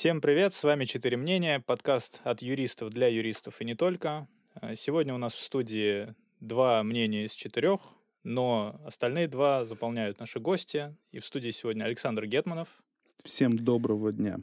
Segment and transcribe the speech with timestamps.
[0.00, 4.26] Всем привет, с вами «Четыре мнения», подкаст от юристов для юристов и не только.
[4.62, 7.82] Э, сегодня у нас в студии два мнения из четырех,
[8.24, 10.96] но остальные два заполняют наши гости.
[11.12, 12.82] И в студии сегодня Александр Гетманов.
[13.24, 14.38] Всем доброго дня.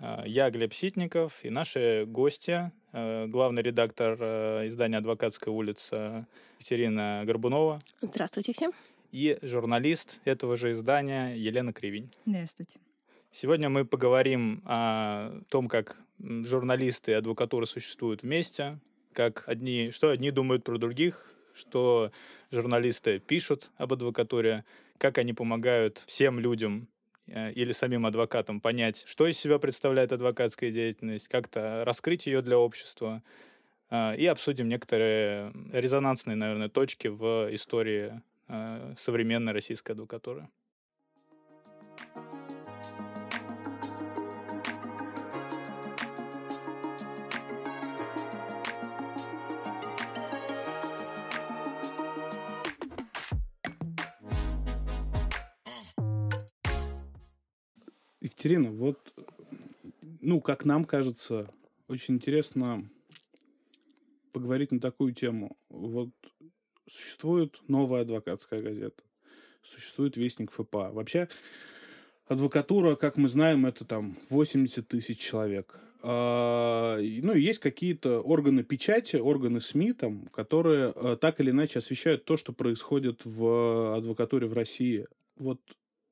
[0.00, 4.14] Э, я Глеб Ситников и наши гости, э, главный редактор
[4.66, 6.26] издания «Адвокатская улица»
[6.58, 7.80] Екатерина Горбунова.
[8.02, 8.72] Здравствуйте всем.
[9.12, 12.10] И журналист этого же издания Елена Кривень.
[12.26, 12.80] Здравствуйте.
[13.38, 18.78] Сегодня мы поговорим о том, как журналисты и адвокатура существуют вместе,
[19.12, 22.12] как одни, что одни думают про других, что
[22.50, 24.64] журналисты пишут об адвокатуре,
[24.96, 26.88] как они помогают всем людям
[27.26, 32.58] э, или самим адвокатам понять, что из себя представляет адвокатская деятельность, как-то раскрыть ее для
[32.58, 33.22] общества.
[33.90, 38.18] Э, и обсудим некоторые резонансные, наверное, точки в истории
[38.48, 40.48] э, современной российской адвокатуры.
[58.46, 59.12] Екатерина, вот,
[60.20, 61.50] ну, как нам кажется,
[61.88, 62.88] очень интересно
[64.32, 65.56] поговорить на такую тему.
[65.68, 66.10] Вот
[66.88, 69.02] существует новая адвокатская газета,
[69.62, 70.92] существует Вестник ФПА.
[70.92, 71.28] Вообще,
[72.28, 75.80] адвокатура, как мы знаем, это там 80 тысяч человек.
[76.02, 82.24] А, ну, есть какие-то органы печати, органы СМИ, там, которые а, так или иначе освещают
[82.24, 85.08] то, что происходит в адвокатуре в России.
[85.36, 85.60] Вот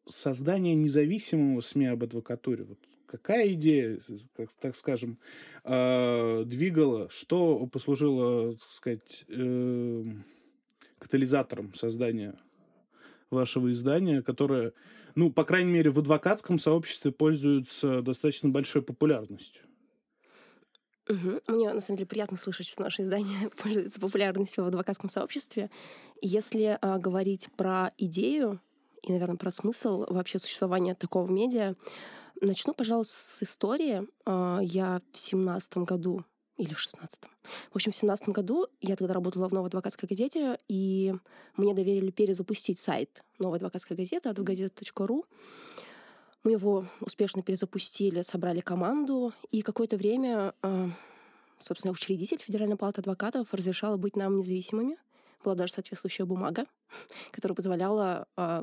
[0.06, 2.64] создание независимого СМИ об адвокатуре.
[2.64, 4.00] Вот какая идея,
[4.36, 5.18] как, так скажем,
[5.64, 10.04] э, двигала, что послужило, так сказать, э,
[10.98, 12.34] катализатором создания
[13.30, 14.72] вашего издания, которое,
[15.14, 19.62] ну, по крайней мере, в адвокатском сообществе пользуется достаточно большой популярностью?
[21.08, 21.40] Угу.
[21.48, 25.70] Мне, на самом деле, приятно слышать, что наше издание пользуется популярностью в адвокатском сообществе.
[26.22, 28.60] Если а, говорить про идею,
[29.04, 31.74] и, наверное, про смысл вообще существования такого медиа.
[32.40, 34.06] Начну, пожалуй, с истории.
[34.24, 36.24] А, я в семнадцатом году
[36.56, 37.30] или в шестнадцатом.
[37.70, 41.12] В общем, в семнадцатом году я тогда работала в «Новой адвокатской газете», и
[41.56, 45.24] мне доверили перезапустить сайт «Новой адвокатской газеты» advogazeta.ru.
[46.44, 50.88] Мы его успешно перезапустили, собрали команду, и какое-то время, а,
[51.58, 54.96] собственно, учредитель Федеральной палаты адвокатов разрешала быть нам независимыми—
[55.44, 56.66] была даже соответствующая бумага,
[57.30, 58.62] которая позволяла э,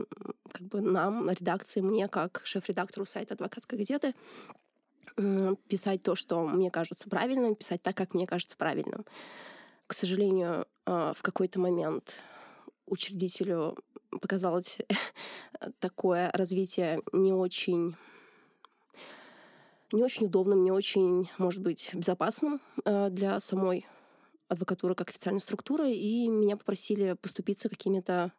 [0.51, 4.13] как бы нам, на редакции, мне, как шеф-редактору сайта «Адвокатской газеты»,
[5.67, 9.05] писать то, что мне кажется правильным, писать так, как мне кажется правильным.
[9.87, 12.17] К сожалению, э, в какой-то момент
[12.85, 13.77] учредителю
[14.09, 14.79] показалось
[15.79, 17.95] такое развитие не очень
[19.93, 23.85] не очень удобным, не очень, может быть, безопасным э, для самой
[24.51, 28.33] адвокатура как официальная структура, и меня попросили поступиться какими-то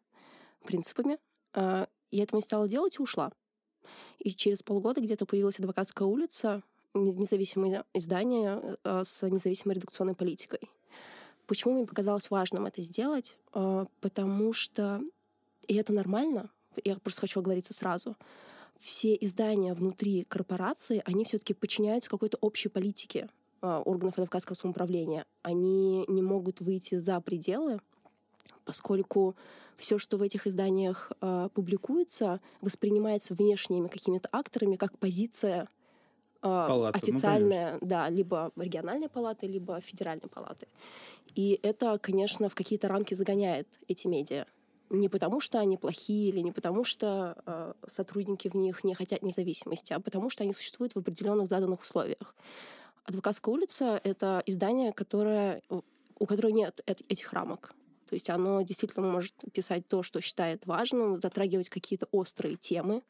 [0.63, 1.19] принципами.
[1.55, 3.33] А, я этого не стала делать и ушла.
[4.19, 6.63] И через полгода где-то появилась адвокатская улица,
[6.93, 10.61] независимое издание а, с независимой редакционной политикой.
[11.47, 13.39] Почему мне показалось важным это сделать?
[13.55, 15.01] А, потому что,
[15.67, 16.51] и это нормально,
[16.85, 18.17] я просто хочу оговориться сразу,
[18.79, 23.31] все издания внутри корпорации, они все-таки подчиняются какой-то общей политике.
[23.63, 27.79] А, органов адвокатского самоуправления, они не могут выйти за пределы,
[28.65, 29.37] поскольку
[29.77, 35.67] все, что в этих изданиях э, публикуется, воспринимается внешними какими-то акторами как позиция э,
[36.43, 40.67] Палата, ну, официальная, ну, да, либо региональной палаты, либо федеральной палаты.
[41.37, 44.47] И это, конечно, в какие-то рамки загоняет эти медиа.
[44.91, 49.23] Не потому, что они плохие, или не потому, что э, сотрудники в них не хотят
[49.23, 52.35] независимости, а потому, что они существуют в определенных заданных условиях.
[53.05, 55.63] Адвокатская улица— это издание, которое,
[56.19, 57.75] у которого нет этих рамок.
[58.13, 63.03] То есть оно действительно может писать то, что считает важным, затрагивать какие-то острые темы,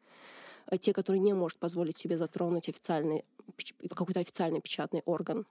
[0.69, 3.25] э, те, которые не может позволить себе затронуть официальный,
[3.91, 5.44] какой-то официальный печатный орган.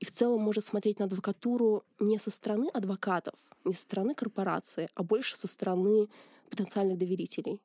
[0.00, 3.34] И в целом может смотреть на адвокатуру не со стороны адвокатов,
[3.64, 6.08] не со стороны корпорации, а больше со стороны
[6.50, 7.60] потенциальных доверителей.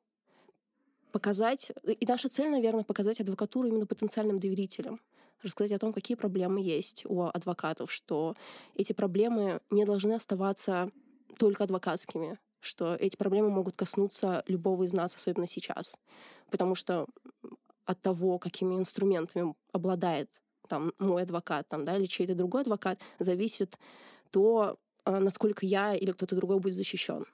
[1.10, 5.00] Показать, и наша цель, наверное, показать адвокатуру именно потенциальным доверителям
[5.42, 8.36] рассказать о том, какие проблемы есть у адвокатов, что
[8.74, 10.90] эти проблемы не должны оставаться
[11.38, 15.96] только адвокатскими, что эти проблемы могут коснуться любого из нас, особенно сейчас.
[16.50, 17.06] Потому что
[17.84, 20.30] от того, какими инструментами обладает
[20.68, 23.78] там, мой адвокат там, да, или чей-то другой адвокат, зависит
[24.30, 27.26] то, а, насколько я или кто-то другой будет защищен.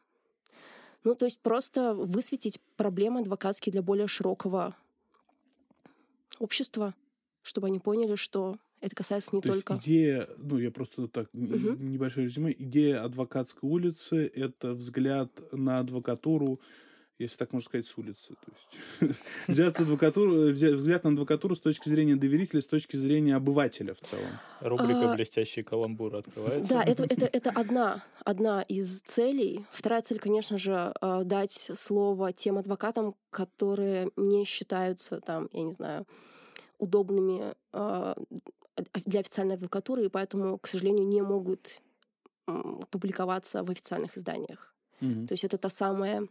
[1.04, 4.74] Ну, то есть просто высветить проблемы адвокатские для более широкого
[6.38, 6.94] общества,
[7.48, 9.74] чтобы они поняли, что это касается не То только...
[9.74, 11.90] есть идея, ну, я просто так, Мгм.
[11.90, 16.60] небольшое резюме, идея адвокатской улицы— это взгляд на адвокатуру,
[17.18, 18.34] если так можно сказать, с улицы.
[18.34, 19.16] То есть
[19.48, 24.00] взять адвокатуру, взять взгляд на адвокатуру с точки зрения доверителя, с точки зрения обывателя в
[24.00, 24.30] целом.
[24.60, 26.68] Рубрика А, «Блестящие каламбуры» открывается.
[26.70, 29.64] Да, это, это, это одна, одна из целей.
[29.72, 35.72] Вторая цель, конечно же, э, дать слово тем адвокатам, которые не считаются там, я не
[35.72, 36.06] знаю,
[36.78, 38.14] удобными э,
[39.06, 41.80] для официальной адвокатуры, и поэтому, к сожалению, не могут
[42.90, 44.74] публиковаться в официальных изданиях.
[45.00, 45.26] Мгм.
[45.26, 46.26] То есть это та самая,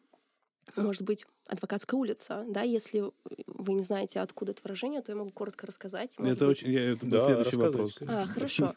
[0.75, 3.11] может быть, адвокатская улица, да, если
[3.45, 6.17] вы не знаете, откуда это выражение, то я могу коротко рассказать.
[6.17, 7.99] Может Это быть, очень, я, это Да, следующий вопрос.
[8.07, 8.73] а, хорошо.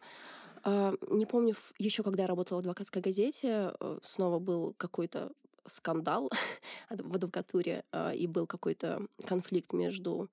[0.63, 5.33] А, не помню, еще когда я работала в адвокатской газете, э, снова был какой-то
[5.67, 6.31] скандал
[6.91, 10.29] в адвокатуре, а, и был какой-то конфликт между,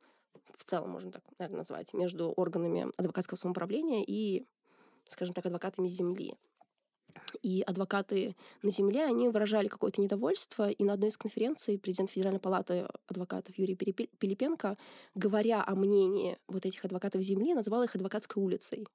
[0.55, 4.45] в целом, можно так, наверное, назвать, между органами адвокатского самоуправления и,
[5.09, 6.35] скажем так, адвокатами земли.
[7.41, 12.39] И адвокаты на земле, они выражали какое-то недовольство, и на одной из конференций президент Федеральной
[12.39, 14.77] палаты адвокатов Юрий Пилипенко,
[15.15, 18.87] говоря о мнении вот этих адвокатов земли, назвал их адвокатской улицей.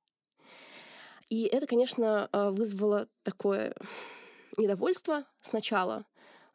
[1.28, 3.74] И это, конечно, э, вызвало такое
[4.56, 6.04] недовольство сначала,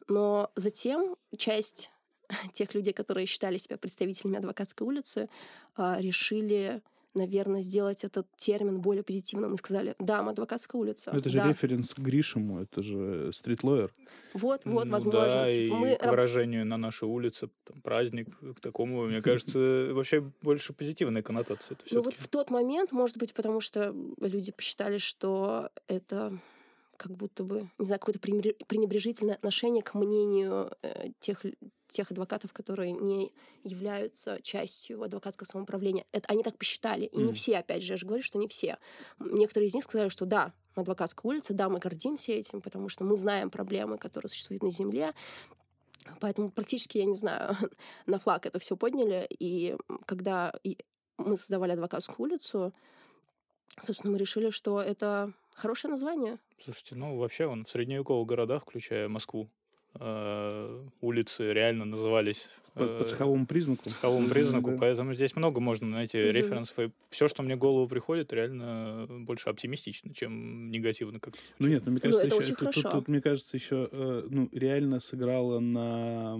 [0.06, 1.90] но затем часть
[2.52, 5.28] тех людей, которые считали себя представителями адвокатской улицы,
[5.76, 6.82] а, решили,
[7.14, 11.10] наверное, сделать этот термин более позитивным и сказали, да, мы адвокатская улица.
[11.12, 13.92] Ну, Это же да, референс к Гришему, это же стритлойер.
[14.34, 15.20] Вот, вот, Ну возможно.
[15.20, 19.58] Да, типа, и мы к выражению на нашей улице, там, праздник, к такому, мне кажется,
[19.92, 21.76] вообще больше позитивная коннотация.
[21.90, 26.38] Ну вот в тот момент, может быть, потому что люди посчитали, что это
[26.98, 31.44] как будто бы, не знаю, какое-то пренебре- пренебрежительное отношение к мнению э, тех,
[31.86, 33.32] тех адвокатов, которые не
[33.64, 36.04] являются частью адвокатского самоуправления.
[36.12, 37.06] Это, они так посчитали.
[37.06, 37.32] И не Мгм.
[37.32, 38.78] все, опять же, я же говорю, что не все.
[39.18, 43.04] Некоторые из них сказали, что да, мы адвокатская улица, да, мы гордимся этим, потому что
[43.04, 45.14] мы знаем проблемы, которые существуют на земле,
[46.20, 47.54] Поэтому практически, я не знаю,
[48.06, 49.26] на флаг это все подняли.
[49.38, 50.54] И когда
[51.18, 52.72] мы создавали адвокатскую улицу,
[53.80, 56.38] собственно, мы решили, что это хорошее название.
[56.62, 59.48] Слушайте, ну вообще он в средневековых городах, включая Москву,
[59.94, 63.82] э, улицы реально назывались По, по э, цеховому признаку.
[63.84, 64.76] по цеховому признаку, Да.
[64.80, 66.30] поэтому здесь много можно найти Мгм.
[66.32, 66.78] референсов.
[66.78, 71.82] И все, что мне в голову приходит, реально больше оптимистично, чем негативно как Ну нет,
[71.86, 72.98] ну, мне Ну, кажется, это еще, очень тут, тут- хорошо.
[73.00, 76.38] тут, мне кажется, еще э, ну, реально сыграло на,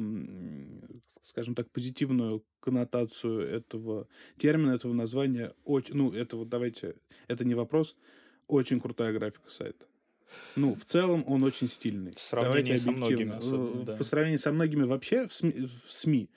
[1.24, 4.06] скажем так, позитивную коннотацию этого
[4.36, 5.52] термина, этого названия.
[5.64, 6.94] Очень, ну, это вот давайте,
[7.28, 7.96] это не вопрос,
[8.48, 9.86] очень крутая графика сайта.
[10.56, 12.12] Ну, в целом он очень стильный.
[12.12, 13.96] В сравнении Давайте со многими особенно, Э, да.
[13.96, 16.30] По сравнению со многими вообще в СМИ, в СМИ.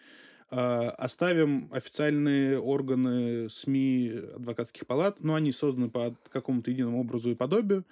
[0.49, 7.35] А, оставим официальные органы СМИ адвокатских палат, но они созданы по какому-то единому образу и
[7.35, 7.85] подобию,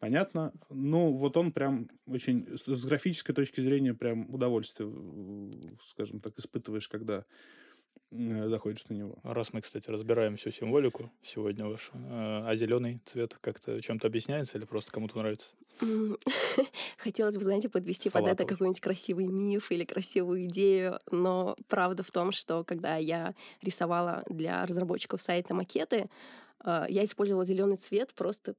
[0.00, 0.52] понятно.
[0.68, 4.92] Ну, вот он прям очень, с графической точки зрения, прям удовольствие,
[5.82, 7.22] скажем так, испытываешь, когда э,
[8.14, 9.16] заходишь на него.
[9.22, 14.56] Раз мы, кстати, разбираем всю символику сегодня вашу, э, а зеленый цвет как-то чем-то объясняется
[14.56, 15.50] или просто кому-то нравится?
[16.98, 22.10] Хотелось бы, знаете, подвести под это какой-нибудь красивый миф или красивую идею, но правда в
[22.10, 26.08] том, что когда я рисовала для разработчиков сайта макеты,
[26.64, 28.54] э, я использовала зеленый цвет просто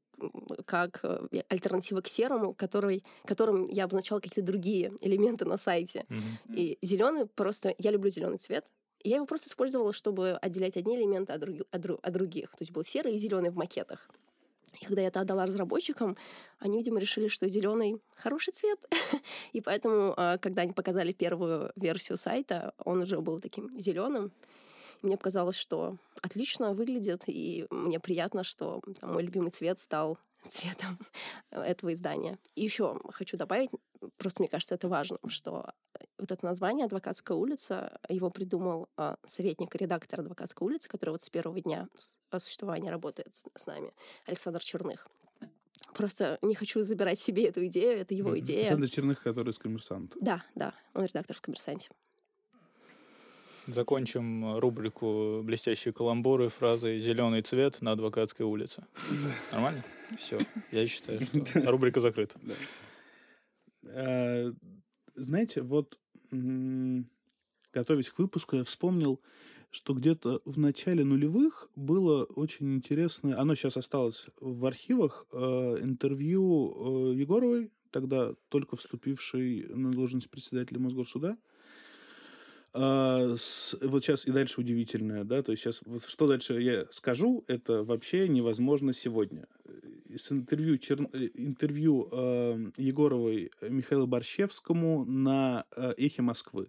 [0.65, 6.05] как э, альтернатива к серому, который, которым я обозначала какие-то другие элементы на сайте.
[6.09, 6.39] Мгм.
[6.53, 7.73] И зеленый просто...
[7.77, 8.65] Я люблю зеленый цвет.
[9.05, 12.49] Я его просто использовала, чтобы отделять одни элементы от, други- от от других.
[12.51, 14.09] То есть был серый и зеленый в макетах.
[14.81, 16.17] И когда я это отдала разработчикам,
[16.57, 18.79] они, видимо, решили, что зеленый хороший цвет.
[19.53, 24.31] И поэтому, а, когда они показали первую версию сайта, он уже был таким зеленым.
[25.03, 30.17] Мне показалось, что отлично выглядит, и мне приятно, что мой любимый цвет стал
[30.49, 30.99] цветом
[31.51, 32.37] этого издания.
[32.55, 33.69] И еще хочу добавить,
[34.17, 35.73] просто мне кажется, это важно, что
[36.17, 41.21] вот это название «Адвокатская улица», его придумал а, советник и редактор «Адвокатской улицы», который вот
[41.21, 41.87] с первого дня
[42.29, 43.93] а, существования работает с, с нами,
[44.25, 45.07] Александр Черных.
[45.93, 48.61] Просто не хочу забирать себе эту идею, это его идея.
[48.61, 50.17] Александр Черных, который из «Коммерсанта».
[50.19, 51.89] Да, да, он редактор в «Коммерсанте».
[53.67, 58.85] Закончим рубрику «Блестящие каламбуры» фразой «Зеленый цвет на адвокатской улице».
[59.51, 59.83] Нормально?
[60.17, 60.39] Все.
[60.71, 61.39] Я считаю, что
[61.71, 62.39] рубрика закрыта.
[63.83, 64.51] Э,
[65.15, 65.99] Знаете, вот
[67.75, 69.21] готовясь к выпуску, я вспомнил,
[69.69, 75.37] что где-то в начале нулевых было очень интересное, оно сейчас осталось в архивах, э,
[75.81, 81.37] интервью э, Егоровой, тогда только вступившей на должность председателя Мосгорсуда,
[82.75, 86.85] э, с, вот сейчас и дальше удивительное, да, то есть сейчас, вот что дальше я
[86.91, 89.47] скажу, это вообще невозможно сегодня.
[90.15, 91.01] С интервью, чер...
[91.33, 96.67] интервью э, Егоровой Михаилу Борщевскому на э, «Эхе Москвы».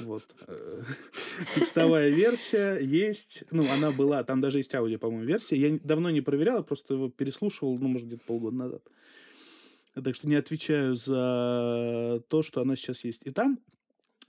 [0.00, 0.24] Вот.
[0.46, 0.82] Э,
[1.54, 3.44] текстовая версия есть.
[3.50, 5.56] Ну, она была, там даже есть аудио, по-моему, версия.
[5.56, 8.82] Я давно не проверял, просто его переслушивал, ну, может, где-то полгода назад.
[9.94, 13.22] Так что не отвечаю за то, что она сейчас есть.
[13.24, 13.58] И там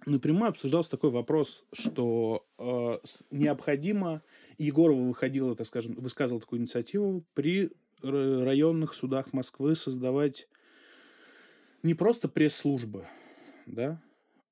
[0.09, 2.97] напрямую обсуждался такой вопрос, что э,
[3.31, 4.21] необходимо,
[4.57, 10.47] Егорова выходила, так скажем, высказывала такую инициативу при районных судах Москвы создавать
[11.83, 13.07] не просто пресс-службы,
[13.65, 14.01] да,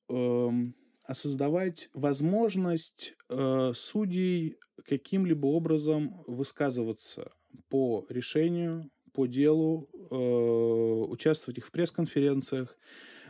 [0.09, 7.31] эм, а создавать возможность э, судей каким-либо образом высказываться
[7.69, 12.77] по решению, по делу, э, участвовать их в пресс-конференциях.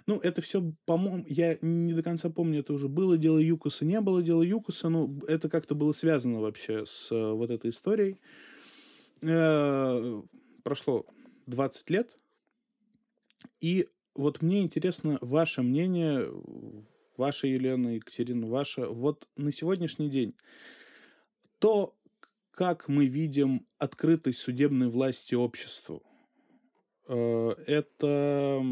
[0.08, 4.00] Ну, это все, по-моему, я не до конца помню, это уже было дело Юкоса, не
[4.00, 8.18] было дело Юкоса, но это как-то было связано вообще с э, вот этой историей.
[9.22, 10.22] Э,
[10.64, 11.06] прошло
[11.48, 12.18] 20 лет,
[13.60, 16.32] и вот мне интересно ваше мнение
[17.18, 20.36] ваша Елена, Екатерина, ваша, вот на сегодняшний день
[21.60, 21.98] то,
[22.52, 26.04] как мы видим открытость судебной власти обществу,
[27.14, 28.64] это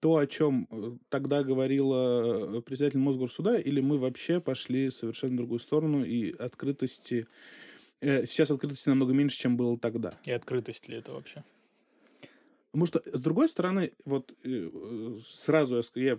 [0.00, 5.58] то, о чем э, тогда говорила председатель Мосгорсуда, или мы вообще пошли совершенно в другую
[5.58, 7.26] сторону и открытости...
[8.00, 10.14] Э, сейчас открытости намного меньше, чем было тогда.
[10.24, 11.44] И открытость ли это вообще?
[12.70, 14.32] Потому что, с другой стороны, вот
[15.22, 16.18] сразу я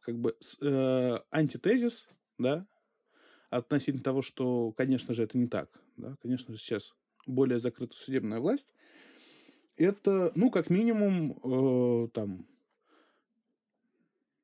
[0.00, 2.08] как бы э, антитезис,
[2.38, 2.66] да,
[3.50, 6.94] относительно того, что, конечно же, это не так, да, конечно же, сейчас
[7.26, 8.74] более закрыта судебная власть,
[9.80, 12.46] это, ну, как минимум, э, там,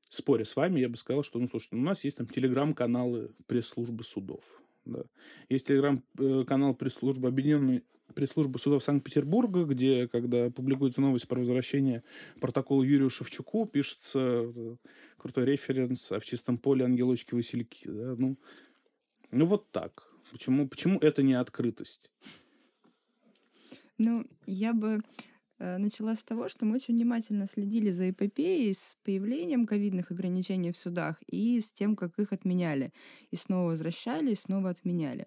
[0.09, 4.03] споря с вами, я бы сказал, что, ну, слушайте, у нас есть там телеграм-каналы пресс-службы
[4.03, 5.05] судов, да.
[5.49, 12.03] Есть телеграм-канал пресс-службы Объединенной пресс-службы судов Санкт-Петербурга, где, когда публикуется новость про возвращение
[12.41, 14.77] протокола Юрию Шевчуку, пишется э,
[15.19, 17.89] крутой референс, а в чистом поле ангелочки-васильки.
[17.89, 18.15] Да?
[18.17, 18.39] Ну,
[19.33, 20.09] ну, вот так.
[20.31, 22.11] Почему, почему это не открытость?
[23.99, 25.01] Ну, я бы
[25.59, 30.73] э, начала с того, что мы очень внимательно следили за эпопеей с появлением ковидных ограничений
[30.73, 32.93] в судах и с тем, как их отменяли.
[33.31, 35.27] И снова возвращали, и снова отменяли.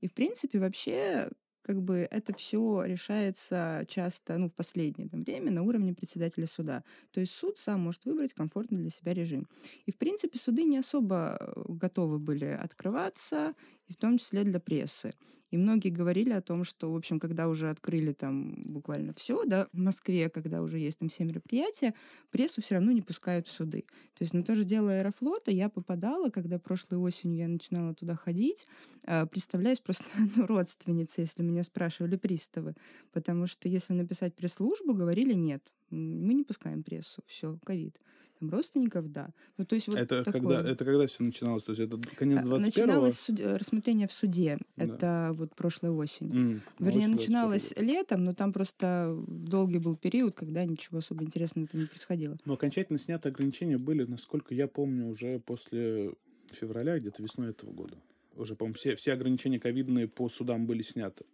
[0.00, 1.30] И, в принципе, вообще
[1.62, 6.82] как бы это все решается часто, ну, в последнее там, время на уровне председателя суда.
[7.12, 9.46] То есть суд сам может выбрать комфортный для себя режим.
[9.86, 13.54] И, в принципе, суды не особо э, готовы были открываться,
[13.90, 15.14] и в том числе для прессы.
[15.50, 19.66] И многие говорили о том, что, в общем, когда уже открыли там буквально все, да,
[19.72, 21.92] в Москве, когда уже есть там все мероприятия,
[22.30, 23.84] прессу все равно не пускают в суды.
[24.14, 28.14] То есть на то же дело Аэрофлота я попадала, когда прошлой осенью я начинала туда
[28.14, 28.68] ходить,
[29.06, 30.04] э, представляюсь просто
[30.36, 32.76] ну, родственницей, если меня спрашивали приставы.
[33.10, 37.98] Потому что если написать пресс-службу, говорили нет, мы не пускаем прессу, все, ковид
[38.40, 39.30] там, родственников, да.
[39.58, 40.40] Ну, то есть вот это, такое.
[40.40, 41.64] когда, это когда все начиналось?
[41.64, 42.56] То есть это конец 21-го?
[42.56, 43.40] А, начиналось суд...
[43.40, 44.58] рассмотрение в суде.
[44.76, 44.84] Да.
[44.84, 46.28] Это вот прошлая осень.
[46.28, 51.82] Mm, Вернее, начиналось летом, но там просто долгий был период, когда ничего особо интересного там
[51.82, 52.38] не происходило.
[52.44, 56.12] Но окончательно снятые ограничения были, насколько я помню, уже после
[56.52, 57.96] февраля, где-то весной этого года.
[58.36, 61.24] Уже, по-моему, все, все ограничения ковидные по судам были сняты.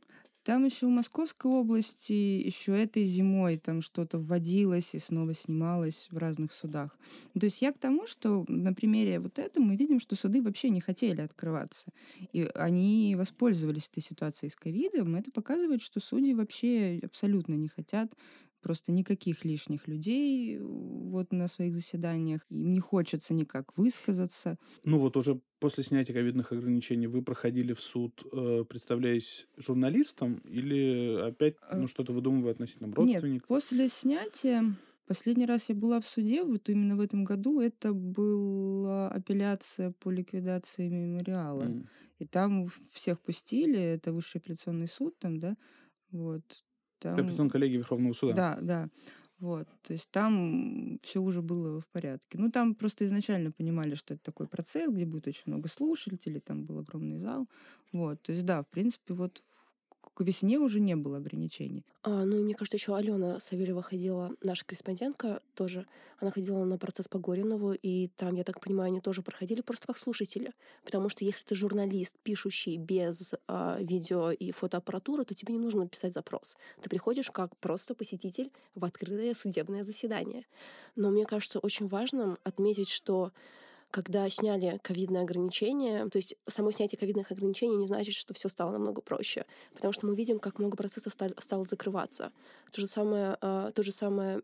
[0.47, 6.19] Там еще в Московской области еще этой зимой там что-то вводилось и снова снималось в
[6.19, 6.97] разных судах.
[7.35, 10.71] То есть я к тому, что на примере вот этого мы видим, что суды вообще
[10.71, 11.88] не хотели открываться.
[12.33, 15.17] И они воспользовались этой ситуацией с ковидом.
[15.17, 18.12] Это показывает, что судьи вообще абсолютно не хотят
[18.60, 22.40] просто никаких лишних людей э, вот на своих заседаниях.
[22.50, 24.58] Им не хочется никак высказаться.
[24.84, 31.20] Ну вот уже после снятия ковидных ограничений вы проходили в суд, э, представляясь журналистом, или
[31.28, 33.30] опять э, ну, что-то выдумывая относительно родственников?
[33.30, 37.92] Нет, после снятия Последний раз я была в суде, вот именно в этом году, это
[37.94, 41.62] была апелляция по ликвидации мемориала.
[41.62, 41.86] Mm.
[42.18, 45.56] И там всех пустили, это высший апелляционный суд там, да,
[46.10, 46.64] вот.
[46.99, 47.15] Там...
[47.15, 48.35] Апелляционной коллегии Верховного суда.
[48.35, 48.88] Да, да.
[49.38, 52.38] Вот, то есть там все уже было в порядке.
[52.38, 56.65] Ну, там просто изначально понимали, что это такой процесс, где будет очень много слушателей, там
[56.65, 57.47] был огромный зал.
[57.93, 59.43] Вот, то есть да, в принципе, вот
[60.16, 61.85] к весне уже не было ограничений.
[62.02, 65.87] А, ну, мне кажется, еще Алена Савельева ходила, наша корреспондентка тоже,
[66.18, 69.87] она ходила на процесс по Горинову, и там, я так понимаю, они тоже проходили просто
[69.87, 70.54] как слушатели.
[70.85, 75.87] Потому что если ты журналист, пишущий без а, видео и фотоаппаратуры, то тебе не нужно
[75.87, 76.56] писать запрос.
[76.80, 80.46] Ты приходишь как просто посетитель в открытое судебное заседание.
[80.94, 83.32] Но мне кажется очень важным отметить, что
[83.97, 88.73] когда сняли ковидные ограничения, то есть само снятие ковидных ограничений не значит, что все стало
[88.73, 92.31] намного проще, потому что мы видим, как много процессов стало, закрываться.
[92.73, 94.43] То же самое, э, то же самое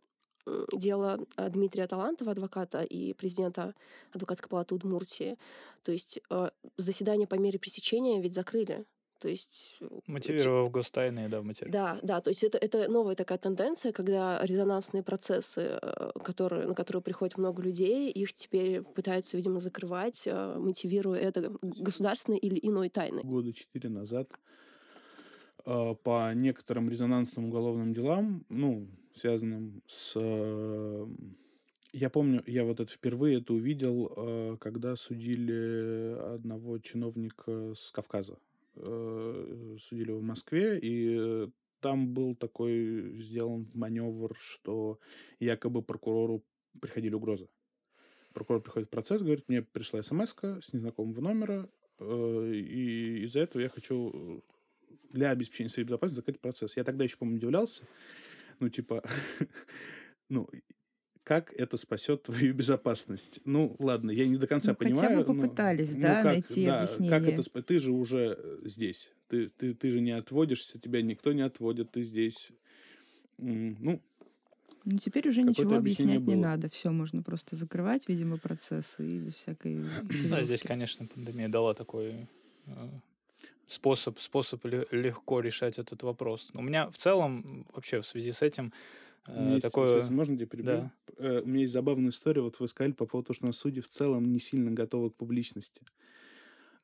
[0.72, 3.74] дело э, Дмитрия Талантова, адвоката и президента
[4.14, 5.36] адвокатской палаты Удмуртии.
[5.82, 8.86] То есть э, заседание по мере пресечения ведь закрыли.
[9.22, 9.76] То есть...
[9.80, 11.72] Э, Мотивировав гостайные, да, материал.
[11.72, 15.78] Да, да, то есть это, это новая такая тенденция, когда резонансные процессы,
[16.24, 22.58] которые, на которые приходит много людей, их теперь пытаются, видимо, закрывать, мотивируя это государственной или
[22.60, 23.22] иной тайной.
[23.22, 24.28] Года четыре назад
[25.64, 30.14] по некоторым резонансным уголовным делам, ну, связанным с...
[30.16, 31.06] Э,
[31.92, 38.38] я помню, я вот это впервые это увидел, э, когда судили одного чиновника с Кавказа.
[38.76, 41.48] Э, судили в Москве, и
[41.80, 44.98] там был такой сделан маневр, что
[45.40, 46.44] якобы прокурору
[46.80, 47.48] приходили угрозы.
[48.32, 51.68] Прокурор приходит в процесс, говорит, мне пришла смс с незнакомого номера,
[52.00, 54.42] и из-за этого я хочу
[55.10, 56.76] для обеспечения своей безопасности закрыть процесс.
[56.76, 57.86] Я тогда еще, по-моему, удивлялся.
[58.58, 59.02] Ну, типа,
[60.28, 60.48] ну,
[61.24, 63.40] как это спасет твою безопасность?
[63.44, 65.16] Ну, ладно, я не до конца ну, понимаю.
[65.16, 67.20] Хотя бы попытались, ну, да, ну, как, найти да, объяснение.
[67.20, 69.10] Как это Ты же уже э, здесь.
[69.28, 72.50] Ты, ты, ты же не отводишься, тебя никто не отводит, ты здесь.
[73.38, 74.00] Ну,
[74.84, 76.34] ну, теперь уже ничего объяснять было.
[76.34, 76.68] не надо.
[76.68, 79.84] Все, можно просто закрывать, видимо, процессы и без всякой...
[80.28, 82.28] Да, здесь, конечно, пандемия дала такой
[82.66, 82.88] э,
[83.68, 86.50] способ, способ легко решать этот вопрос.
[86.54, 88.72] У меня в целом вообще в связи с этим
[89.26, 90.00] э, есть, такое...
[90.00, 90.72] Сейчас, можно тебе перебью?
[90.72, 90.92] Да.
[91.18, 93.56] Э, у меня есть забавная история, вот вы сказали по поводу того, что у нас
[93.56, 95.82] судьи в целом не сильно готовы к публичности.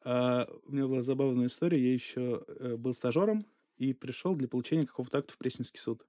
[0.02, 4.86] А, у меня была забавная история, я еще э, был стажером и пришел для получения
[4.86, 6.04] какого-то акта в Пресненский суд.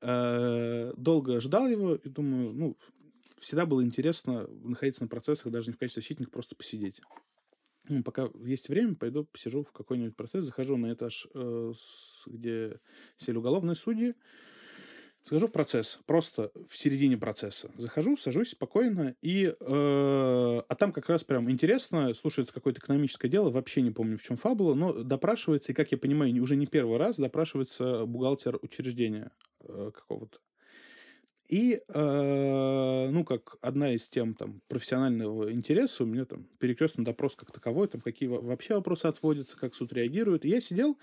[0.00, 2.76] Долго ждал его и думаю, ну,
[3.40, 7.00] всегда было интересно находиться на процессах, даже не в качестве защитника, просто посидеть
[7.88, 11.26] ну, пока есть время, пойду посижу в какой-нибудь процесс, захожу на этаж,
[12.26, 12.80] где
[13.16, 14.14] сели уголовные судьи,
[15.28, 17.70] Схожу в процесс, просто в середине процесса.
[17.76, 23.50] Захожу, сажусь спокойно, и, э, а там как раз прям интересно, слушается какое-то экономическое дело,
[23.50, 26.96] вообще не помню, в чем фабула, но допрашивается, и, как я понимаю, уже не первый
[26.96, 30.38] раз допрашивается бухгалтер учреждения э, какого-то.
[31.50, 37.36] И, э, ну, как одна из тем там, профессионального интереса, у меня там перекрестный допрос
[37.36, 40.46] как таковой, там какие вообще вопросы отводятся, как суд реагирует.
[40.46, 40.98] И я сидел,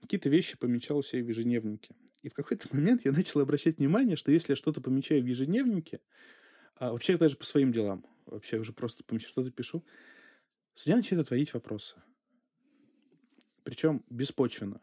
[0.00, 1.94] какие-то вещи помечал себе в ежедневнике.
[2.22, 6.00] И в какой-то момент я начал обращать внимание, что если я что-то помечаю в ежедневнике,
[6.76, 9.84] а вообще даже по своим делам, вообще уже просто что-то пишу,
[10.74, 11.96] судья начинает отводить вопросы.
[13.64, 14.80] Причем беспочвенно.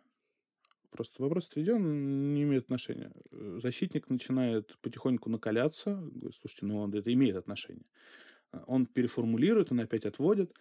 [0.91, 3.11] Просто вопрос отведен, не имеет отношения.
[3.31, 5.95] Э, защитник начинает потихоньку накаляться.
[5.95, 7.85] Говорит, слушайте, ну это имеет отношение.
[8.51, 10.53] А, он переформулирует, он опять отводит.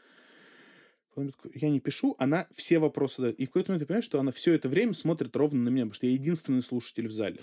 [1.55, 3.41] Я не пишу, она все вопросы дает.
[3.41, 5.85] И в какой-то момент ты понимаешь, что она все это время смотрит ровно на меня,
[5.85, 7.41] потому что я единственный слушатель в зале.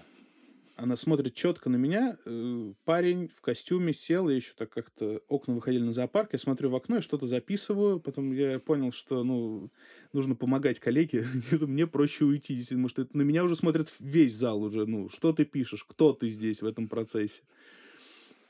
[0.82, 2.18] Она смотрит четко на меня.
[2.26, 6.72] Э, парень в костюме сел, я еще так как-то окна выходили на зоопарк, я смотрю
[6.72, 8.00] в окно и что-то записываю.
[8.00, 9.70] Потом я понял, что ну,
[10.12, 11.26] нужно помогать коллеге.
[11.52, 14.88] Мне проще уйти, потому что на меня уже смотрит весь зал уже.
[14.88, 17.44] Ну, что ты пишешь, кто ты здесь в этом процессе.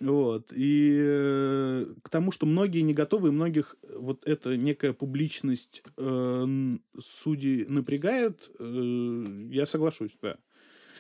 [0.01, 0.51] Вот.
[0.51, 6.45] И э, к тому, что многие не готовы, и многих вот эта некая публичность э,
[6.99, 10.37] судей напрягает, э, я соглашусь, да.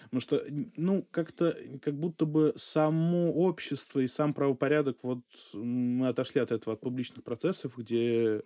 [0.03, 0.43] Потому что,
[0.77, 6.75] ну, как-то, как будто бы само общество и сам правопорядок, вот мы отошли от этого,
[6.75, 8.43] от публичных процессов, где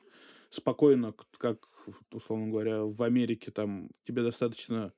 [0.50, 1.68] спокойно, как,
[2.14, 4.94] условно говоря, в Америке, там, тебе достаточно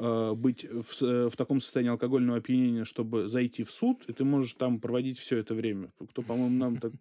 [0.00, 4.54] э, быть в, в таком состоянии алкогольного опьянения, чтобы зайти в суд, и ты можешь
[4.54, 5.92] там проводить все это время.
[6.10, 6.92] Кто, по-моему, нам так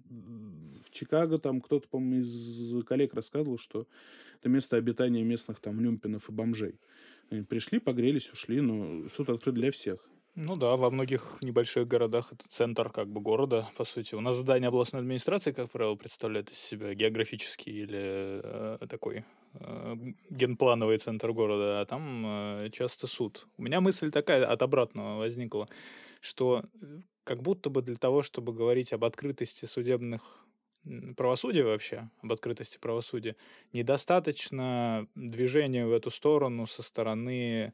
[0.85, 3.87] в Чикаго, там кто-то, по-моему, из коллег рассказывал, что
[4.39, 6.75] это место обитания местных там люмпинов и бомжей.
[7.29, 9.99] Они пришли, погрелись, ушли, но суд открыт для всех.
[10.41, 14.15] Ну да, во многих небольших городах это центр как бы города, по сути.
[14.15, 19.25] У нас здание областной администрации, как правило, представляет из себя географический или э, такой
[19.55, 19.95] э,
[20.29, 23.47] генплановый центр города, а там э, часто суд.
[23.57, 25.67] У меня мысль такая от обратного возникла,
[26.21, 26.85] что э,
[27.25, 30.45] как будто бы для того, чтобы говорить об открытости судебных
[31.17, 33.35] правосудия вообще, об открытости правосудия,
[33.73, 37.73] недостаточно движения в эту сторону со стороны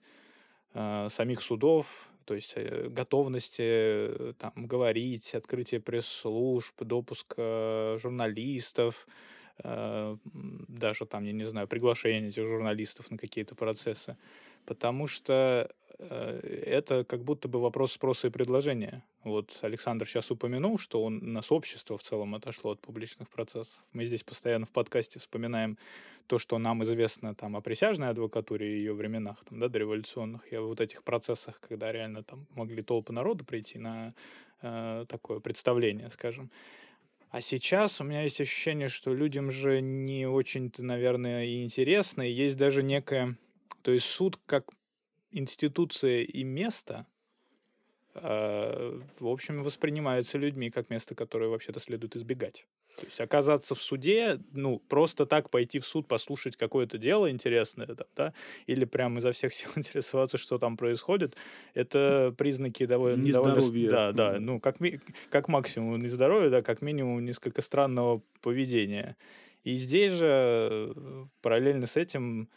[0.74, 9.08] э, самих судов, то есть э, готовности э, там говорить, открытие пресс-служб, допуск э, журналистов,
[9.64, 14.18] даже там, я не знаю, приглашение этих журналистов на какие-то процессы.
[14.66, 19.04] Потому что э, это как будто бы вопрос спроса и предложения.
[19.24, 23.78] Вот Александр сейчас упомянул, что он, нас общество в целом отошло от публичных процессов.
[23.94, 25.78] Мы здесь постоянно в подкасте вспоминаем
[26.28, 30.58] то, что нам известно там о присяжной адвокатуре и ее временах, там, да, дореволюционных, и
[30.58, 34.14] вот этих процессах, когда реально там могли толпы народу прийти на
[34.62, 36.52] э, такое представление, скажем.
[37.30, 42.32] А сейчас у меня есть ощущение, что людям же не очень-то, наверное, и интересно, и
[42.32, 43.38] есть даже некое...
[43.86, 44.66] То есть суд как
[45.30, 47.06] институция и место,
[48.16, 52.66] э, в общем, воспринимается людьми как место, которое вообще-то следует избегать.
[52.98, 57.86] То есть оказаться в суде, ну, просто так пойти в суд, послушать какое-то дело интересное,
[57.86, 58.34] там, да,
[58.66, 61.38] или прям изо всех сил интересоваться, что там происходит,
[61.76, 63.22] это признаки довольно...
[63.34, 69.16] довольно да, да, ну, как, ми, как максимум нездоровья, да, как минимум несколько странного поведения.
[69.64, 70.26] И здесь же
[70.96, 72.50] э, параллельно с этим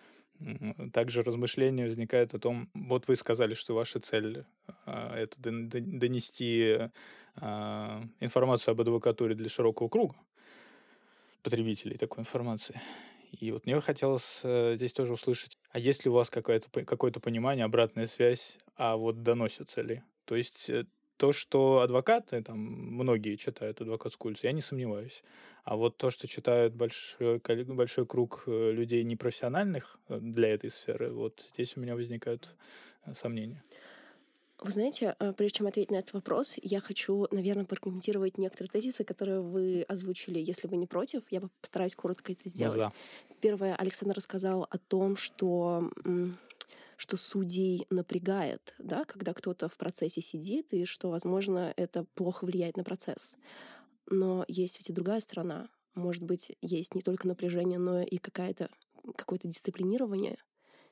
[0.93, 4.45] также размышления возникают о том, вот вы сказали, что ваша цель
[4.87, 6.91] а, это донести
[7.37, 10.17] а, информацию об адвокатуре для широкого круга
[11.43, 12.81] потребителей такой информации.
[13.33, 17.21] И вот мне хотелось э, здесь тоже услышать, а есть ли у вас какое-то какое-то
[17.21, 20.03] понимание, обратная связь, а вот доносятся ли?
[20.25, 20.87] То есть э,
[21.19, 25.23] то, что адвокаты, там, многие читают адвокатскую улицу, я не сомневаюсь.
[25.65, 31.45] А вот то, что читают большой, большой круг э, людей непрофессиональных для этой сферы, вот
[31.53, 32.57] здесь у меня возникают
[33.15, 33.63] сомнения.
[34.61, 39.41] Вы знаете, прежде чем ответить на этот вопрос, я хочу, наверное, прокомментировать некоторые тезисы, которые
[39.41, 40.41] вы озвучили.
[40.41, 42.79] Если вы не против, я постараюсь коротко это сделать.
[42.79, 42.93] Да.
[43.41, 45.93] Первое, Александр рассказал о том, что
[46.99, 52.77] что судей напрягает, да, когда кто-то в процессе сидит, и что, возможно, это плохо влияет
[52.77, 53.37] на процесс.
[54.11, 55.69] Но есть ведь и другая сторона.
[55.95, 58.69] Может быть, есть не только напряжение, но и какая-то
[59.15, 60.39] какое-то дисциплинирование,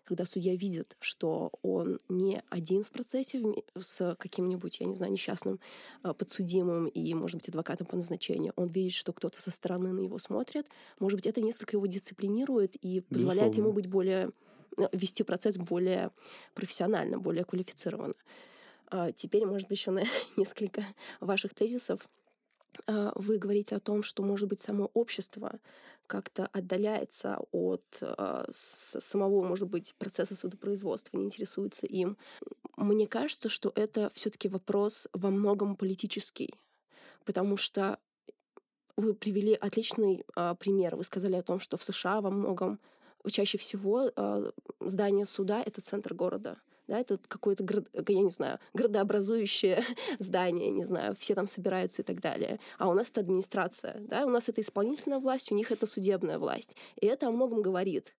[0.04, 3.42] когда судья видит, что он не один в процессе
[3.76, 5.58] с каким-нибудь, я не знаю, несчастным
[6.02, 9.98] а, подсудимым и, может быть, адвокатом по назначению, он видит, что кто-то со стороны на
[9.98, 10.68] него смотрит,
[11.00, 13.56] может быть, это несколько его дисциплинирует и позволяет Безусловно.
[13.56, 14.30] ему быть более
[14.92, 16.10] вести процесс более
[16.54, 18.14] профессионально, более квалифицированно.
[18.88, 20.02] А теперь, может быть, еще на
[20.36, 20.84] несколько
[21.20, 22.00] ваших тезисов.
[22.86, 25.58] А, вы говорите о том, что, может быть, само общество
[26.06, 32.16] как-то отдаляется от э, самого, может быть, процесса судопроизводства, не интересуется им.
[32.76, 36.54] Мне кажется, что это все-таки вопрос во многом политический,
[37.24, 37.98] потому что
[38.96, 40.94] вы привели отличный э, пример.
[40.94, 42.78] Вы сказали о том, что в США во многом
[43.30, 46.58] чаще всего э, здание суда это центр города
[46.88, 47.64] да, это какое-то,
[48.08, 49.82] я не знаю, градообразующее
[50.18, 52.60] здание, не знаю, все там собираются и так далее.
[52.78, 56.38] А у нас это администрация, да, у нас это исполнительная власть, у них это судебная
[56.38, 56.76] власть.
[57.00, 58.14] И это о многом говорит.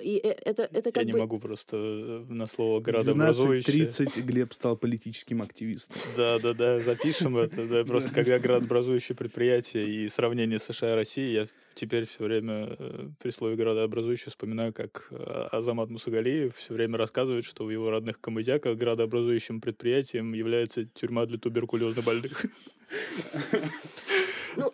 [0.00, 1.18] И э, это, это как Я бы...
[1.18, 3.86] не могу просто э, на слово градообразующее.
[3.86, 5.96] 12.30 Глеб стал политическим активистом.
[6.16, 7.66] Да, да, да, запишем это.
[7.66, 13.08] Да, просто когда градообразующее предприятие и сравнение США и России, я теперь все время э,
[13.22, 15.10] при слове градообразующее вспоминаю, как
[15.50, 21.38] Азамат Мусагалиев все время рассказывает, что в его родных Камызяках градообразующим предприятием является тюрьма для
[21.38, 22.44] туберкулезно больных.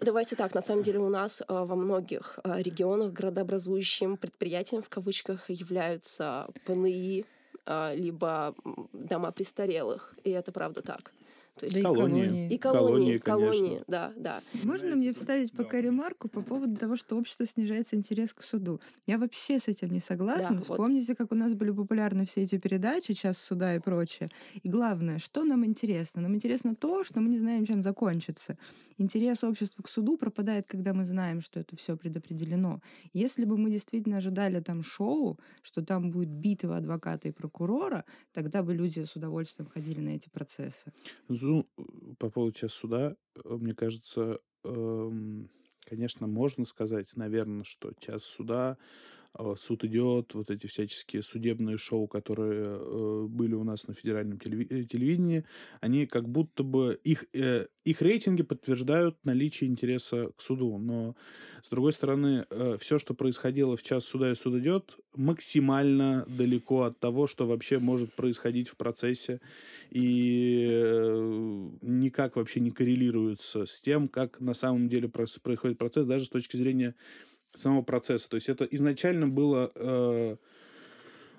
[0.09, 0.55] Давайте так.
[0.55, 6.47] На самом деле у нас а, во многих а, регионах градообразующим предприятием в кавычках являются
[6.64, 7.27] ПНИ,
[7.66, 8.55] а, либо
[8.94, 10.14] дома престарелых.
[10.25, 11.12] И это правда так.
[11.59, 12.49] То есть да колонии.
[12.49, 14.42] И колонии, колонии, колонии, да, да.
[14.62, 18.81] Можно мне вставить пока ремарку по поводу того, что общество снижается интерес к суду?
[19.07, 20.57] Я вообще с этим не согласна.
[20.57, 21.18] Да, Вспомните, вот.
[21.18, 24.29] как у нас были популярны все эти передачи, час суда и прочее.
[24.62, 26.23] И главное, что нам интересно?
[26.23, 28.57] Нам интересно то, что мы не знаем, чем закончится.
[28.99, 32.81] Интерес общества к суду пропадает, когда мы знаем, что это все предопределено.
[33.12, 38.64] Если бы мы действительно ожидали там шоу, что там будет битва адвоката и прокурора, тогда
[38.64, 40.92] бы люди с удовольствием ходили на эти процессы.
[41.48, 41.66] Ну,
[42.18, 45.48] по поводу час суда, э, мне кажется, эм,
[45.87, 48.76] конечно, можно сказать, наверное, что час суда
[49.56, 54.84] суд идет, вот эти всяческие судебные шоу, которые э, были у нас на федеральном э,
[54.84, 55.44] телевидении,
[55.80, 61.16] они как будто бы их э, их рейтинги подтверждают наличие интереса к суду, но
[61.62, 62.44] с другой стороны
[62.78, 67.78] все, что происходило в час суда и суд идет, максимально далеко от того, что вообще
[67.78, 69.40] может происходить в процессе.
[69.90, 70.66] И
[71.80, 76.58] никак вообще не коррелируется с тем, как на самом деле происходит процесс, даже с точки
[76.58, 76.94] зрения
[77.59, 78.29] самого процесса.
[78.29, 79.73] То есть это изначально было...
[79.75, 80.37] Э,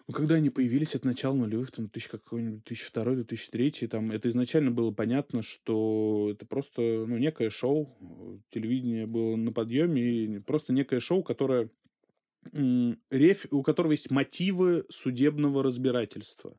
[0.08, 4.72] ну, когда они появились, от начала нулевых, там, 2000, какой-нибудь 2002 2003 там, это изначально
[4.72, 7.96] было понятно, что это просто, ну, некое шоу,
[8.50, 11.70] телевидение было на подъеме, и просто некое шоу, которое
[13.12, 16.58] реф, у которого есть мотивы судебного разбирательства.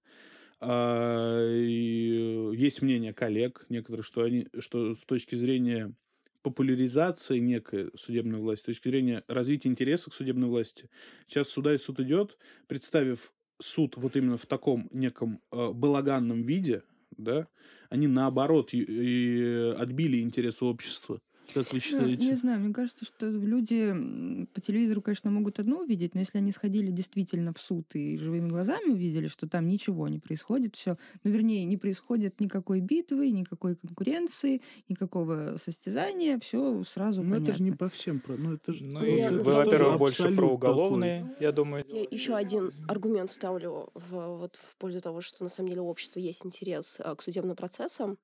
[0.61, 5.95] А, и есть мнение коллег некоторых, что они, что с точки зрения
[6.43, 10.89] популяризации некой судебной власти, с точки зрения развития интереса к судебной власти,
[11.27, 16.83] сейчас суда и суд идет, представив суд вот именно в таком неком э, балаганном виде,
[17.17, 17.49] да,
[17.91, 21.21] они наоборот и, и отбили интерес общества
[21.55, 22.17] как вы считаете?
[22.23, 26.39] Ну, не знаю, мне кажется, что люди по телевизору, конечно, могут одно увидеть, но если
[26.39, 30.97] они сходили действительно в суд и живыми глазами увидели, что там ничего не происходит, все,
[31.25, 37.51] ну, вернее, не происходит никакой битвы, никакой конкуренции, никакого состязания, все сразу Ну, понятно.
[37.51, 38.85] это же не по всем, про- ну, это же...
[38.85, 40.49] Ну, Ну, я- вы, ну, во-первых, больше про такой.
[40.49, 41.85] уголовные, я думаю.
[41.89, 45.87] Я еще один аргумент ставлю в, вот, в пользу того, что на самом деле у
[45.89, 48.19] общества есть интерес а, к судебным процессам.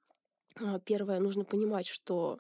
[0.61, 2.39] А, Первое, нужно понимать, что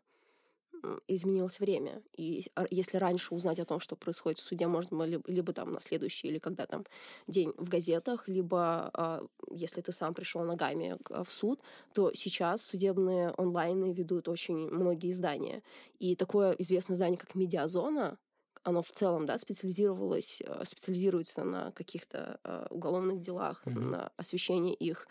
[1.08, 2.02] изменилось время.
[2.16, 5.52] И а, если раньше узнать о том, что происходит в суде, можно было либо, либо
[5.52, 6.84] там на следующий или когда там
[7.26, 11.60] день в газетах, либо а, если ты сам пришел ногами к- в суд,
[11.94, 15.62] то сейчас судебные онлайны ведут очень многие издания.
[15.98, 18.18] И такое известное издание, как «Медиазона»,
[18.62, 23.74] оно в целом, да, специализировалось, э, специализируется на каких-то э, уголовных делах, Мгм.
[23.74, 25.06] на освещении их,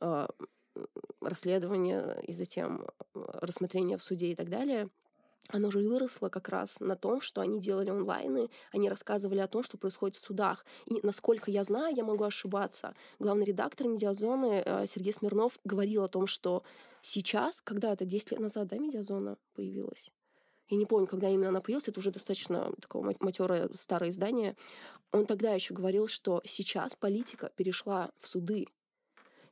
[0.00, 0.28] э,
[0.76, 0.86] м,
[1.20, 4.90] расследования и затем рассмотрения в суде и так далее.
[5.52, 9.62] Оно же выросло как раз на том, что они делали онлайны, они рассказывали о том,
[9.62, 10.64] что происходит в судах.
[10.86, 16.08] И насколько я знаю, я могу ошибаться, главный редактор «Медиазоны» э, Сергей Смирнов говорил о
[16.08, 16.62] том, что
[17.02, 20.12] сейчас, когда это 10 лет назад, да, «Медиазона» появилась?
[20.68, 24.56] Я не помню, когда именно она появилась, это уже достаточно такое матерое старое издание.
[25.10, 28.68] Он тогда еще говорил, что сейчас политика перешла в суды.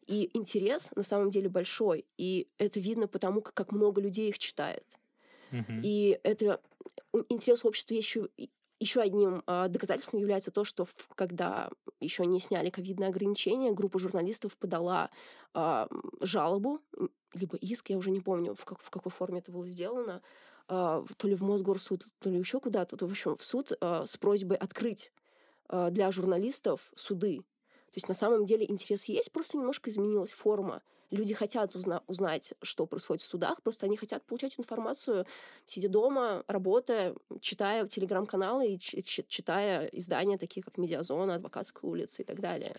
[0.06, 2.06] И интерес на самом деле большой.
[2.16, 4.84] И это видно потому, как много людей их читает.
[5.82, 6.60] И это
[7.28, 8.28] интерес общества еще
[8.80, 13.98] еще одним а, доказательством является то, что в- когда еще не сняли ковидные ограничения, группа
[13.98, 15.10] журналистов подала
[15.54, 15.88] м,
[16.20, 16.80] жалобу,
[17.34, 20.22] либо иск, я уже не помню, в, как- в какой форме это было сделано,
[20.68, 24.06] в- то ли в Мосгорсуд, то ли еще куда-то, то, в общем, в суд а,
[24.06, 25.10] с просьбой открыть
[25.68, 27.38] а, для журналистов суды.
[27.40, 30.82] То есть на самом деле интерес есть, просто немножко изменилась форма.
[31.10, 35.26] Люди хотят узна- узнать, что происходит в судах, просто они хотят получать информацию,
[35.66, 42.40] сидя дома, работая, читая телеграм-каналы и читая издания, такие как «Медиазона», «Адвокатская улица» и так
[42.40, 42.76] далее.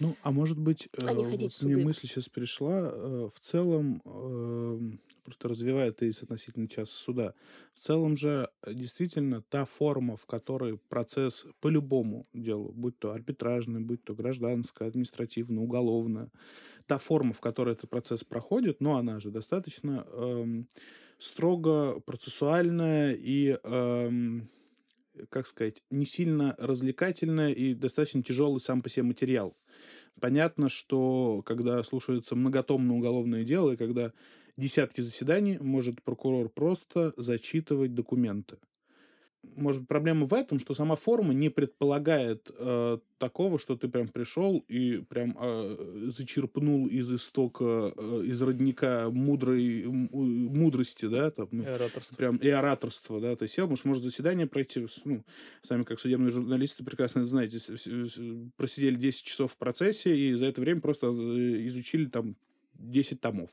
[0.00, 3.40] Ну, а может быть, А не э, ходить вот мне мысль сейчас перешла, э, в
[3.40, 7.34] целом, эм, просто развивая тезис относительно часа суда,
[7.74, 13.10] в целом же э, действительно та форма, в которой процесс по любому делу, будь то
[13.10, 16.30] арбитражный, будь то гражданское, административное, уголовное,
[16.88, 20.68] та форма, в которой этот процесс проходит, ну, она же достаточно эм,
[21.18, 24.48] строго процессуальная и эм,
[25.30, 29.56] как сказать, не сильно развлекательная и достаточно тяжелый сам по себе материал.
[30.20, 34.12] Понятно, что когда слушается многотомное уголовное дело, и когда
[34.56, 38.58] десятки заседаний, может прокурор просто зачитывать документы.
[39.56, 44.08] Может быть, проблема в этом, что сама форма не предполагает э, такого, что ты прям
[44.08, 51.62] пришел и прям э, зачерпнул из истока, э, из родника мудрой, мудрости, да, там, ну,
[51.62, 52.16] И ораторство.
[52.16, 55.24] прям и ораторство, да, ты сел, может, может заседание пройти, ну,
[55.62, 57.58] сами как судебные журналисты прекрасно это знаете,
[58.56, 62.36] просидели 10 часов в процессе и за это время просто э, изучили там
[62.74, 63.50] 10 томов.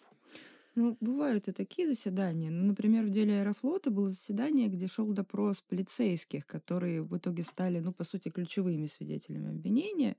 [0.76, 2.50] Ну, бывают и такие заседания.
[2.50, 7.80] Ну, например, в деле Аэрофлота было заседание, где шел допрос полицейских, которые в итоге стали,
[7.80, 10.18] ну, по сути, ключевыми свидетелями обвинения.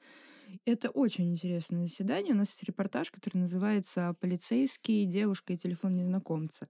[0.64, 2.32] Это очень интересное заседание.
[2.32, 6.68] У нас есть репортаж, который называется «Полицейский, девушка и телефон незнакомца».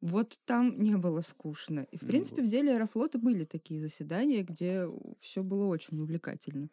[0.00, 1.86] Вот там не было скучно.
[1.92, 4.88] И, в Ну принципе, в деле Аэрофлота были такие заседания, где
[5.20, 6.70] все было очень увлекательно.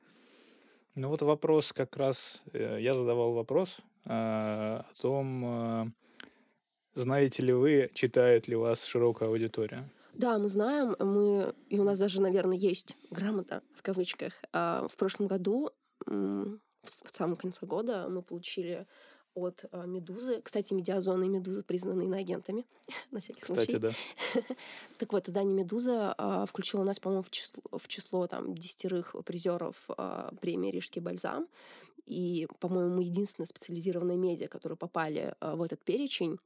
[0.95, 5.91] Ну вот вопрос как раз, э, я задавал вопрос э, о том, э,
[6.95, 9.89] знаете ли вы, читает ли вас широкая аудитория?
[10.13, 14.34] Да, мы знаем, мы, и у нас даже, наверное, есть грамота, в кавычках.
[14.53, 15.71] А, В прошлом году,
[16.05, 16.58] в
[17.12, 18.88] самом конце года, мы получили
[19.34, 20.41] от а, «Медузы».
[20.41, 22.65] Кстати, «Медиазона» и «Медуза» признаны иноагентами,
[23.12, 23.79] на всякий Кстати, случай.
[23.79, 23.91] да.
[24.97, 29.75] Так вот, издание «Медуза» а, включило нас, по-моему, в число, в число там, десятерых призеров
[29.89, 31.49] а, премии «Рижский бальзам».
[32.05, 36.39] И, по-моему, мы единственная специализированная медиа, которые попали а, в этот перечень.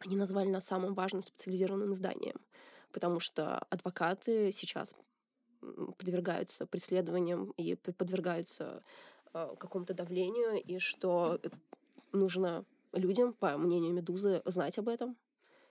[0.00, 2.40] Они назвали нас самым важным специализированным изданием,
[2.92, 4.94] потому что адвокаты сейчас
[5.98, 8.82] подвергаются преследованиям и подвергаются
[9.32, 11.48] а, какому-то давлению, и что э,
[12.12, 15.16] нужно людям, по мнению «Медузы», знать об этом,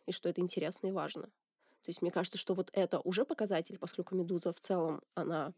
[0.06, 1.24] и что это интересно и важно.
[1.24, 5.54] То есть мне кажется, что вот это уже показатель, поскольку «Медуза» в целом, она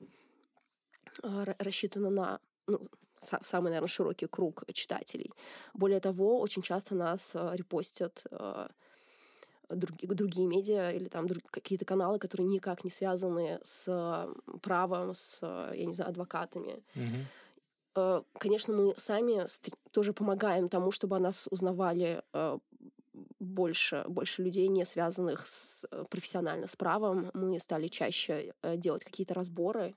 [1.22, 2.88] ра- рассчитана на, ну,
[3.22, 5.32] самый, наверное, широкий круг читателей.
[5.74, 8.68] Более того, очень часто нас э, репостят э,
[9.70, 14.28] другие, другие медиа или там друг, какие-то каналы, которые никак не связаны с
[14.62, 16.84] правом, с, я не знаю, адвокатами.
[16.96, 18.24] Мгм.
[18.40, 19.46] Конечно, мы сами
[19.92, 22.24] тоже помогаем тому, чтобы о нас узнавали
[23.40, 27.32] больше, больше людей, не связанных с, профессионально с правом.
[27.34, 29.96] Мы стали чаще делать какие-то разборы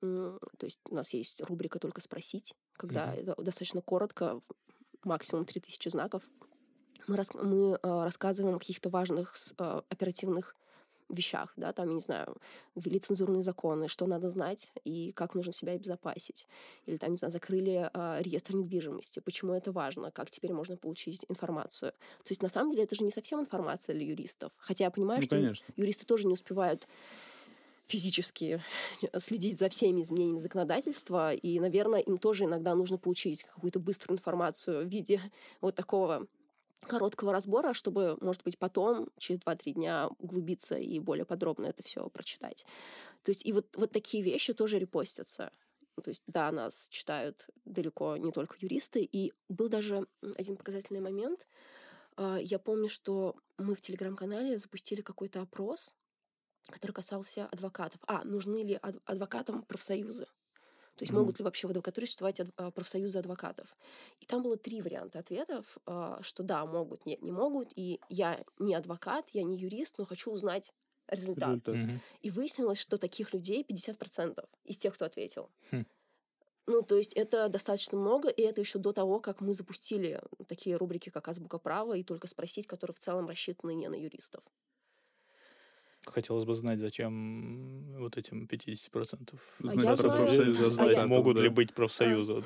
[0.00, 3.42] то есть у нас есть рубрика «Только спросить», когда mm-hmm.
[3.42, 4.40] достаточно коротко,
[5.04, 6.22] максимум 3000 знаков,
[7.06, 10.56] мы, рас, мы э, рассказываем о каких-то важных э, оперативных
[11.10, 12.36] вещах, да, там, я не знаю,
[12.74, 16.46] ввели цензурные законы, что надо знать и как нужно себя обезопасить.
[16.86, 21.24] Или там, не знаю, закрыли э, реестр недвижимости, почему это важно, как теперь можно получить
[21.28, 21.92] информацию.
[21.92, 24.52] То есть, на самом деле, это же не совсем информация для юристов.
[24.56, 25.66] Хотя я понимаю, ну, что конечно.
[25.76, 26.88] юристы тоже не успевают
[27.86, 28.62] физически
[29.18, 34.86] следить за всеми изменениями законодательства, и, наверное, им тоже иногда нужно получить какую-то быструю информацию
[34.86, 35.20] в виде
[35.60, 36.26] вот такого
[36.86, 42.08] короткого разбора, чтобы, может быть, потом, через 2-3 дня, углубиться и более подробно это все
[42.10, 42.66] прочитать.
[43.22, 45.50] То есть и вот, вот такие вещи тоже репостятся.
[46.02, 49.02] То есть, да, нас читают далеко не только юристы.
[49.02, 51.46] И был даже один показательный момент.
[52.16, 55.96] А, я помню, что мы в телеграм-канале запустили какой-то опрос
[56.70, 58.00] который касался адвокатов.
[58.06, 60.26] А, нужны ли адвокатам профсоюзы?
[60.96, 63.76] То есть mm могут ли вообще в адвокатуре существовать а, профсоюзы адвокатов?
[64.20, 67.72] И там было три варианта ответов, а, что да, могут, нет, не могут.
[67.74, 70.72] И я не адвокат, я не юрист, но хочу узнать
[71.08, 71.48] результат.
[71.48, 71.74] результат.
[71.74, 71.98] Mm-hmm.
[72.22, 75.50] И выяснилось, что таких людей 50% из тех, кто ответил.
[75.72, 75.84] Хм.
[76.66, 80.76] Ну, то есть это достаточно много, и это еще до того, как мы запустили такие
[80.76, 84.42] рубрики, как «Азбука права» и «Только спросить», которые в целом рассчитаны не на юристов.
[86.06, 90.70] Хотелось бы знать, зачем вот этим 50% а.
[90.70, 92.32] Знать, а могут ли быть профсоюзы.
[92.34, 92.42] А.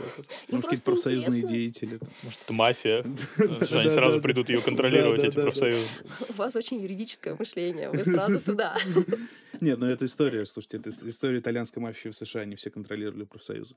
[0.51, 1.99] Может, какие-то профсоюзные деятели.
[2.23, 3.03] Может, это мафия.
[3.73, 5.89] Они сразу придут ее контролировать, эти профсоюзы.
[6.29, 7.91] У вас очень юридическое мышление.
[7.91, 8.79] Вы сразу туда.
[9.61, 13.75] Нет, ну это история, слушайте, это история итальянской мафии в США, они все контролировали профсоюзы.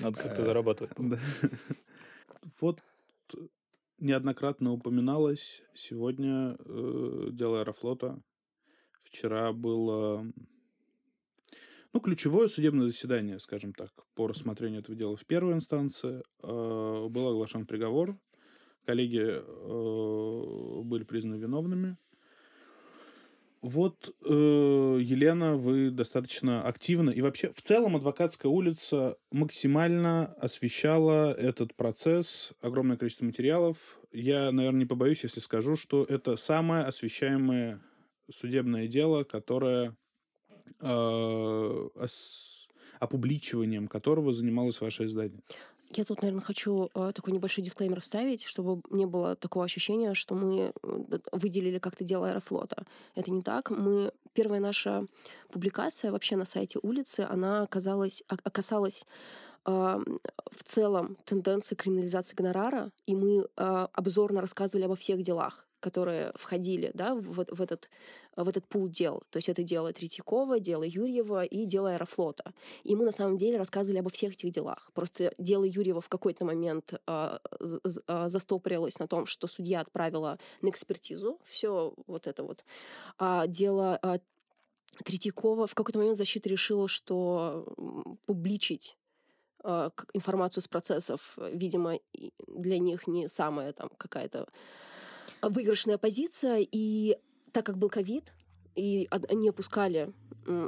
[0.00, 0.92] Надо как-то зарабатывать.
[2.60, 2.80] Вот
[3.98, 8.20] неоднократно упоминалось сегодня э, дело Аэрофлота,
[9.02, 10.26] Вчера было
[11.92, 16.22] ну, ключевое судебное заседание, скажем так, по рассмотрению этого дела в первой инстанции.
[16.42, 18.18] Э, был оглашен приговор.
[18.84, 21.96] Коллеги э, были признаны виновными.
[23.60, 31.74] Вот, э, Елена, вы достаточно активно и вообще в целом адвокатская улица максимально освещала этот
[31.74, 33.98] процесс, огромное количество материалов.
[34.12, 37.80] Я, наверное, не побоюсь, если скажу, что это самое освещаемое
[38.30, 39.96] судебное дело, которое
[40.80, 42.68] э, ос,
[43.00, 45.40] опубличиванием которого занималось ваше издание.
[45.90, 50.34] Я тут, наверное, хочу э, такой небольшой дисклеймер вставить, чтобы не было такого ощущения, что
[50.34, 50.72] мы
[51.32, 52.84] выделили как-то дело Аэрофлота.
[53.14, 53.70] Это не так.
[53.70, 55.06] Мы первая наша
[55.50, 58.22] публикация вообще на сайте улицы, она оказалась,
[59.64, 66.32] э, в целом тенденции криминализации гонорара, и мы э, обзорно рассказывали обо всех делах которые
[66.34, 67.88] входили да, в, в, этот,
[68.36, 69.22] в этот пул дел.
[69.30, 72.52] То есть это дело Третьякова, дело Юрьева и дело Аэрофлота.
[72.84, 74.90] И мы на самом деле рассказывали обо всех этих делах.
[74.94, 80.70] Просто дело Юрьева в какой-то момент э, э, застопорилось на том, что судья отправила на
[80.70, 82.64] экспертизу все вот это вот.
[83.18, 84.18] А дело э,
[85.04, 87.72] Третьякова в какой-то момент защита решила, что
[88.26, 88.96] публичить
[90.14, 91.98] информацию с процессов, видимо,
[92.46, 94.46] для них не самая там какая-то
[95.42, 97.16] выигрышная позиция, и
[97.52, 98.32] так как был ковид,
[98.74, 100.12] и они опускали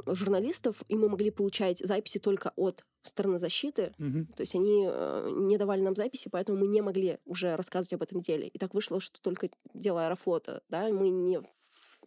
[0.05, 3.93] журналистов, и мы могли получать записи только от стороны защиты.
[3.97, 4.27] Угу.
[4.35, 8.03] То есть они э, не давали нам записи, поэтому мы не могли уже рассказывать об
[8.03, 8.47] этом деле.
[8.47, 11.41] И так вышло, что только дело Аэрофлота, да, мы не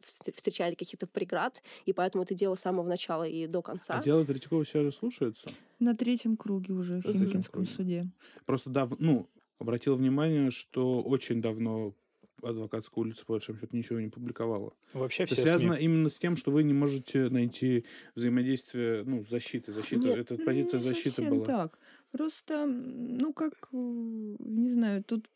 [0.00, 3.98] встречали каких-то преград, и поэтому это дело с самого начала и до конца.
[3.98, 5.48] А дело Третьякова сейчас слушается?
[5.78, 8.06] На третьем круге уже в Химкинском суде.
[8.44, 8.98] Просто, дав...
[9.00, 11.94] ну, обратил внимание, что очень давно
[12.44, 14.72] адвокатская улица, по большому счету, ничего не публиковала.
[14.92, 15.84] Вообще Это связано СМИ.
[15.84, 17.84] именно с тем, что вы не можете найти
[18.14, 19.72] взаимодействие, ну, защиты.
[19.72, 21.44] Защита, Нет, эта позиция не защиты была.
[21.44, 21.78] так.
[22.12, 25.26] Просто, ну, как, не знаю, тут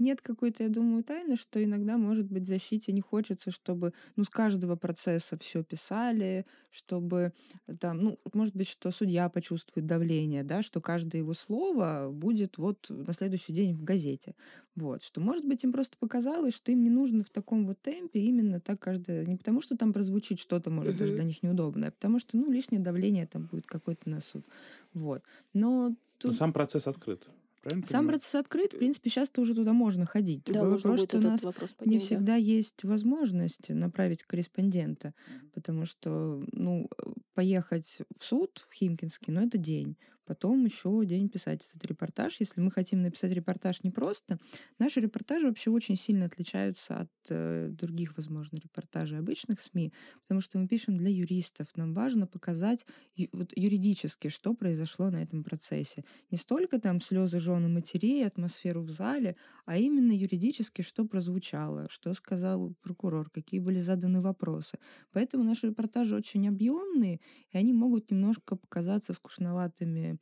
[0.00, 4.28] нет какой-то, я думаю, тайны, что иногда, может быть, защите не хочется, чтобы, ну, с
[4.28, 7.32] каждого процесса все писали, чтобы
[7.78, 12.86] там, ну, может быть, что судья почувствует давление, да, что каждое его слово будет вот
[12.88, 14.34] на следующий день в газете.
[14.76, 18.20] Вот, что, может быть, им просто показалось, что им не нужно в таком вот темпе
[18.20, 19.26] именно так каждое...
[19.26, 22.50] Не потому, что там прозвучит что-то, может, даже для них неудобное, а потому что, ну,
[22.50, 24.46] лишнее давление там будет какое-то на суд.
[24.94, 25.22] Вот.
[25.52, 26.30] Но тут...
[26.30, 27.28] Но сам процесс открыт.
[27.62, 28.08] Правильно Сам понимаю?
[28.18, 30.44] процесс открыт, в принципе, сейчас-то уже туда можно ходить.
[30.46, 32.36] Да, Другой вопрос, что у нас поднять, не всегда да.
[32.36, 35.14] есть возможность направить корреспондента,
[35.52, 36.88] потому что, ну,
[37.34, 39.96] поехать в суд в Химкинске, ну, это день
[40.30, 42.36] потом еще день писать этот репортаж.
[42.38, 44.38] Если мы хотим написать репортаж не просто,
[44.78, 50.58] наши репортажи вообще очень сильно отличаются от э, других, возможно, репортажей обычных СМИ, потому что
[50.58, 51.66] мы пишем для юристов.
[51.74, 56.04] Нам важно показать ю, вот, юридически, что произошло на этом процессе.
[56.30, 59.34] Не столько там слезы жены матерей, атмосферу в зале,
[59.66, 64.78] а именно юридически, что прозвучало, что сказал прокурор, какие были заданы вопросы.
[65.12, 67.18] Поэтому наши репортажи очень объемные,
[67.50, 70.19] и они могут немножко показаться скучноватыми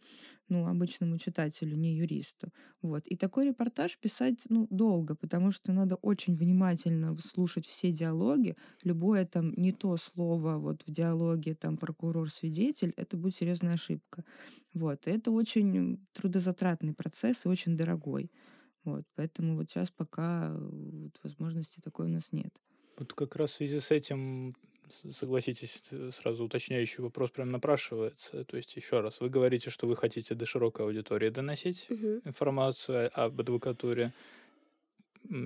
[0.49, 2.49] ну, обычному читателю, не юристу.
[2.83, 3.07] Вот.
[3.07, 8.57] И такой репортаж писать ну, долго, потому что надо очень внимательно слушать все диалоги.
[8.83, 14.25] Любое там не то слово вот в диалоге там прокурор-свидетель, это будет серьезная ошибка.
[14.75, 15.07] Вот.
[15.07, 18.31] И это очень трудозатратный процесс и очень дорогой.
[18.85, 19.05] Вот.
[19.17, 22.55] Поэтому вот сейчас пока вот, возможности такой у нас нет.
[22.97, 24.55] Вот как раз в связи с этим
[25.11, 28.45] согласитесь, э, сразу уточняющий вопрос прям напрашивается.
[28.45, 32.21] То есть, еще раз, вы говорите, что вы хотите до широкой аудитории доносить угу.
[32.25, 34.13] информацию об адвокатуре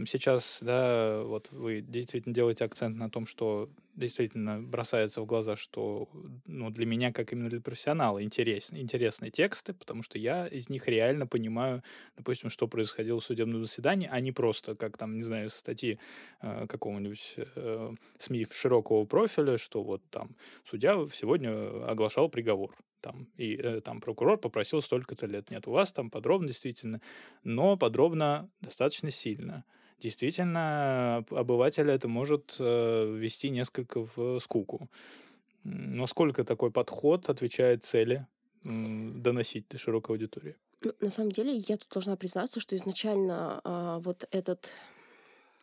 [0.07, 6.09] сейчас, да, вот вы действительно делаете акцент на том, что действительно бросается в глаза, что
[6.47, 10.89] ну, для меня, как именно для профессионала, интересны, интересные тексты, потому что я из них
[10.89, 11.83] реально понимаю,
[12.16, 15.99] допустим, что происходило в судебном заседании, а не просто, как там, не знаю, статьи
[16.41, 21.51] э, какого-нибудь э, СМИ широкого профиля, что вот там судья сегодня
[21.87, 25.50] оглашал приговор там, и э, там прокурор попросил столько-то лет.
[25.50, 27.00] Нет, у вас там подробно действительно,
[27.44, 29.64] но подробно достаточно сильно.
[29.98, 34.88] Действительно, обывателя это может э, ввести несколько в скуку.
[35.64, 38.26] Насколько такой подход отвечает цели
[38.64, 40.57] э, доносить до широкой аудитории?
[40.84, 44.70] Ну, на самом деле, я тут должна признаться, что изначально э, вот этот,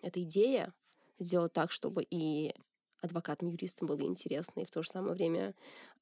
[0.02, 0.74] эта идея
[1.20, 2.54] сделать так, чтобы и
[3.02, 5.54] адвокатам, юристам было интересно, и в то же самое время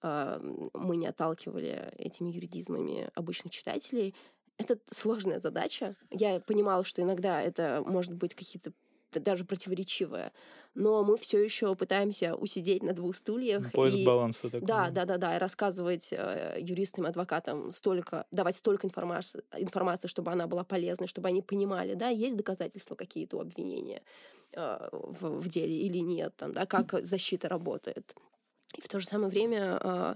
[0.01, 0.39] э,
[0.73, 4.15] мы не отталкивали этими юридизмами обычных читателей.
[4.57, 5.95] Это сложная задача.
[6.09, 8.71] Я понимала, что иногда это может быть какие-то
[9.11, 10.31] даже противоречивое.
[10.75, 13.71] Но мы все еще пытаемся усидеть на двух стульях.
[13.71, 14.05] Поиск и...
[14.05, 14.67] баланса такой.
[14.67, 20.31] Да, да, да, да, и рассказывать э, юристам, адвокатам столько, давать столько информации, информации, чтобы
[20.31, 24.03] она была полезной, чтобы они понимали, да, есть доказательства какие-то у обвинения
[24.57, 28.15] э, в, в деле или нет, там, да, как защита работает.
[28.75, 30.15] И в то же самое время э,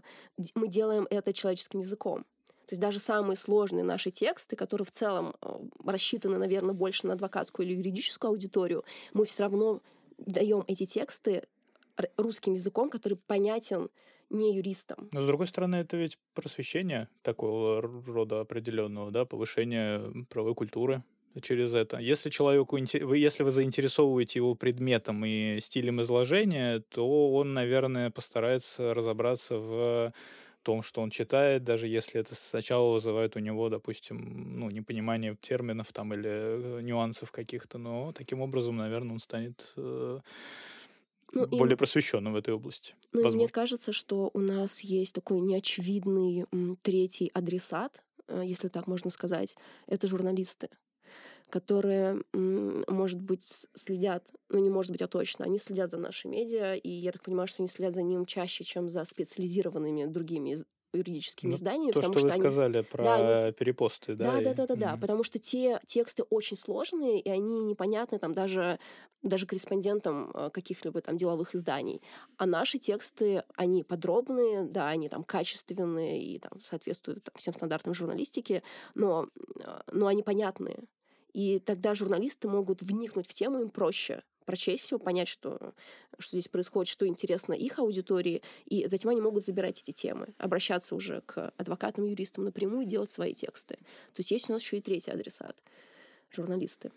[0.56, 2.26] мы делаем это человеческим языком.
[2.66, 7.14] То есть даже самые сложные наши тексты, которые в целом э, рассчитаны, наверное, больше на
[7.14, 8.84] адвокатскую или юридическую аудиторию,
[9.14, 9.82] мы все равно
[10.18, 11.44] даем эти тексты
[12.18, 13.89] русским языком, который понятен
[14.30, 15.10] не юристам.
[15.14, 21.04] Но, с другой стороны, это ведь просвещение такого рода определенного, да, повышение правовой культуры
[21.42, 21.98] через это.
[21.98, 29.58] Если человеку, если вы заинтересовываете его предметом и стилем изложения, то он, наверное, постарается разобраться
[29.58, 30.14] в
[30.64, 35.92] том, что он читает, даже если это сначала вызывает у него, допустим, ну, непонимание терминов
[35.92, 40.20] там или э, нюансов каких-то, но таким образом, наверное, он станет э,
[41.34, 42.94] ну, более и, просвещенным в этой области.
[43.14, 48.88] Ну, мне кажется, что у нас есть такой неочевидный м, третий адресат, э, если так
[48.88, 49.56] можно сказать,
[49.88, 50.70] это журналисты
[51.52, 56.76] которые, может быть, следят, ну не может быть, а точно, они следят за нашими медиа,
[56.76, 60.58] и я так понимаю, что они следят за ним чаще, чем за специализированными другими
[60.93, 61.91] юридическими ну, изданиями.
[61.91, 62.41] То, что, что вы они...
[62.41, 63.52] сказали про да, они...
[63.54, 64.34] перепосты, да?
[64.34, 64.43] Да, и...
[64.43, 68.34] да, да, да, да, mm потому что те тексты очень сложные, и они непонятны там
[68.34, 68.80] даже,
[69.24, 72.02] даже корреспондентам э, каких-либо там деловых изданий.
[72.38, 77.93] А наши тексты, они подробные, да, они там качественные и там соответствуют там, всем стандартам
[77.93, 78.64] журналистики,
[78.95, 79.28] но,
[79.60, 80.84] э, но они понятные.
[81.34, 85.74] И тогда журналисты могут вникнуть в тему, им проще прочесть все, понять, что,
[86.20, 90.96] что здесь происходит, что интересно их аудитории, и затем они могут забирать эти темы, обращаться
[90.96, 93.76] уже к адвокатам, юристам напрямую и делать свои тексты.
[93.76, 95.56] То есть есть у нас еще и третий адресат—
[96.32, 96.92] журналисты.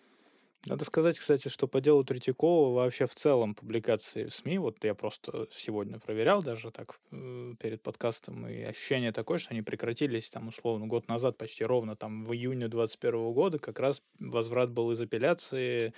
[0.67, 4.95] Надо сказать, кстати, что по делу Третьякова вообще в целом публикации в СМИ, вот я
[4.95, 10.49] просто сегодня проверял даже так э, перед подкастом, и ощущение такое, что они прекратились там
[10.49, 15.01] условно год назад, почти ровно там в июне 21 года, как раз возврат был из
[15.01, 15.93] апелляции,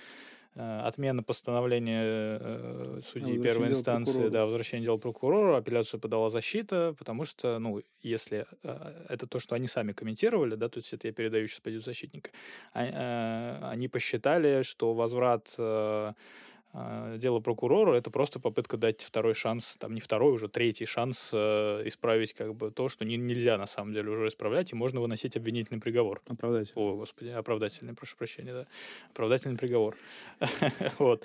[0.57, 7.59] отмена постановления э, судьи первой инстанции, да, возвращение дела прокурору, апелляцию подала защита, потому что,
[7.59, 11.47] ну, если э, это то, что они сами комментировали, да, то есть это я передаю
[11.47, 12.31] сейчас позицию защитника,
[12.73, 16.13] а, они посчитали, что возврат а,
[17.17, 21.83] дело прокурору это просто попытка дать второй шанс, там не второй, уже третий шанс э,
[21.85, 25.37] исправить как бы то, что не, нельзя на самом деле уже исправлять, и можно выносить
[25.37, 26.21] обвинительный приговор.
[26.27, 26.83] Оправдательный.
[26.83, 28.67] О, господи, оправдательный, прошу прощения, да.
[29.11, 29.95] Оправдательный приговор.
[30.99, 31.23] вот.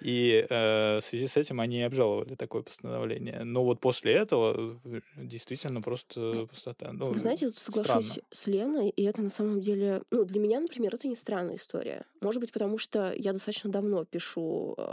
[0.00, 3.44] И э, в связи с этим они обжаловали такое постановление.
[3.44, 6.92] Но вот после этого э, действительно просто пустота.
[6.92, 10.60] Ну, Вы знаете, я соглашусь с Леной, и это на самом деле, ну, для меня,
[10.60, 12.04] например, это не странная история.
[12.20, 14.91] Может быть, потому что я достаточно давно пишу э,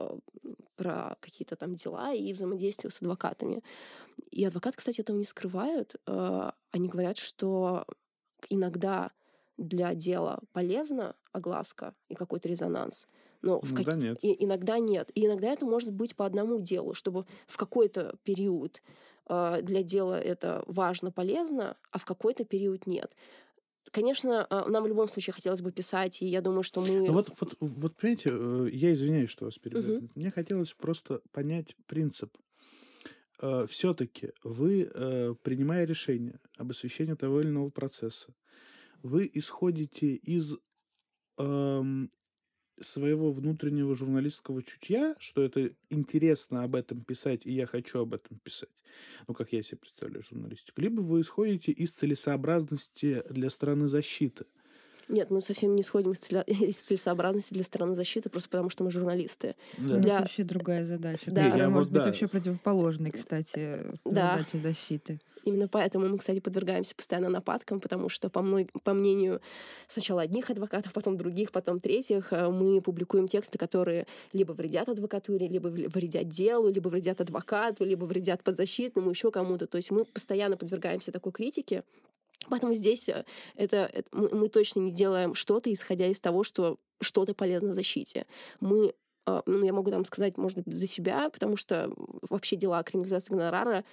[0.76, 3.62] про какие-то там дела и взаимодействие с адвокатами.
[4.32, 5.95] И адвокаты, кстати, этого не скрывают.
[6.08, 7.86] Э, они говорят, что
[8.50, 9.12] иногда
[9.58, 13.08] для дела полезна огласка и какой-то резонанс,
[13.41, 13.95] но иногда в как...
[13.97, 14.18] нет.
[14.22, 15.12] И, иногда нет.
[15.16, 18.82] И иногда это может быть по одному делу, чтобы в какой-то период
[19.28, 23.16] э, для дела это важно, полезно, а в какой-то период нет.
[23.92, 27.08] Конечно, а, нам в любом случае хотелось бы писать, и я думаю, что мы...
[27.08, 30.00] Ну вот, вот, вот понимаете, э, я извиняюсь, что вас перебиваю.
[30.00, 30.10] Угу.
[30.16, 32.38] Мне хотелось просто понять принцип.
[33.42, 38.34] Э, Все-таки вы, э, принимая решение об освещении того или иного процесса,
[39.02, 40.56] вы исходите из
[41.38, 42.10] эм,
[42.82, 48.40] своего внутреннего журналистского чутья, что это интересно об этом писать, и я хочу об этом
[48.40, 48.70] писать,
[49.28, 54.46] ну, как я себе представляю журналистику, либо вы исходите из целесообразности для стороны защиты–
[55.10, 56.41] нет, мы совсем не сходим из, целя...
[56.47, 59.55] из целесообразности для стороны защиты, просто потому что мы журналисты.
[59.78, 59.95] Да.
[59.95, 61.45] У нас вообще другая задача, да.
[61.45, 62.07] которая может вот, быть да.
[62.07, 64.38] вообще противоположной, кстати, да.
[64.38, 65.20] задаче защиты.
[65.45, 69.41] Именно поэтому мы, кстати, подвергаемся постоянно нападкам, потому что, по, мной, по мнению
[69.88, 75.47] сначала одних адвокатов, потом других, потом третьих, э, мы публикуем тексты, которые либо вредят адвокатуре,
[75.47, 79.66] либо вредят делу, либо вредят адвокату, либо вредят подзащитному, еще кому-то.
[79.66, 81.84] То есть мы постоянно подвергаемся такой критике,
[82.48, 83.26] Поэтому здесь э,
[83.56, 88.26] это, это мы, точно не делаем что-то, исходя из того, что что-то полезно защите.
[88.60, 88.94] Мы
[89.26, 91.92] а, ну, я могу там сказать, может быть, за себя, потому что
[92.30, 93.86] вообще дела о криминализации гонорара,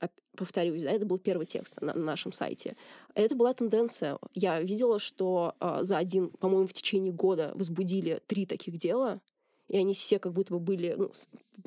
[0.00, 2.76] а, повторюсь, да, это был первый текст на, на нашем сайте.
[3.14, 4.18] Это была тенденция.
[4.34, 9.20] Я видела, что э, за один, по-моему, в течение года возбудили три таких дела,
[9.68, 11.10] и они все как будто бы были ну,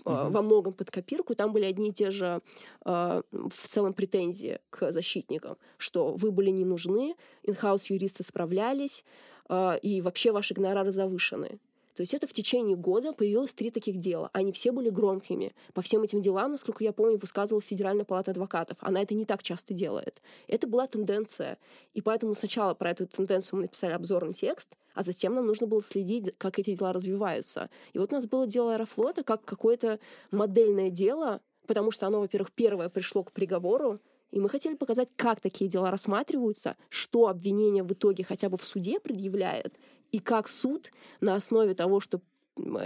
[0.04, 0.30] uh-huh.
[0.30, 1.36] во многом под копирку.
[1.36, 2.42] Там были одни и те же
[2.86, 9.04] э, в целом претензии к защитникам, что вы были не нужны, инхаус юристы справлялись,
[9.50, 11.60] э, и вообще ваши гонорары завышены.
[12.02, 14.32] То есть это в течение года появилось три таких дела.
[14.34, 15.54] Они все были громкими.
[15.76, 18.76] По всем этим делам, насколько я помню, высказывала Федеральная палата адвокатов.
[18.80, 20.20] Она это не так часто делает.
[20.48, 21.60] Это была тенденция.
[21.94, 25.84] И поэтому сначала про эту тенденцию мы написали обзорный текст, а затем нам нужно было
[25.84, 27.70] следить, как эти дела развиваются.
[27.94, 30.00] И вот у нас было дело Аэрофлота как какое-то
[30.32, 34.00] модельное дело, потому что оно, во-первых, первое пришло к приговору,
[34.32, 38.64] и мы хотели показать, как такие дела рассматриваются, что обвинение в итоге хотя бы в
[38.64, 39.78] суде предъявляет,
[40.12, 42.22] и как суд на основе того, что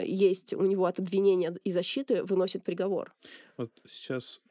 [0.03, 3.13] есть у него от обвинения и защиты, выносит приговор.
[3.57, 4.41] Вот сейчас,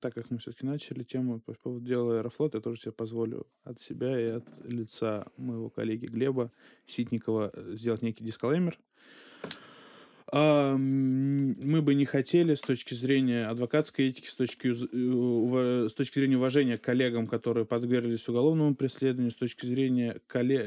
[0.00, 3.80] так как мы все-таки начали тему по поводу дела Аэрофлот, я тоже себе позволю от
[3.80, 6.50] себя и от лица моего коллеги Глеба
[6.86, 8.78] Ситникова э, сделать некий дисклеймер.
[10.32, 16.18] А, мы бы не хотели с точки зрения адвокатской этики, с точки, э, с точки
[16.18, 20.20] зрения уважения к коллегам, которые подверглись уголовному преследованию, с точки зрения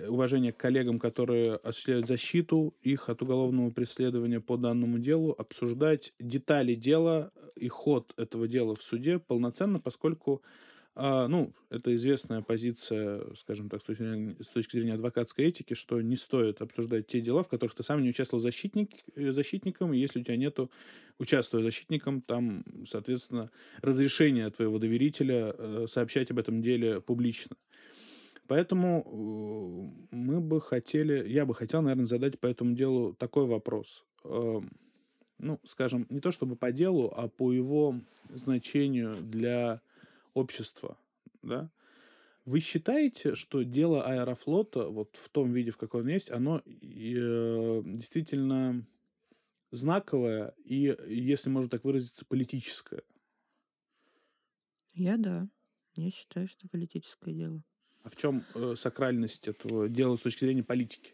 [0.07, 6.75] уважения к коллегам, которые осуществляют защиту их от уголовного преследования по данному делу, обсуждать детали
[6.75, 10.41] дела и ход этого дела в суде полноценно, поскольку
[10.99, 16.01] ну, это известная позиция, скажем так, с точки, зрения, с точки зрения адвокатской этики, что
[16.01, 19.97] не стоит обсуждать те дела, в которых ты сам не участвовал защитник, э, защитником, и
[19.97, 20.69] если у тебя нету,
[21.17, 27.55] участвуя защитником, там, соответственно, разрешения твоего доверителя э, сообщать об этом деле публично.
[28.47, 29.03] Поэтому
[30.11, 34.05] э, мы бы хотели, я бы хотел, наверное, задать по этому делу такой вопрос.
[34.23, 34.71] Эм,
[35.37, 37.95] ну, скажем, не то чтобы по делу, а по его
[38.33, 39.81] значению для
[40.39, 40.97] общества,
[41.41, 41.71] да,
[42.45, 47.81] вы считаете, что дело Аэрофлота, вот в том виде, в каком оно есть, оно э,
[47.85, 48.85] действительно
[49.71, 53.03] знаковое и, если можно так выразиться, политическое?
[54.95, 55.47] Я да.
[55.95, 57.63] Я считаю, что политическое дело.
[58.03, 61.13] А в чем э, сакральность этого дела с точки зрения политики?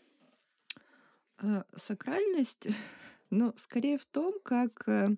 [1.42, 2.68] Э, сакральность,
[3.30, 5.10] ну, скорее в том, как э,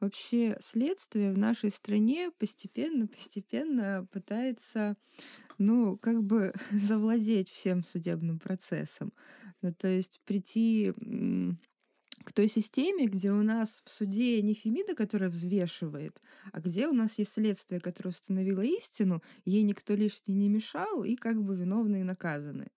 [0.00, 4.96] вообще следствие в нашей стране постепенно-постепенно пытается,
[5.58, 9.12] ну, как бы завладеть всем судебным процессом.
[9.62, 10.92] Ну, то есть прийти
[12.24, 16.20] к той системе, где у нас в суде не Фемида, которая взвешивает,
[16.52, 21.16] а где у нас есть следствие, которое установило истину, ей никто лишний не мешал, и
[21.16, 22.68] как бы виновные наказаны.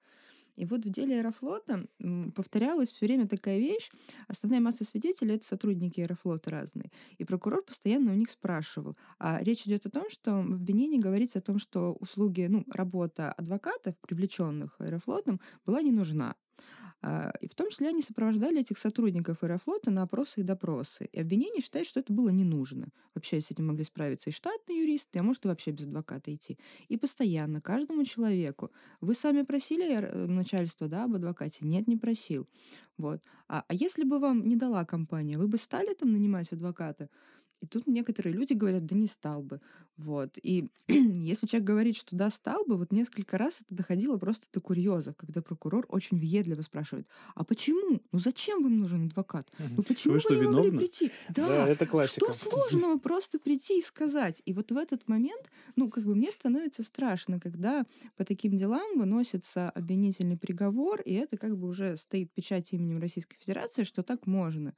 [0.61, 1.87] И вот в деле Аэрофлота
[2.35, 3.89] повторялась все время такая вещь.
[4.27, 6.91] Основная масса свидетелей— это сотрудники Аэрофлота разные.
[7.17, 8.95] И прокурор постоянно у них спрашивал.
[9.17, 13.31] А речь идет о том, что в обвинении говорится о том, что услуги, ну, работа
[13.31, 16.35] адвокатов, привлеченных Аэрофлотом, была не нужна.
[17.03, 21.09] А, и в том числе они сопровождали этих сотрудников Аэрофлота на опросы и допросы.
[21.11, 22.89] И обвинение считает, что это было не нужно.
[23.15, 26.59] Вообще с этим могли справиться и штатные юристы, а может и вообще без адвоката идти.
[26.89, 28.71] И постоянно каждому человеку.
[29.01, 31.65] Вы сами просили э, начальство да, об адвокате?
[31.65, 32.47] Нет, не просил.
[32.97, 33.21] Вот.
[33.47, 37.09] А, а если бы вам не дала компания, вы бы стали там нанимать адвоката?
[37.61, 39.61] И тут некоторые люди говорят, да не стал бы.
[39.97, 40.37] Вот.
[40.41, 44.59] И если человек говорит, что да, стал бы, вот несколько раз это доходило просто до
[44.59, 48.01] курьезов, когда прокурор очень въедливо спрашивает, а почему?
[48.11, 49.51] Ну зачем вам нужен адвокат?
[49.59, 50.79] Ну почему вы, вы что, не могли виновны?
[50.79, 51.11] прийти?
[51.29, 52.33] Да, Да, это классика.
[52.33, 54.41] Что сложного просто прийти и сказать?
[54.45, 57.85] И вот в этот момент, ну, как бы мне становится страшно, когда
[58.17, 63.37] по таким делам выносится обвинительный приговор, и это как бы уже стоит печать именем Российской
[63.37, 64.73] Федерации, что так можно.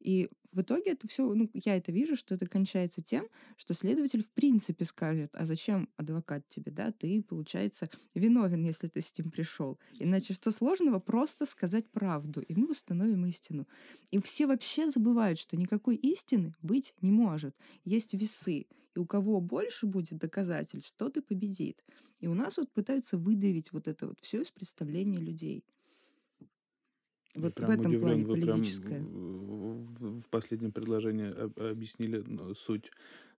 [0.00, 4.24] И в итоге это все, ну, я это вижу, что это кончается тем, что следователь
[4.24, 9.30] в принципе скажет, а зачем адвокат тебе, да, ты, получается, виновен, если ты с ним
[9.30, 9.78] пришел.
[9.98, 10.98] Иначе что сложного?
[11.00, 13.68] Просто сказать правду, и мы установим истину.
[14.10, 17.54] И все вообще забывают, что никакой истины быть не может.
[17.84, 21.84] Есть весы, и у кого больше будет доказательств, тот и победит.
[22.20, 25.64] И у нас вот пытаются выдавить вот это вот все из представления людей.
[27.38, 29.00] Я Вот в прям этом удивлен, плане вы прям политическое.
[29.00, 32.90] в, в- в последнем предложении об- объяснили ну, суть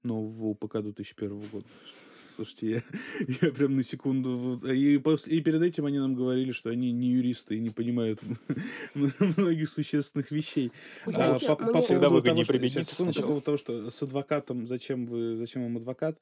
[0.03, 1.67] нового УПК 2001 года.
[2.37, 2.83] Слушайте, я,
[3.43, 4.59] я прям на секунду...
[4.65, 7.71] а И, после, и перед этим они нам говорили, что они не юристы и не
[7.71, 8.21] понимают
[8.95, 10.73] многих существенных вещей.
[11.07, 13.27] А, знаете, по, по мне- поводу Всегда выгоднее секунду, по сначала.
[13.27, 16.19] поводу того, что с адвокатом, зачем, вы, зачем вам адвокат,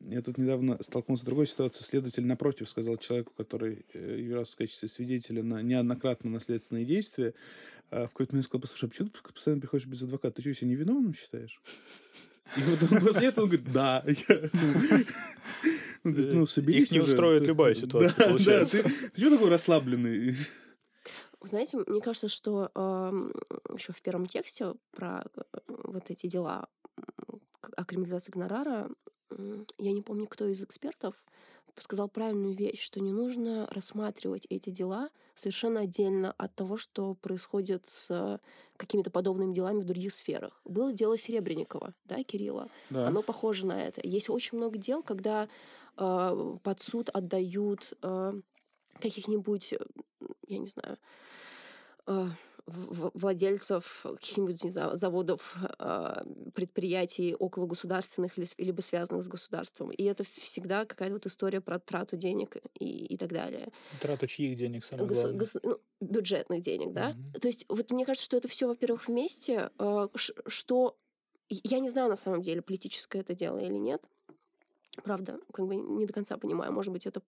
[0.00, 1.84] я тут недавно столкнулся с другой ситуацией.
[1.84, 7.34] Следователь напротив сказал человеку, который э, являлся в качестве свидетеля на неоднократно на следственные действия,
[7.90, 10.36] а в какой-то момент сказал, послушай, а почему ты постоянно приходишь без адвоката?
[10.36, 11.60] Ты что, себя невиновным считаешь?
[12.56, 14.04] И вот он после этого он говорит, да.
[14.06, 14.14] Ну,
[16.04, 18.82] он говорит, ну, соберись Их не устроит любая ситуация, получается.
[18.82, 20.34] ты, что такой расслабленный?
[21.42, 22.70] Знаете, мне кажется, что
[23.74, 26.68] еще в первом тексте про э, вот эти дела
[27.76, 28.88] о криминализации гонорара,
[29.78, 31.14] я не помню, кто из экспертов
[31.80, 37.86] сказал правильную вещь, что не нужно рассматривать эти дела совершенно отдельно от того, что происходит
[37.86, 38.40] с
[38.76, 40.60] какими-то подобными делами в других сферах.
[40.64, 42.68] Было дело Серебренникова, да, Кирилла?
[42.90, 43.06] Да.
[43.06, 44.00] Оно похоже на это.
[44.02, 45.48] Есть очень много дел, когда
[45.96, 48.32] э, под суд отдают э,
[49.00, 49.74] каких-нибудь,
[50.48, 50.98] я не знаю,
[52.06, 52.32] в-
[52.68, 56.22] владельцев каких-нибудь не знаю, заводов, э,
[56.54, 59.90] предприятий около государственных или либо связанных с государством.
[59.90, 63.68] И это всегда какая-то вот история про трату денег и, и так далее.
[64.00, 65.40] Трату чьих денег самое Госу- главное.
[65.40, 67.10] гос- ну, бюджетных денег, да?
[67.10, 67.32] Мгм.
[67.40, 69.70] То есть вот мне кажется, что это все, во-первых, вместе,
[70.14, 70.96] ш- что
[71.50, 74.02] я не знаю на самом деле, политическое это дело или нет.
[75.04, 76.72] Правда, как бы не до конца понимаю.
[76.72, 77.22] Может быть, это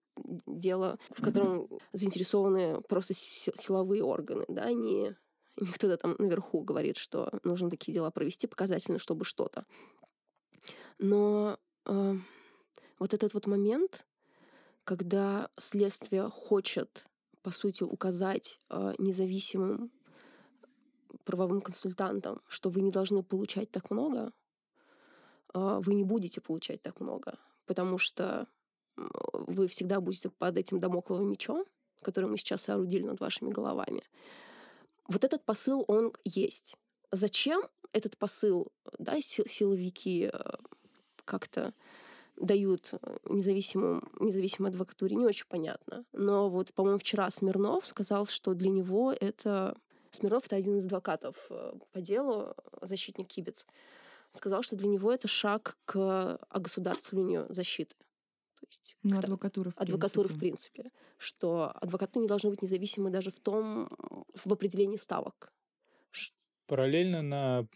[0.45, 6.97] дело, в котором заинтересованы просто си- силовые органы, да, не, не кто-то там наверху говорит,
[6.97, 9.65] что нужно такие дела провести показательно, чтобы что-то.
[10.97, 12.15] Но э,
[12.99, 14.05] вот этот вот момент,
[14.83, 17.05] когда следствие хочет,
[17.41, 19.91] по сути, указать э, независимым
[21.23, 24.31] правовым консультантам, что вы не должны получать так много,
[25.53, 28.47] э, вы не будете получать так много, потому что
[29.33, 31.65] вы всегда будете под этим домокловым мечом,
[32.01, 34.03] который мы сейчас соорудили над вашими головами.
[35.11, 36.77] Вот этот посыл, он есть.
[37.11, 40.39] Зачем этот посыл, да, си- силовики э,
[41.25, 41.73] как-то
[42.37, 46.05] дают э, независимым, независимой адвокатуре, не очень понятно.
[46.13, 49.77] Но вот, по-моему, вчера Смирнов сказал, что для него это...
[50.11, 53.67] Смирнов— это один из адвокатов э, по делу, защитник Кибец.
[54.31, 57.97] Сказал, что для него это шаг к огосударствлению защиты.
[58.61, 60.91] То есть Ну, адвокатура в адвокатуры в принципе.
[61.17, 63.89] что адвокаты не должны быть независимы даже в том,
[64.45, 65.51] в определении ставок.
[66.67, 67.67] Параллельно на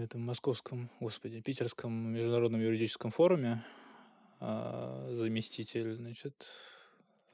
[0.00, 3.62] этом московском, господи, питерском международном юридическом форуме
[4.40, 6.46] а, заместитель, значит,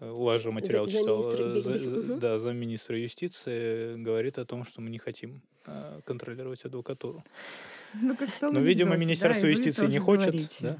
[0.00, 2.18] э, у вас же материал За- читал, э, за- за- Мгм.
[2.18, 7.22] да, замминистра юстиции говорит о том, что мы не хотим э, контролировать адвокатуру.
[7.94, 10.56] Ну, как в том Но, видимо, Министерство да, юстиции не хочет, говорите.
[10.60, 10.78] да?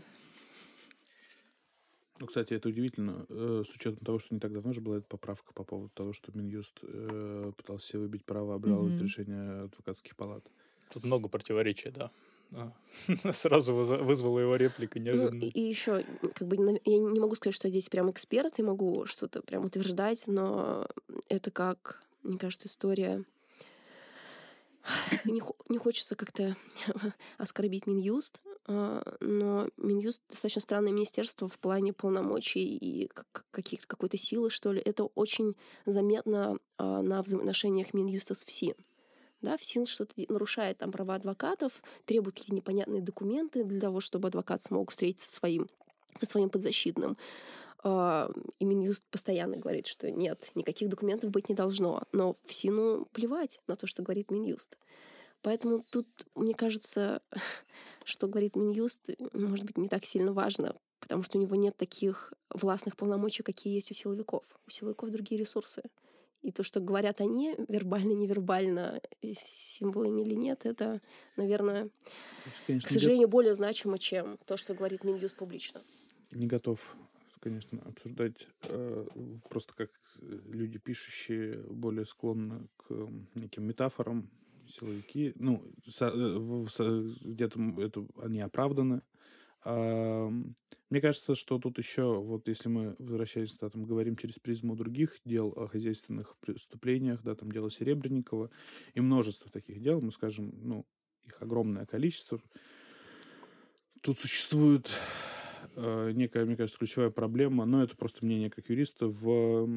[2.21, 5.07] Ну, кстати, это удивительно, э, с учетом того, что не так давно же была эта
[5.07, 9.03] поправка по поводу того, что Минюст э, пытался выбить право обжаловать Мгм.
[9.03, 10.45] решения адвокатских палат.
[10.93, 12.11] Тут много противоречий, да.
[12.53, 12.73] А.
[13.33, 15.45] Сразу вызвала его реплика Ну, неожиданно.
[15.45, 16.05] и, и еще,
[16.35, 19.65] как бы, я не могу сказать, что я здесь прям эксперт и могу что-то прям
[19.65, 20.87] утверждать, но
[21.29, 23.25] это как, мне кажется, история...
[25.25, 26.57] Не, не хочется как-то
[27.39, 34.51] оскорбить Минюст, но Минюст достаточно странное министерство в плане полномочий и как- каких-то какой-то силы,
[34.51, 34.81] что ли.
[34.85, 35.57] Это очень
[35.87, 38.75] заметно а, на взаимоотношениях Минюста с ФСИН.
[39.43, 44.63] Да, ФСИН что-то нарушает там права адвокатов, требует какие-то непонятные документы для того, чтобы адвокат
[44.63, 45.69] смог встретиться со своим,
[46.19, 47.17] со своим подзащитным.
[47.83, 52.03] А, И Минюст постоянно говорит, что нет, никаких документов быть не должно.
[52.13, 54.77] Но ФСИНу плевать на то, что говорит Минюст.
[55.43, 57.23] Поэтому тут, мне кажется,
[58.05, 62.33] что говорит Минюст, может быть, не так сильно важно, потому что у него нет таких
[62.51, 64.45] властных полномочий, какие есть у силовиков.
[64.67, 65.83] У силовиков другие ресурсы.
[66.43, 71.03] И то, что говорят они, вербально, невербально, э, символами или нет, это,
[71.37, 71.91] наверное,
[72.67, 75.83] конечно, к сожалению, более значимо, чем то, что говорит Минюст публично.
[76.31, 76.97] не готов,
[77.41, 79.07] конечно, обсуждать э,
[79.51, 84.31] просто как э, люди, пишущие, более склонны к э, неким метафорам,
[84.71, 85.33] силовики.
[85.37, 85.63] Ну,
[86.01, 89.03] э, где-то это они оправданы.
[89.63, 90.31] А,
[90.89, 95.17] мне кажется, что тут еще, вот если мы, возвращаясь, да, там, говорим через призму других
[95.25, 98.51] дел о хозяйственных преступлениях, да, там, дело Серебренникова
[98.95, 100.87] и множество таких дел, мы скажем, ну,
[101.25, 102.41] их огромное количество,
[104.01, 104.91] тут существует
[105.77, 109.69] э, некая, мне кажется, ключевая проблема, но это просто мнение как юриста, в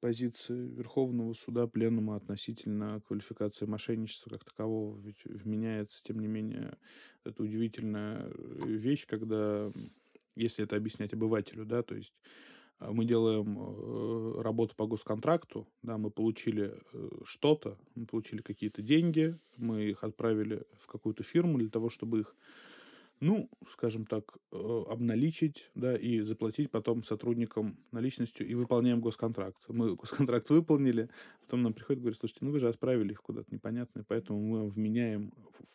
[0.00, 4.98] позиции Верховного суда Пленума относительно квалификации мошенничества как такового.
[4.98, 6.76] Ведь вменяется, тем не менее,
[7.24, 8.32] это удивительная э,
[8.66, 9.70] вещь, когда,
[10.34, 12.14] если это объяснять обывателю, да, то есть
[12.80, 18.80] а, мы делаем э, работу по госконтракту, да, мы получили э, что-то, мы получили какие-то
[18.80, 22.34] деньги, мы их отправили в какую-то фирму для того, чтобы их
[23.20, 29.62] ну, скажем так, э, обналичить, да, и заплатить потом сотрудникам наличностью, и выполняем госконтракт.
[29.68, 31.10] Мы госконтракт выполнили,
[31.42, 35.32] потом нам приходит говорит, слушайте, ну вы же отправили их куда-то непонятно, поэтому мы вменяем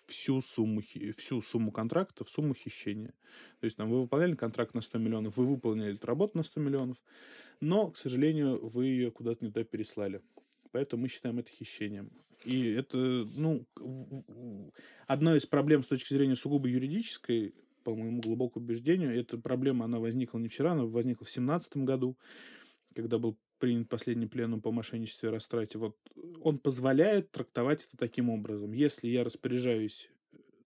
[0.07, 0.81] всю сумму,
[1.17, 3.13] всю сумму контракта в сумму хищения.
[3.59, 6.97] То есть там вы выполняли контракт на 100 миллионов, вы выполнили работу на 100 миллионов,
[7.61, 10.21] но, к сожалению, вы ее куда-то не туда переслали.
[10.75, 12.11] Поэтому мы считаем это хищением.
[12.43, 13.65] И это, ну,
[15.07, 17.55] одна из проблем с точки зрения сугубо юридической,
[17.85, 22.17] по моему глубокому убеждению, эта проблема, она возникла не вчера, она возникла в 2017 году,
[22.93, 25.77] когда был принят последний пленум по мошенничеству и растрате.
[25.77, 25.95] Вот
[26.41, 28.73] он позволяет трактовать это таким образом.
[28.73, 30.09] Если я распоряжаюсь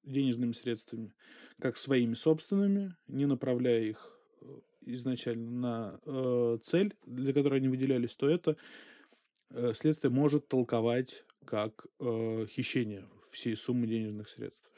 [0.04, 1.14] денежными средствами
[1.60, 4.46] как своими собственными, не направляя их э,
[4.88, 8.56] изначально на э, цель, для которой они выделялись, то это э,
[9.74, 14.70] следствие может толковать как э, хищение всей суммы денежных средств.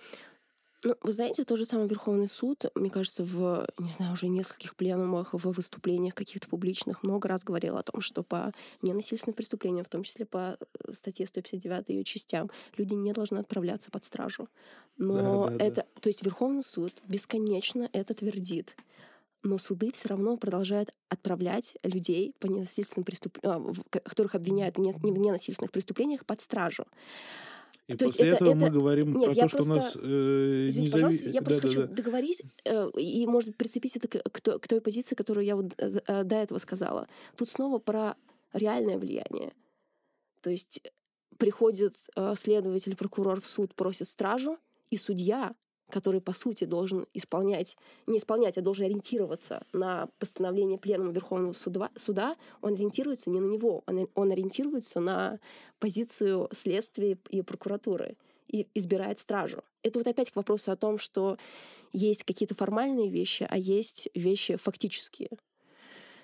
[0.83, 4.75] Ну, вы знаете, тот же самый Верховный суд, мне кажется, в, не знаю, уже нескольких
[4.75, 8.51] пленумах, в выступлениях каких-то публичных много раз говорил о том, что по
[8.81, 13.91] ненасильственным преступлениям, в том числе по э, статье 159 ее частям, люди не должны отправляться
[13.91, 14.47] под стражу.
[14.97, 15.65] Но Да, да, да.
[15.65, 18.75] это, то есть Верховный суд бесконечно это твердит.
[19.43, 25.71] Но суды все равно продолжают отправлять людей по ненасильственным преступлениям, которых обвиняют в не- ненасильственных
[25.71, 26.85] преступлениях под стражу.
[27.87, 29.75] И То есть после это- этого мы это- говорим Нет, про я то, что у
[29.75, 31.95] нас просто- э, Извините, незави- пожалуйста, я просто хочу Да-да-да.
[31.95, 35.91] договорить э, и, может прицепить это к, к к той позиции, которую я вот э,
[36.07, 37.07] э, до этого сказала.
[37.35, 38.15] Тут снова про
[38.53, 39.51] реальное влияние.
[40.41, 40.81] То есть
[41.37, 44.57] приходит э, следователь, прокурор в суд, просит стражу,
[44.91, 45.55] и судья,
[45.91, 47.77] который, по сути, должен исполнять,
[48.07, 53.45] не исполнять, а должен ориентироваться на постановление Пленума Верховного суда, суда он ориентируется не на
[53.45, 55.39] него, он, он ориентируется на
[55.79, 58.17] позицию следствия и прокуратуры
[58.47, 59.63] и избирает стражу.
[59.83, 61.37] Это вот опять к вопросу о том, что
[61.93, 65.29] есть какие-то формальные вещи, а есть вещи фактические.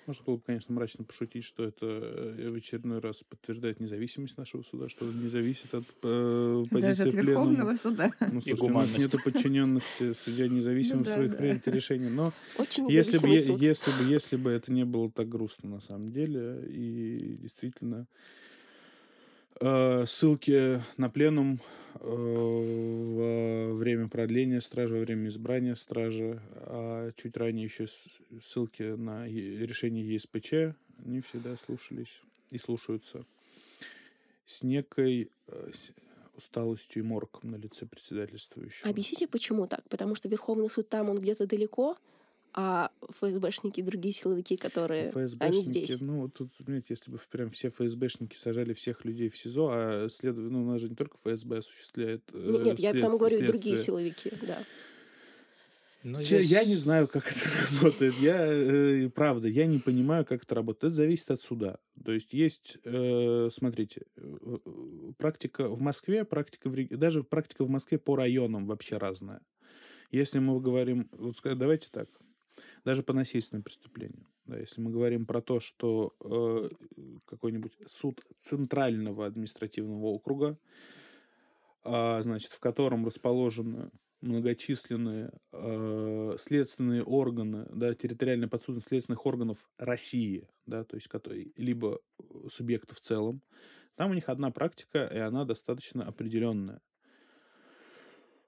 [0.08, 4.64] Можно было бы, конечно, мрачно пошутить, что это э, в очередной раз подтверждает независимость нашего
[4.64, 7.30] суда, что он не зависит от э, позиции Даже от пленума.
[7.30, 8.12] Верховного суда.
[8.32, 11.38] Ну, слушайте, у нас нет подчиненности, судья независим Ну в да, своих да.
[11.38, 12.10] принятии решений.
[12.10, 13.52] Но Очень если бы, если,
[13.92, 18.47] бы, если бы это не было так грустно на самом деле, и действительно э,
[19.60, 21.60] ссылки на пленум
[22.00, 27.88] э, во время продления стражи, во время избрания стражи, а чуть ранее еще
[28.42, 33.26] ссылки на решение ЕСПЧ, они всегда слушались и слушаются
[34.46, 35.72] с некой э,
[36.36, 38.90] усталостью и морком на лице председательствующего.
[38.90, 39.88] Объясните, почему так?
[39.90, 41.98] Потому что Верховный суд там, он где-то далеко,
[42.60, 46.02] а ФСБшники, другие силовики, которые ФСБшники, они здесь.
[46.02, 50.58] Ну, тут, понимаете, если бы прям все ФСБшники сажали всех людей в СИЗО, а следовательно,
[50.58, 54.32] ну, у нас же не только ФСБ осуществляет Нет, нет я потому говорю, другие силовики,
[54.42, 54.64] да.
[56.04, 56.50] Но здесь...
[56.50, 58.16] Я не знаю, как это работает.
[58.16, 60.86] Я, э, правда, я не понимаю, как это работает.
[60.86, 61.78] Это зависит от суда.
[62.04, 64.58] То есть есть, э, смотрите, э,
[65.20, 69.42] практика в Москве, практика в, даже практика в Москве по районам вообще разная.
[70.10, 72.10] Если мы говорим, вот давайте так,
[72.88, 74.26] даже по насильственным преступлениям.
[74.46, 76.70] Да, если мы говорим про то, что э,
[77.26, 80.58] какой-нибудь суд центрального административного округа,
[81.84, 90.48] э, значит, в котором расположены многочисленные э, следственные органы, да, территориальная подсудность следственных органов России,
[90.66, 92.00] да, то есть которые, либо
[92.50, 93.42] субъекты в целом,
[93.96, 96.80] там у них одна практика, и она достаточно определенная.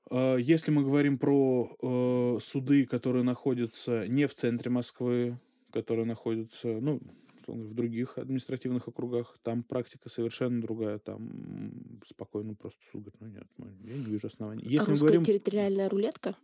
[0.09, 5.39] Э, если мы говорим про э, суды, которые находятся не в центре Москвы,
[5.71, 6.99] которые находятся, ну,
[7.47, 10.99] в других административных округах, там практика совершенно другая.
[10.99, 14.63] Там спокойно просто суд говорит, ну нет, ну, я не вижу оснований.
[14.65, 16.35] А если а мы говорим, территориальная рулетка?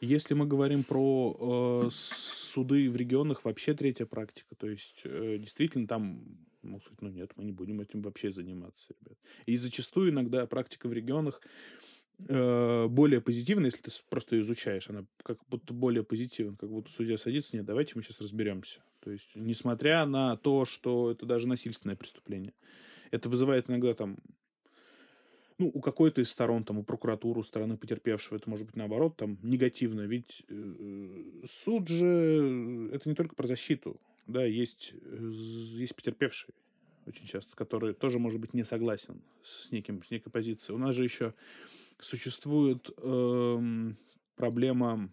[0.00, 4.54] Если мы говорим про э, суды в регионах, вообще третья практика.
[4.54, 6.22] То есть э, действительно там
[6.62, 9.18] сказать, ну нет, мы не будем этим вообще заниматься, ребят.
[9.46, 11.87] И зачастую иногда практика в регионах э,
[12.18, 17.56] более позитивна, если ты просто изучаешь, она как будто более позитивна, как будто судья садится,
[17.56, 18.80] нет, давайте мы сейчас разберемся.
[19.00, 22.54] То есть, несмотря на то, что это даже насильственное преступление,
[23.10, 24.18] это вызывает иногда там
[25.58, 29.16] ну, у какой-то из сторон, там, у прокуратуры, у стороны потерпевшего, это может быть наоборот,
[29.16, 30.02] там, негативно.
[30.02, 36.54] Ведь э, суд же, это не только про защиту, да, есть, э, есть потерпевший
[37.06, 40.76] очень часто, который тоже может быть не согласен с, неким, с некой позицией.
[40.76, 41.34] У нас же еще
[42.00, 43.92] существует э,
[44.36, 45.10] проблема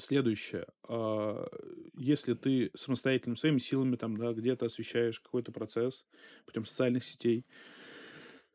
[0.00, 0.66] следующее.
[0.88, 1.46] А,
[1.94, 6.04] если ты самостоятельно, своими силами там, да, где-то освещаешь какой-то процесс
[6.46, 7.46] путем социальных сетей,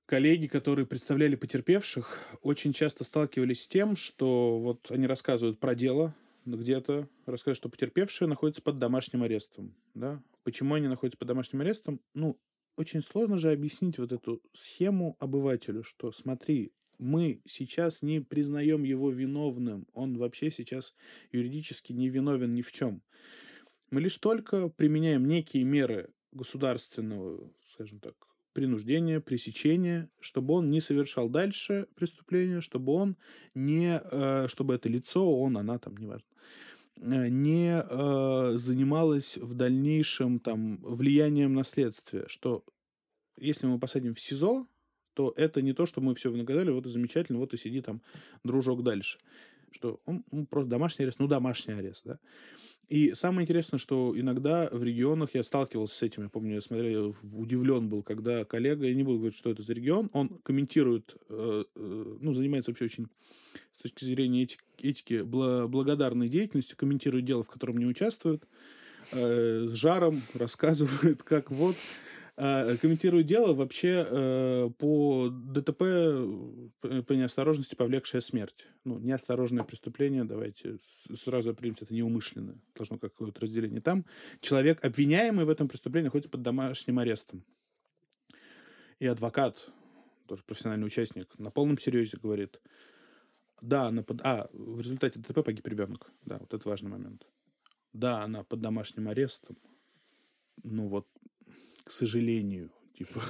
[0.06, 6.16] коллеги, которые представляли потерпевших, очень часто сталкивались с тем, что вот они рассказывают про дело
[6.46, 9.76] где-то, рассказывают, что потерпевшие находятся под домашним арестом.
[9.96, 10.22] Да?
[10.44, 12.02] Почему они находятся под домашним арестом?
[12.14, 12.40] Ну,
[12.78, 19.12] очень сложно же объяснить вот эту схему обывателю, что смотри, мы сейчас не признаем его
[19.12, 19.88] виновным.
[19.94, 20.94] Он вообще сейчас
[21.32, 23.02] юридически не виновен ни в чем.
[23.92, 28.16] Мы лишь только применяем некие меры государственного, скажем так,
[28.56, 33.18] принуждения, пресечения, чтобы он не совершал дальше преступления, чтобы он
[33.54, 36.28] не, э, чтобы это лицо, он, она там, неважно,
[37.02, 42.64] э, не э, занималось в дальнейшем там влиянием на следствие, что
[43.38, 44.66] если мы посадим в СИЗО,
[45.16, 48.02] то это не то, что мы все наказали, вот и замечательно, вот и сиди там,
[48.44, 49.18] дружок, дальше.
[49.72, 52.20] Что он, он просто домашний арест, ну, домашний арест, да.
[52.88, 57.08] И самое интересное, что иногда в регионах я сталкивался с этим, я помню, я смотрел,
[57.08, 61.16] я удивлен был, когда коллега, я не буду говорить, что это за регион, он комментирует,
[61.30, 63.08] э, э, ну, занимается вообще очень
[63.74, 68.44] с точки зрения этики, этики благодарной деятельностью, комментирует дело, в котором не участвует,
[69.14, 71.76] э, с жаром рассказывает, как вот
[72.36, 78.68] комментирую дело вообще э, по ДТП э, по неосторожности повлекшая смерть.
[78.84, 80.78] Ну, неосторожное преступление, давайте
[81.18, 82.60] сразу определимся, это неумышленное.
[82.76, 83.80] Должно какое-то разделение.
[83.80, 84.06] Там
[84.42, 87.46] человек, обвиняемый в этом преступлении, находится под домашним арестом.
[89.00, 89.70] И адвокат,
[90.28, 92.60] тоже профессиональный участник, на полном серьезе говорит,
[93.62, 94.22] да, она под...
[94.24, 96.12] А, в результате ДТП погиб ребенок.
[96.26, 97.26] Да, вот это важный момент.
[97.94, 99.58] Да, она под домашним арестом.
[100.64, 101.08] Ну вот
[101.86, 102.72] к сожалению.
[102.98, 103.22] Типа,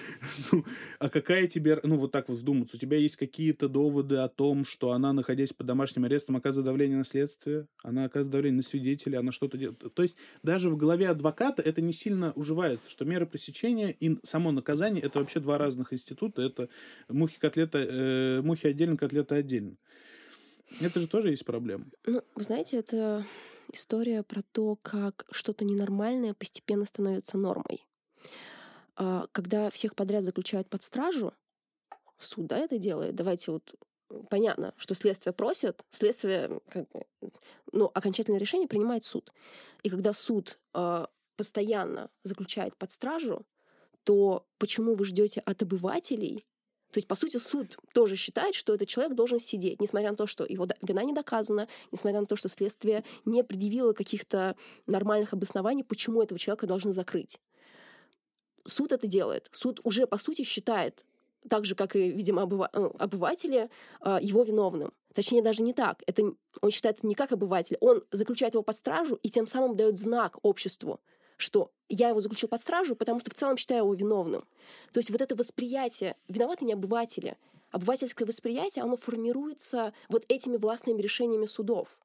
[0.52, 0.64] ну,
[0.98, 4.66] а какая тебе, ну, вот так вот вдуматься, у тебя есть какие-то доводы о том,
[4.66, 9.16] что она, находясь под домашним арестом, оказывает давление на следствие, она оказывает давление на свидетелей,
[9.16, 9.94] она что-то делает.
[9.94, 14.52] То есть даже в голове адвоката это не сильно уживается, что мера пресечения и само
[14.52, 16.68] наказание это вообще два разных института, это
[17.08, 19.76] мухи котлета, э, мухи отдельно, котлета отдельно.
[20.80, 21.86] Это же тоже есть проблема.
[22.06, 23.24] Ну, вы знаете, это
[23.72, 27.86] история про то, как что-то ненормальное постепенно становится нормой.
[28.96, 31.32] А, когда всех подряд заключают под стражу,
[32.18, 33.74] суд да, это делает, давайте вот
[34.30, 37.04] понятно, что следствие просит, следствие, как бы,
[37.72, 39.32] ну, окончательное решение принимает суд.
[39.82, 43.44] И когда суд э, постоянно заключает под стражу,
[44.04, 46.46] то почему вы ждете от обывателей
[46.92, 50.26] То есть, по сути, суд тоже считает, что этот человек должен сидеть, несмотря на то,
[50.26, 54.54] что его вина не доказана, несмотря на то, что следствие не предъявило каких-то
[54.86, 57.40] нормальных обоснований, почему этого человека должны закрыть.
[58.64, 59.48] Суд это делает.
[59.52, 61.04] Суд уже, по сути, считает,
[61.48, 63.68] так же, как и, видимо, обыва- э, обыватели,
[64.00, 64.92] а, его виновным.
[65.14, 66.02] Точнее, даже не так.
[66.06, 67.76] Это, он считает это не как обыватель.
[67.80, 71.00] Он заключает его под стражу и тем самым дает знак обществу,
[71.36, 74.42] что я его заключил под стражу, потому что в целом считаю его виновным.
[74.92, 77.36] То есть вот это восприятие, виноваты не обыватели,
[77.70, 82.00] обывательское восприятие, оно формируется вот этими властными решениями судов.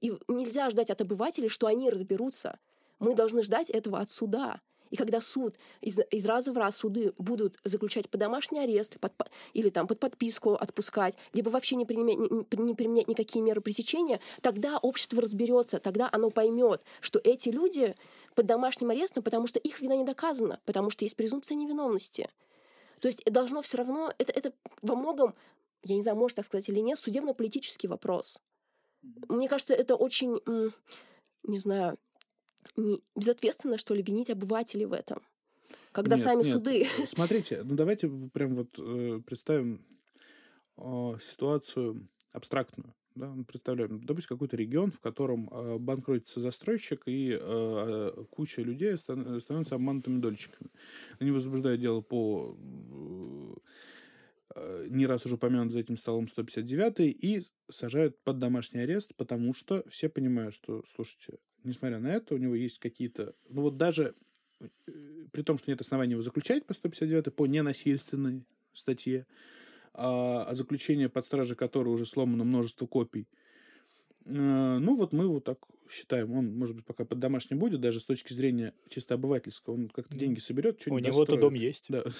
[0.00, 2.58] И нельзя ждать от обывателей, что они разберутся.
[2.98, 4.60] Мы должны ждать этого от суда.
[4.90, 9.12] И когда суд из, из раза в раз суды будут заключать под домашний арест под,
[9.52, 14.20] или там под подписку отпускать, либо вообще не применять, не, не применять никакие меры пресечения,
[14.42, 17.94] тогда общество разберется, тогда оно поймет, что эти люди
[18.34, 22.28] под домашним арестом, потому что их вина не доказана, потому что есть презумпция невиновности.
[23.00, 25.34] То есть должно все равно, это, это во многом,
[25.84, 28.40] я не знаю, может так сказать или нет, судебно-политический вопрос.
[29.28, 30.40] Мне кажется, это очень,
[31.44, 31.98] не знаю,
[32.76, 35.22] не безответственно, что ли, винить обывателей в этом.
[35.92, 36.52] Когда нет, сами нет.
[36.52, 36.86] суды...
[37.06, 39.86] Смотрите, ну давайте прям вот э, представим
[40.76, 42.94] э, ситуацию абстрактную.
[43.14, 49.40] Да, представляем, допустим, какой-то регион, в котором э, банкротится застройщик, и э, куча людей стан-
[49.40, 50.70] становятся обманутыми дольщиками.
[51.18, 52.58] Они возбуждают дело по
[54.54, 57.40] э, не раз уже упомянут за этим столом 159 и
[57.70, 62.54] сажают под домашний арест, потому что все понимают, что, слушайте, несмотря на это, у него
[62.54, 63.34] есть какие-то...
[63.48, 64.14] Ну вот даже
[64.60, 64.66] э,
[65.32, 69.26] при том, что нет оснований его заключать по 159 по ненасильственной статье,
[69.94, 73.26] а, а заключение под стражей которой уже сломано множество копий.
[74.26, 75.58] А, ну, вот мы вот так
[75.90, 76.32] считаем.
[76.32, 79.74] Он, может быть, пока под домашним будет, даже с точки зрения чисто обывательского.
[79.74, 81.86] Он как-то деньги соберет, У него-то дом есть.
[81.88, 82.04] Да.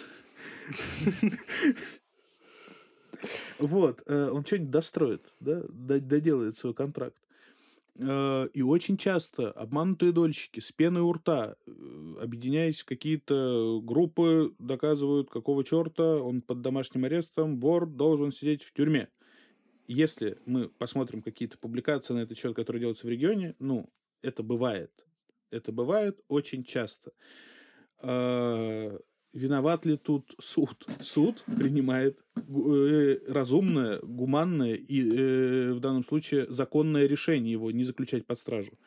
[3.58, 7.16] Вот, э, он что-нибудь достроит, да, доделает свой контракт.
[7.98, 14.54] Э, и очень часто обманутые дольщики с пеной у рта, э, объединяясь в какие-то группы,
[14.58, 19.08] доказывают, какого черта он под домашним арестом, вор должен сидеть в тюрьме.
[19.86, 23.88] Если мы посмотрим какие-то публикации на этот счет, которые делаются в регионе, ну,
[24.20, 25.06] это бывает.
[25.50, 27.12] Это бывает очень часто.
[29.32, 30.86] Виноват ли тут суд?
[31.00, 38.26] Суд принимает э, разумное, гуманное и э, в данном случае законное решение его не заключать
[38.26, 38.78] под стражу.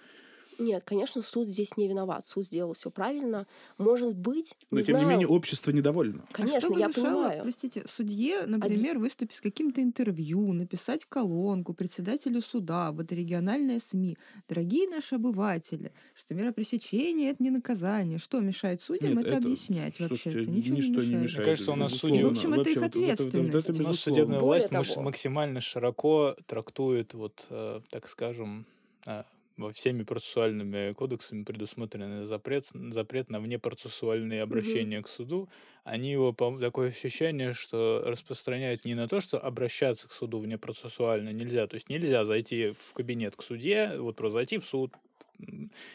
[0.59, 2.25] Нет, конечно, суд здесь не виноват.
[2.25, 3.47] Суд сделал все правильно.
[3.77, 6.25] Может быть, Но, не тем знаю, не менее, общество недовольно.
[6.31, 7.41] Конечно, а что бы я мешало, понимаю.
[7.43, 14.17] простите, судье, например, выступить с каким-то интервью, написать колонку председателю суда, вот региональные СМИ.
[14.49, 18.17] Дорогие наши обыватели, что мера пресечения— это не наказание.
[18.19, 20.51] Что мешает судьям Нет, это, это- объяснять слушайте, вообще-то?
[20.51, 21.23] Ничего ничто не не мешает.
[21.23, 21.37] мешает.
[21.37, 23.49] Мне кажется, у нас судьи- В общем, это их Вообще, вот это- это ответственность.
[23.49, 23.93] У нас безусловно.
[23.95, 25.01] судебная власть того.
[25.03, 28.65] максимально широко трактует, вот, э, так скажем,
[29.05, 29.23] э,
[29.59, 35.49] во всеми процессуальными кодексами предусмотренный запрет, запрет на внепроцессуальные обращения к суду.
[35.83, 41.29] Они его, по- такое ощущение, что распространяют не на то, что обращаться к суду внепроцессуально
[41.33, 41.67] нельзя.
[41.67, 44.93] То есть нельзя зайти в кабинет к судье, вот просто зайти в суд,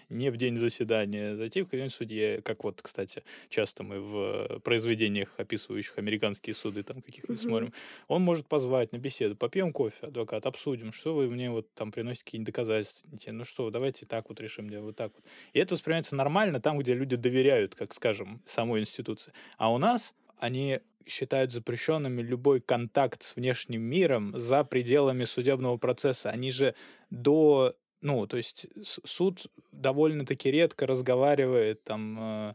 [0.09, 5.35] не в день заседания, зайти в кабинет судье, как вот, кстати, часто мы в произведениях,
[5.39, 7.41] описывающих американские суды, там каких-нибудь Мгм.
[7.41, 7.73] смотрим,
[8.09, 12.25] он может позвать на беседу, попьем кофе, адвокат, обсудим, что вы мне вот там приносите
[12.25, 15.25] какие-нибудь доказательства, ну что, давайте так вот решим, дело вот так вот.
[15.53, 19.33] И это воспринимается нормально там, где люди доверяют, как скажем, самой институции.
[19.57, 26.31] А у нас они считают запрещенными любой контакт с внешним миром за пределами судебного процесса.
[26.31, 26.75] Они же
[27.11, 27.75] до
[28.05, 32.55] ну, то есть суд довольно-таки редко разговаривает там э,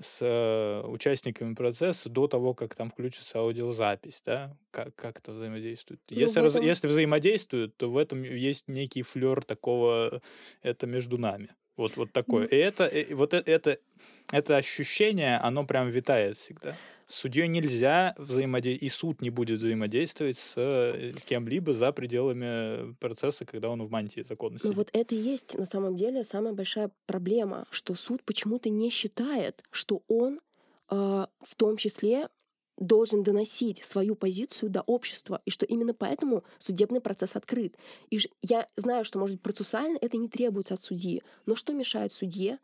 [0.00, 6.00] с э, участниками процесса до того, как там включится аудиозапись, да, как, как это взаимодействует.
[6.10, 10.22] Ну, если, в раз- этом- если взаимодействуют, то в этом есть некий флер такого,
[10.62, 11.50] это между нами.
[11.76, 12.46] Вот, вот такое.
[12.46, 13.78] И это, и вот э- это,
[14.32, 16.76] это ощущение, оно прям витает всегда.
[17.08, 23.46] С судьей нельзя взаимодействовать, и суд не будет взаимодействовать с э, кем-либо за пределами процесса,
[23.46, 24.66] когда он в мантии законности.
[24.66, 28.90] Но вот это и есть на самом деле самая большая проблема, что суд почему-то не
[28.90, 30.38] считает, что он
[30.88, 32.28] а, в том числе
[32.76, 37.74] должен доносить свою позицию до общества, и что именно поэтому судебный процесс открыт.
[38.10, 42.12] И я знаю, что, может быть, процессуально это не требуется от судьи, но что мешает
[42.12, 42.58] судье?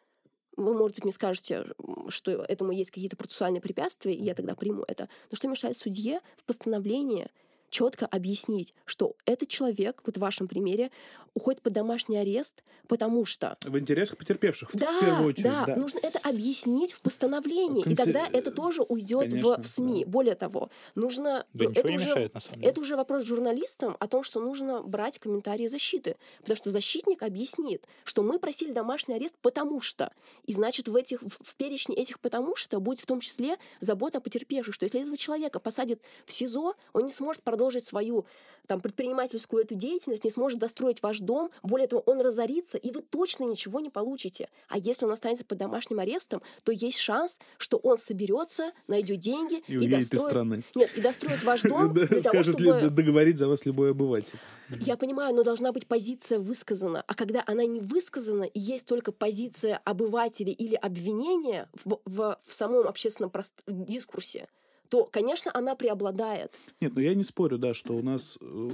[0.57, 1.67] Вы, может быть, мне скажете,
[2.09, 5.09] что этому есть какие-то процессуальные препятствия, и я тогда приму это.
[5.31, 7.29] Но что мешает судье в постановлении
[7.75, 10.93] четко объяснить, что этот человек, вот в вашем примере,
[11.35, 13.57] уходит под домашний арест, потому что...
[13.65, 15.45] В интересах потерпевших, да, в первую очередь.
[15.45, 17.93] Да, да, нужно это объяснить в постановлении, Конце...
[17.93, 20.05] и тогда это тоже уйдет в, в СМИ.
[20.05, 20.11] Да.
[20.11, 21.45] Более того, нужно...
[21.53, 22.71] Да, ну, это уже, мешает, на самом деле.
[22.71, 27.85] Это уже вопрос журналистам о том, что нужно брать комментарии защиты, потому что защитник объяснит,
[28.05, 30.13] что мы просили домашний арест потому что,
[30.45, 34.21] и значит в этих в перечне этих потому что будет в том числе забота о
[34.21, 38.27] потерпевших, что если этого человека посадят в СИЗО, он не сможет продолжить свою
[38.67, 43.03] там, предпринимательскую эту деятельность, не сможет достроить ваш дом, более того, он разорится, и вы
[43.03, 44.49] точно ничего не получите.
[44.69, 49.63] А если он останется под домашним арестом, то есть шанс, что он соберется, найдет деньги
[49.67, 50.13] и, и достроит...
[50.13, 50.65] из страны.
[50.75, 52.91] Нет, и достроит ваш дом для того, чтобы...
[52.91, 54.39] договорить за вас любой обыватель.
[54.81, 57.05] Я понимаю, но должна быть позиция высказана.
[57.07, 62.55] А когда она не высказана, и есть только позиция обывателя или обвинения в, в, в
[62.55, 63.53] самом общественном прост...
[63.67, 64.49] дискурсе,
[64.89, 66.59] то, конечно, она преобладает.
[66.81, 68.71] Нет, ну я не спорю, да, что у нас э,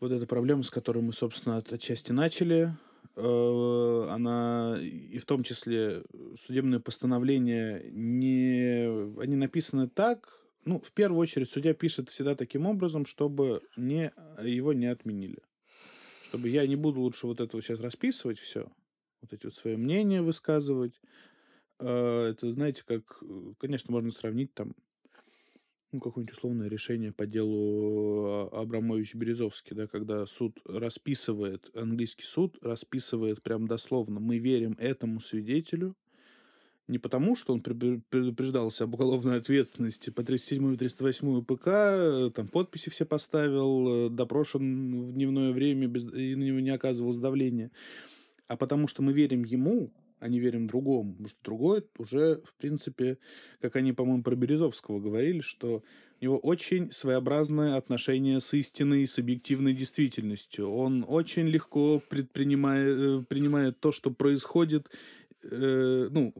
[0.00, 2.76] вот эта проблема, с которой мы, собственно, от, отчасти начали,
[3.16, 6.02] э, она и в том числе
[6.44, 13.06] судебные постановления не они написаны так, ну в первую очередь судья пишет всегда таким образом,
[13.06, 14.12] чтобы не
[14.42, 15.38] его не отменили,
[16.24, 18.68] чтобы я не буду лучше вот этого сейчас расписывать все,
[19.22, 21.00] вот эти вот свои мнения высказывать,
[21.84, 24.74] это, знаете, как, э, конечно, можно сравнить там,
[25.92, 33.42] ну, какое-нибудь условное решение по делу а, Абрамович-Березовский, да, когда суд расписывает, английский суд расписывает
[33.42, 35.96] прям дословно, мы верим этому свидетелю,
[36.88, 42.90] не потому, что он предупреждался об уголовной ответственности по 37 и 308 ПК, там подписи
[42.90, 47.70] все поставил, э, допрошен в дневное время, без, и на него не оказывалось давления,
[48.48, 49.90] а потому что мы верим ему,
[50.20, 51.12] не верим другому.
[51.12, 53.18] Потому что другой уже, в принципе,
[53.60, 55.82] как они, по-моему, про Березовского говорили, что
[56.20, 60.70] у него очень своеобразное отношение с истиной, с объективной действительностью.
[60.70, 64.88] Он очень легко предпринимает, э, принимает то, что происходит.
[65.42, 66.34] Э, ну,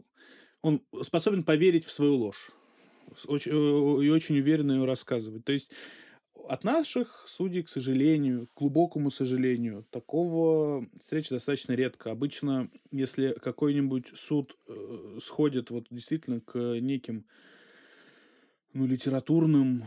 [0.62, 2.50] он способен поверить в свою ложь.
[3.26, 5.44] Очень, э, и очень уверенно ее рассказывать.
[5.44, 5.70] То есть
[6.48, 12.10] от наших судей, к сожалению, к глубокому сожалению, такого встречи достаточно редко.
[12.10, 17.26] Обычно, если какой-нибудь суд э, сходит вот действительно к неким
[18.72, 19.84] ну, литературным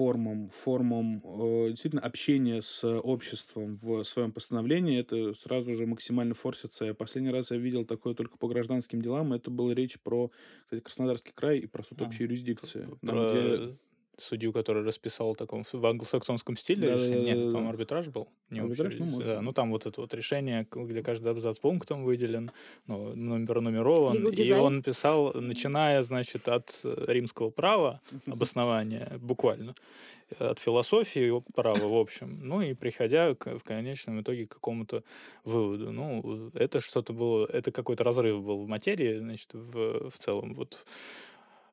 [0.00, 6.86] формам, формам э, действительно общения с обществом в своем постановлении, это сразу же максимально форсится.
[6.86, 9.32] Я последний раз я видел такое только по гражданским делам.
[9.34, 10.30] Это была речь про,
[10.64, 12.88] кстати, Краснодарский край и про суд общей юрисдикции.
[13.00, 13.06] Про...
[13.06, 13.78] Там, где
[14.20, 17.34] судью, который расписал в таком в англосаксонском стиле да, решение.
[17.34, 18.28] Нет, по-моему, арбитраж был.
[18.50, 19.28] Не арбитраж, ну, может.
[19.28, 22.50] Да, ну там вот это вот решение, где каждый абзац пунктом выделен,
[22.86, 24.16] ну, номер нумерован.
[24.28, 29.74] И он писал, начиная, значит, от э, римского права, обоснования, буквально,
[30.38, 35.02] от философии права, в общем, ну и приходя к, в конечном итоге к какому-то
[35.44, 35.92] выводу.
[35.92, 40.54] Ну, это что-то было, это какой-то разрыв был в материи, значит, в, в целом.
[40.54, 40.84] Вот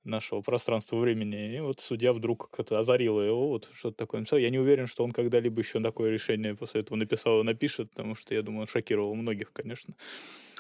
[0.07, 1.57] нашего пространства-времени.
[1.57, 4.39] И вот судья вдруг как-то озарила его, вот что-то такое написал.
[4.39, 8.15] Я не уверен, что он когда-либо еще такое решение после этого написал и напишет, потому
[8.15, 9.93] что, я думаю, он шокировал многих, конечно.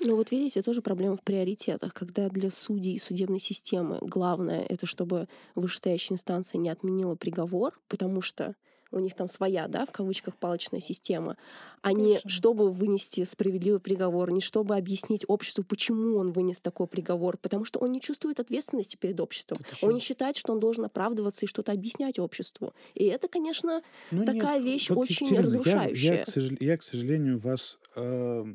[0.01, 4.85] Ну вот видите, тоже проблема в приоритетах, когда для судей и судебной системы главное это,
[4.85, 8.55] чтобы вышестоящая инстанция не отменила приговор, потому что
[8.91, 11.37] у них там своя, да, в кавычках, палочная система,
[11.81, 17.37] а не чтобы вынести справедливый приговор, не чтобы объяснить обществу, почему он вынес такой приговор,
[17.37, 19.59] потому что он не чувствует ответственности перед обществом.
[19.81, 22.73] Он не считает, что он должен оправдываться и что-то объяснять обществу.
[22.93, 23.81] И это, конечно,
[24.11, 26.13] ну, такая нет, вещь вот, очень Екатерина, разрушающая.
[26.13, 28.45] Я, я, к сожалению, я, к сожалению, вас э,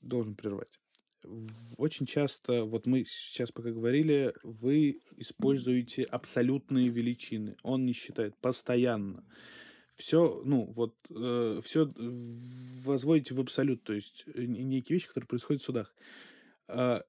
[0.00, 0.78] должен прервать
[1.76, 7.56] очень часто, вот мы сейчас пока говорили, вы используете абсолютные величины.
[7.62, 9.24] Он не считает постоянно.
[9.96, 15.62] Все, ну, вот, э, все возводите в абсолют, то есть э, некие вещи, которые происходят
[15.62, 15.94] в судах.
[16.68, 17.00] Э,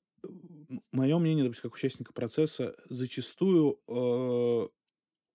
[0.92, 4.68] мое мнение, допустим, как участника процесса, зачастую э,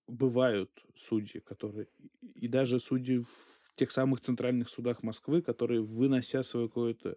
[0.06, 1.88] бывают судьи, которые,
[2.34, 7.16] и даже судьи в тех самых центральных судах Москвы, которые, вынося свое какое-то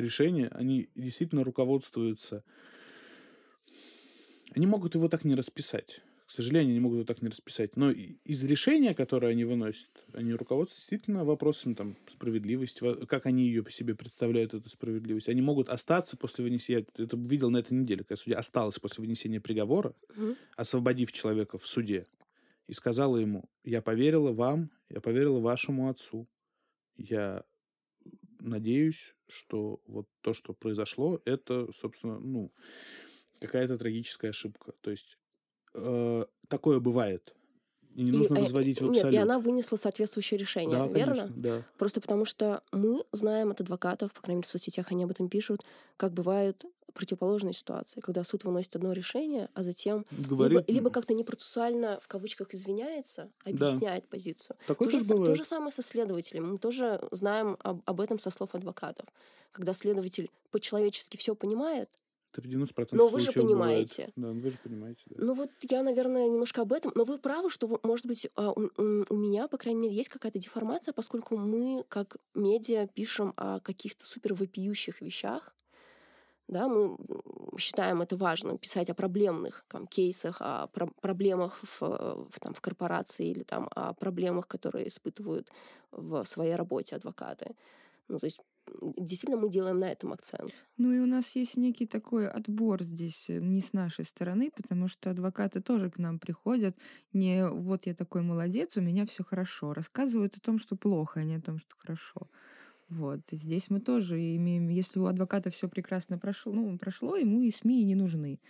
[0.00, 2.44] решения, они действительно руководствуются...
[4.52, 6.02] Они могут его так не расписать.
[6.26, 7.76] К сожалению, они могут его так не расписать.
[7.76, 13.64] Но из решения, которое они выносят, они руководствуются действительно вопросом там, справедливости, как они ее
[13.64, 15.28] по себе представляют, эту справедливость.
[15.28, 16.86] Они могут остаться после вынесения...
[16.96, 20.36] Я это видел на этой неделе, когда судья осталась после вынесения приговора, угу.
[20.56, 22.06] освободив человека в суде,
[22.68, 26.28] и сказала ему, я поверила вам, я поверила вашему отцу,
[26.96, 27.42] я
[28.40, 32.52] надеюсь, что вот то, что произошло, это, собственно, ну,
[33.40, 34.72] какая-то трагическая ошибка.
[34.80, 35.18] То есть
[35.74, 37.34] э, такое бывает.
[37.94, 39.14] И не И, нужно э, возводить в Нет, абсолют.
[39.14, 41.14] и она вынесла соответствующее решение, да, верно?
[41.14, 41.62] конечно, да.
[41.78, 45.28] Просто потому что мы знаем от адвокатов, по крайней мере, в соцсетях они об этом
[45.28, 45.64] пишут,
[45.96, 46.64] как бывают
[46.94, 52.08] противоположные ситуации, когда суд выносит одно решение, а затем Говорит, либо, либо как-то непроцессуально в
[52.08, 54.56] кавычках извиняется, объясняет позицию.
[54.66, 55.36] такое То же, са- то бывает.
[55.36, 56.50] же самое со следователем.
[56.52, 59.06] Мы тоже знаем об, об этом со слов адвокатов.
[59.52, 61.88] Когда следователь по-человечески все понимает,
[62.32, 63.88] Это в 90% Но вы же случаев бывает.
[63.88, 64.12] понимаете.
[64.16, 65.02] Да, вы же понимаете.
[65.06, 65.24] Да.
[65.24, 66.92] Ну вот я, наверное, немножко об этом.
[66.94, 70.38] Но вы правы, что, может быть, а, у, у- меня, по крайней мере, есть какая-то
[70.38, 75.54] деформация, поскольку мы, как медиа, пишем о каких-то супер вопиющих вещах.
[76.46, 76.96] Да, мы
[77.58, 82.54] считаем это важным, писать о проблемных там, кейсах, о про- проблемах в, э, в, там,
[82.54, 85.48] в корпорации или там, о проблемах, которые испытывают
[85.92, 87.54] в своей работе адвокаты.
[88.08, 88.40] Ну, то есть,
[88.96, 90.64] действительно, мы делаем на этом акцент.
[90.76, 94.88] Ну и у нас есть некий такой отбор здесь э, не с нашей стороны, потому
[94.88, 96.76] что адвокаты тоже к нам приходят
[97.12, 101.24] не вот я такой молодец, у меня все хорошо, рассказывают о том, что плохо, а
[101.24, 102.28] не о том, что хорошо.
[102.88, 103.20] Вот.
[103.32, 107.50] И здесь мы тоже имеем, если у адвоката все прекрасно прошло, ну, прошло, ему и
[107.50, 108.40] СМИ не нужны.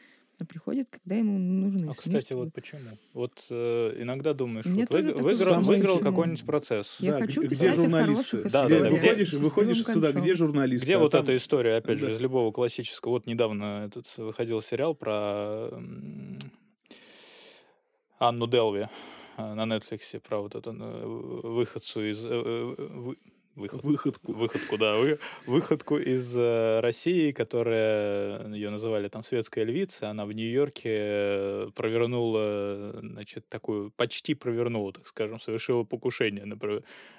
[0.40, 2.80] А приходит, когда ему нужны А, кстати, чтобы- вот почему?
[3.12, 6.96] Вот э, иногда думаешь, Мне вот вы- выиграл, выиграл какой-нибудь процесс.
[7.00, 8.42] Я Да, хочу где журналисты?
[8.44, 10.86] Да, да, да, где- выходишь, выходишь сюда, где журналисты?
[10.86, 12.12] Где А вот там- эта история, опять же, Да.
[12.12, 13.12] из любого классического?
[13.12, 15.68] Вот недавно этот выходил сериал про
[18.18, 18.86] Анну Делви
[19.36, 22.22] э, на Netflix, про вот эту э, выходцу из...
[23.60, 24.32] вы- выход- Выходку.
[24.32, 30.32] выходку, да, вы- выходку из э, России, которая ее называли там светская львица, она в
[30.32, 36.56] Нью-Йорке э, провернула, значит, такую, почти провернула, так скажем, совершила покушение на,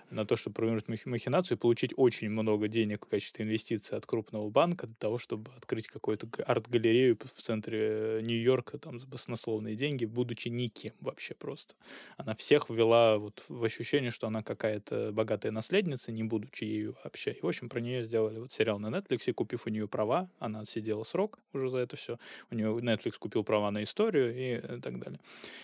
[0.10, 4.06] на то, чтобы провернуть мах- махинацию и получить очень много денег в качестве инвестиций от
[4.06, 9.76] крупного банка для того, чтобы открыть какую-то арт-галерею в центре э, Нью-Йорка там за баснословные
[9.76, 11.76] деньги, будучи никем вообще просто.
[12.18, 17.32] Она всех ввела вот в ощущение, что она какая-то богатая наследница, не будучи ею вообще.
[17.32, 20.30] И, в общем, про нее сделали вот сериал на Netflix, купив у нее права.
[20.40, 22.18] Она отсидела срок уже за это все.
[22.52, 25.20] У нее Netflix купил права на историю и э, так далее.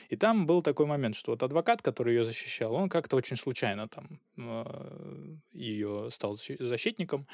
[0.10, 3.88] И там был такой момент, что вот адвокат, который ее защищал, он как-то очень случайно
[3.88, 4.20] там
[5.54, 7.28] ее стал защи- защитником.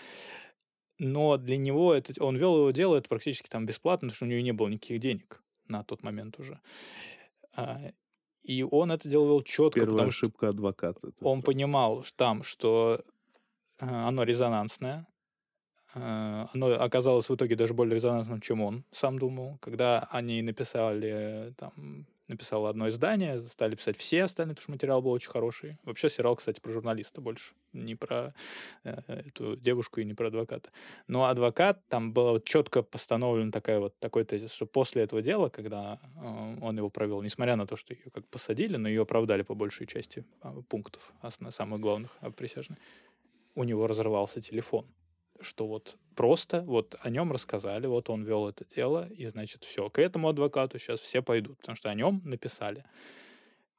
[1.00, 4.28] Но для него это, он вел его дело это практически там бесплатно, потому что у
[4.30, 6.60] него не было никаких денег на тот момент уже.
[7.56, 7.80] А,
[8.44, 11.00] И он это дело вел четко, Первая потому ошибка адвоката.
[11.22, 11.46] он что?
[11.46, 13.12] понимал там, что э,
[14.08, 15.08] оно резонансное.
[15.96, 19.58] Э, Оно оказалось в итоге даже более резонансным, чем он сам думал.
[19.62, 21.12] Когда они написали,
[21.50, 25.78] э, там, написало одно издание, стали писать все остальные, потому что материал был очень хороший.
[25.84, 28.34] Вообще сериал, кстати, про журналиста больше, не про
[28.84, 30.72] э, эту девушку и не про адвоката.
[31.08, 36.00] Но адвокат, там было четко постановлена такая вот, такой тезис, что после этого дела, когда
[36.16, 39.54] э, он его провел, несмотря на то, что ее как посадили, но ее оправдали по
[39.54, 42.80] большей части а, пунктов, основ- самых главных а, присяжных,
[43.56, 44.86] у него разрывался телефон.
[45.42, 49.90] Что вот просто вот о нем рассказали, вот он вел это дело, и значит все,
[49.90, 52.86] к этому адвокату сейчас все пойдут, потому что о нем написали.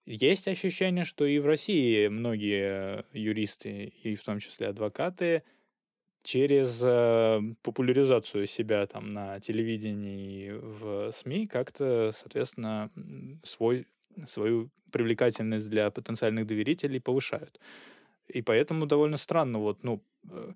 [0.06, 5.42] Есть ощущение, что и в России многие юристы, и в том числе адвокаты,
[6.22, 12.90] через э, популяризацию себя там на телевидении и в СМИ как-то, соответственно,
[13.44, 13.86] свой,
[14.26, 17.60] свою привлекательность для потенциальных доверителей повышают.
[18.28, 20.52] И поэтому довольно странно, вот, ну, э,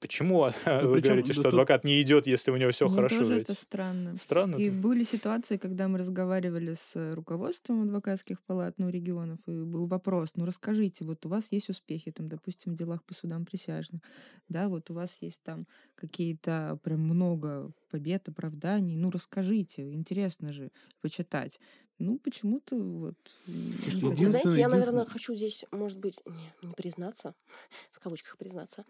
[0.00, 3.18] почему вы причем, говорите, что тут- адвокат не идет, если у него все Мне хорошо?
[3.18, 4.16] тоже ведь это странно.
[4.16, 4.56] Странно.
[4.56, 4.76] И это.
[4.76, 10.32] были ситуации, когда мы разговаривали с э, руководством адвокатских палат, ну, регионов, и был вопрос,
[10.36, 14.02] ну, расскажите, вот у вас есть успехи, там, допустим, в делах по судам присяжных,
[14.48, 20.70] да, вот у вас есть там какие-то прям много побед, оправданий, ну, расскажите, интересно же
[21.00, 21.58] почитать.
[21.98, 23.16] Ну, почему-то вот...
[23.46, 27.34] Слушайте, знаете, я, наверное, хочу здесь, может быть, не, не признаться,
[27.92, 28.84] в кавычках признаться.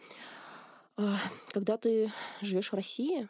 [0.98, 1.16] А,
[1.52, 2.12] Когда ты
[2.42, 3.28] живешь в России,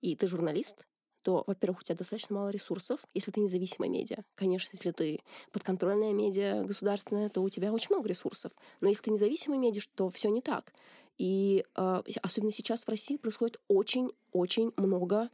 [0.00, 0.86] и ты журналист,
[1.22, 4.18] то, во-первых, у тебя достаточно мало ресурсов, если ты независимая медиа.
[4.36, 5.20] Конечно, если ты
[5.50, 8.52] подконтрольная медиа государственная, то у тебя очень много ресурсов.
[8.80, 10.72] Но если ты независимая медиа, то все не так.
[11.18, 15.28] И а, особенно сейчас в России происходит очень-очень много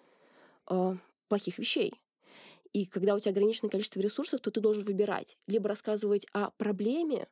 [0.65, 0.97] а,
[1.29, 1.93] плохих вещей.
[2.73, 5.37] И когда у тебя ограниченное количество ресурсов, то ты должен выбирать.
[5.47, 7.29] Либо рассказывать о проблеме,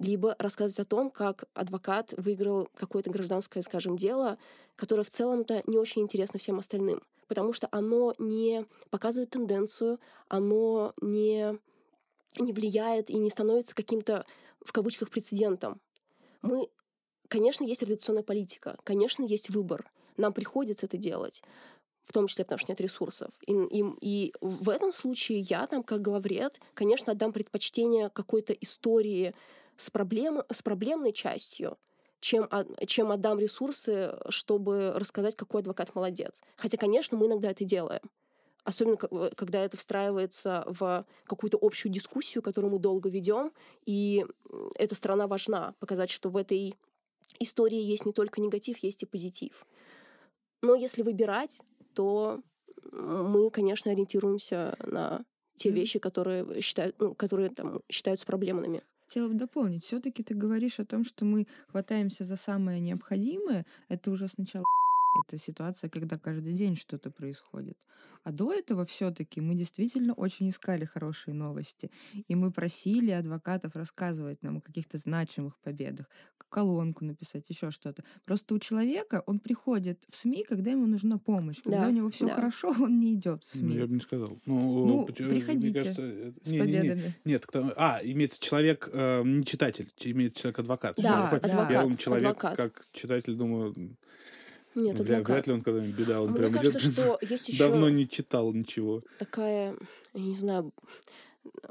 [0.00, 4.38] либо рассказывать о том, как адвокат выиграл какое-то гражданское, скажем, дело,
[4.74, 7.02] которое в целом-то не очень интересно всем остальным.
[7.28, 11.58] Потому что оно не показывает тенденцию, оно не,
[12.38, 14.24] не влияет и не становится каким-то,
[14.64, 15.80] в кавычках, прецедентом.
[16.40, 16.68] Мы,
[17.28, 19.92] конечно, есть редакционная политика, конечно, есть выбор.
[20.16, 21.42] Нам приходится это делать.
[22.06, 23.30] в том числе потому что нет ресурсов.
[23.46, 29.34] И, и, и в этом случае я там, как главред, конечно, отдам предпочтение какой-то истории
[29.80, 31.78] с, проблем, с проблемной частью,
[32.20, 32.48] чем,
[32.86, 36.42] чем отдам ресурсы, чтобы рассказать, какой адвокат молодец.
[36.56, 38.02] Хотя, конечно, мы иногда это делаем.
[38.62, 43.52] Особенно, когда это встраивается в какую-то общую дискуссию, которую мы долго ведем,
[43.86, 44.26] и
[44.74, 46.74] эта сторона важна, показать, что в этой
[47.38, 49.66] истории есть не только негатив, есть и позитив.
[50.60, 51.62] Но если выбирать,
[51.94, 52.40] то
[52.92, 55.24] мы, конечно, ориентируемся на
[55.56, 58.82] те вещи, которые, считают, ну, которые там, считаются проблемными.
[59.10, 59.84] Хотела бы дополнить.
[59.84, 63.66] Все-таки ты говоришь о том, что мы хватаемся за самое необходимое.
[63.88, 64.64] Это уже сначала
[65.14, 67.78] это ситуация, когда каждый день что-то происходит.
[68.22, 71.90] А до этого все-таки мы действительно очень искали хорошие новости.
[72.28, 76.06] И мы просили адвокатов рассказывать нам о каких-то значимых победах,
[76.50, 78.04] колонку написать, еще что-то.
[78.24, 81.62] Просто у человека он приходит в СМИ, когда ему нужна помощь.
[81.62, 82.34] Когда да, у него все да.
[82.34, 83.74] хорошо, он не идет в СМИ.
[83.74, 84.38] Ну, я бы не сказал.
[84.46, 87.00] Ну, ну приходите кажется, э, с не, победами.
[87.00, 90.96] Не, не, нет, кто, а, имеется человек, э, не читатель, имеется человек адвокат.
[90.98, 91.70] Да, адвокат.
[91.70, 92.56] Я человек, адвокат.
[92.56, 93.96] как читатель, думаю,
[94.74, 96.22] нет, Вряд, вряд ли он когда-нибудь беда.
[96.22, 99.02] Он Мне прям кажется, идет, что есть еще давно не читал ничего.
[99.18, 99.74] Такая,
[100.14, 100.72] я не знаю,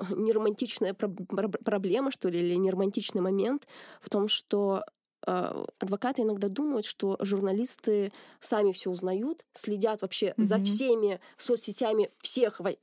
[0.10, 3.68] неромантичная проблема, что ли, или неромантичный момент
[4.02, 4.84] в том, что
[5.26, 10.44] адвокаты иногда думают, что журналисты сами все узнают, следят вообще mm-hmm.
[10.44, 12.74] за всеми соцсетями всех э,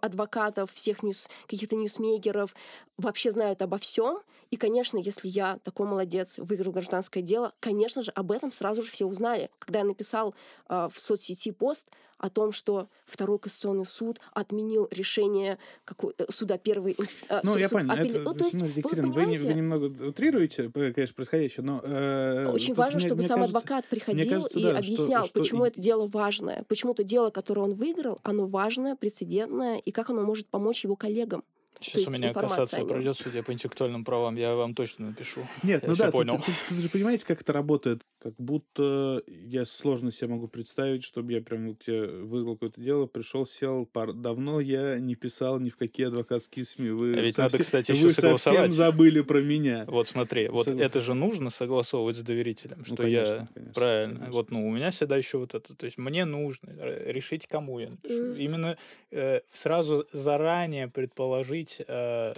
[0.00, 2.54] адвокатов, всех news, каких-то ньюсмейкеров,
[2.96, 4.20] вообще знают обо всем.
[4.50, 8.90] И, конечно, если я такой молодец, выиграл гражданское дело, конечно же, об этом сразу же
[8.90, 9.50] все узнали.
[9.58, 10.34] Когда я написал
[10.68, 11.86] э, в соцсети пост,
[12.18, 17.46] о том, что Второй Конституционный суд отменил решение какой, э, суда первой инстанции.
[17.46, 17.90] Ну, суд, я понял.
[17.90, 18.10] Апелли...
[18.10, 21.80] Это, ну, то есть, Екатерина, вы, вы, вы немного утрируете, конечно, происходящее, но...
[21.82, 25.40] Э, Очень важно, мне, чтобы мне сам кажется, адвокат приходил кажется, и да, объяснял, что,
[25.40, 25.66] почему что...
[25.66, 30.22] это дело важное, почему то дело, которое он выиграл, оно важное, прецедентное, и как оно
[30.22, 31.44] может помочь его коллегам.
[31.80, 35.46] Сейчас у меня кассация пройдет, судя по интеллектуальным правам, я вам точно напишу.
[35.62, 36.36] Нет, я ну да, понял.
[36.36, 38.02] Тут, тут, тут же понимаете, как это работает?
[38.20, 43.06] Как будто я сложно себе могу представить, чтобы я прям вот тебе выиграл какое-то дело,
[43.06, 44.12] пришел, сел, пар...
[44.12, 46.90] давно я не писал ни в какие адвокатские СМИ.
[46.90, 48.40] Вы а ведь совсем, надо, кстати, еще вы согласовать.
[48.40, 49.84] совсем забыли про меня.
[49.86, 50.84] Вот смотри, вот Согла...
[50.84, 53.48] это же нужно согласовывать с доверителем, ну, что ну, конечно, я...
[53.54, 54.14] Конечно, Правильно.
[54.14, 54.32] Конечно.
[54.32, 56.70] Вот, ну, у меня всегда еще вот это, то есть мне нужно
[57.06, 58.34] решить, кому я напишу.
[58.34, 58.76] Именно
[59.10, 62.34] э, сразу заранее предположить, э,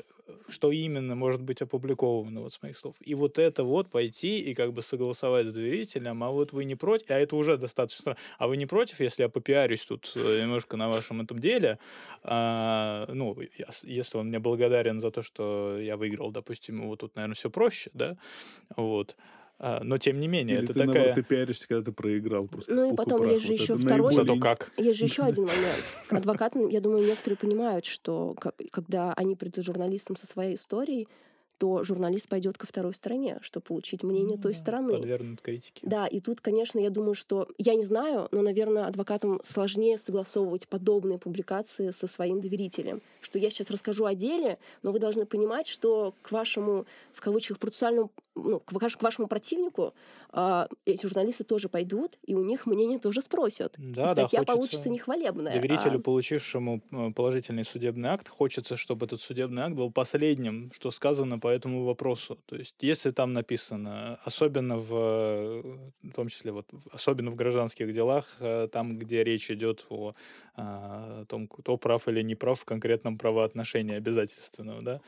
[0.48, 2.96] что именно может быть опубликовано вот с моих слов.
[3.00, 6.76] И вот это вот пойти и как бы согласовать с доверителем, а вот вы не
[6.76, 10.76] против, а это уже достаточно а вы не против, если я попиарюсь тут э, немножко
[10.76, 11.78] на вашем этом деле,
[12.22, 13.36] а, ну,
[13.82, 17.90] если он мне благодарен за то, что я выиграл, допустим, вот тут, наверное, все проще,
[17.94, 18.16] да,
[18.76, 19.16] вот,
[19.62, 20.94] а, но тем не менее, Или это ты, такая...
[20.94, 22.74] Наоборот, ты пиаришься, когда ты проиграл просто.
[22.74, 24.14] Ну и потом есть же вот еще второй...
[24.14, 24.72] Зато как.
[24.78, 25.84] Есть же еще один момент.
[26.08, 28.34] Адвокаты, я думаю, некоторые понимают, что
[28.70, 31.08] когда они придут журналистам со своей историей,
[31.60, 34.94] то журналист пойдет ко второй стороне, чтобы получить мнение ну, той стороны.
[34.94, 35.86] Подвергнут критике.
[35.86, 40.66] Да, и тут, конечно, я думаю, что я не знаю, но, наверное, адвокатам сложнее согласовывать
[40.68, 43.02] подобные публикации со своим доверителем.
[43.20, 47.58] Что я сейчас расскажу о деле, но вы должны понимать, что к вашему, в кавычках,
[47.58, 48.10] процессуальному
[48.42, 49.94] ну, к, к вашему противнику
[50.32, 53.74] э, эти журналисты тоже пойдут, и у них мнение тоже спросят.
[53.78, 55.52] Да, и статья да, получится нехвалебная.
[55.52, 56.02] Доверителю, а...
[56.02, 61.48] получившему э, положительный судебный акт, хочется, чтобы этот судебный акт был последним, что сказано по
[61.48, 62.38] этому вопросу.
[62.46, 65.62] То есть, если там написано, особенно в,
[66.02, 70.14] в том числе, вот, особенно в гражданских делах, э, там, где речь идет о,
[70.56, 75.00] о том, кто прав или не прав в конкретном правоотношении обязательственного, да,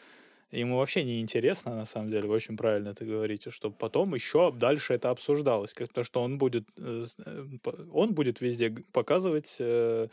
[0.52, 4.52] Ему вообще не интересно, на самом деле, вы очень правильно это говорите, чтобы потом еще
[4.52, 5.72] дальше это обсуждалось.
[5.72, 7.46] Как то, что он будет, э, э,
[7.90, 10.08] он будет везде показывать, э,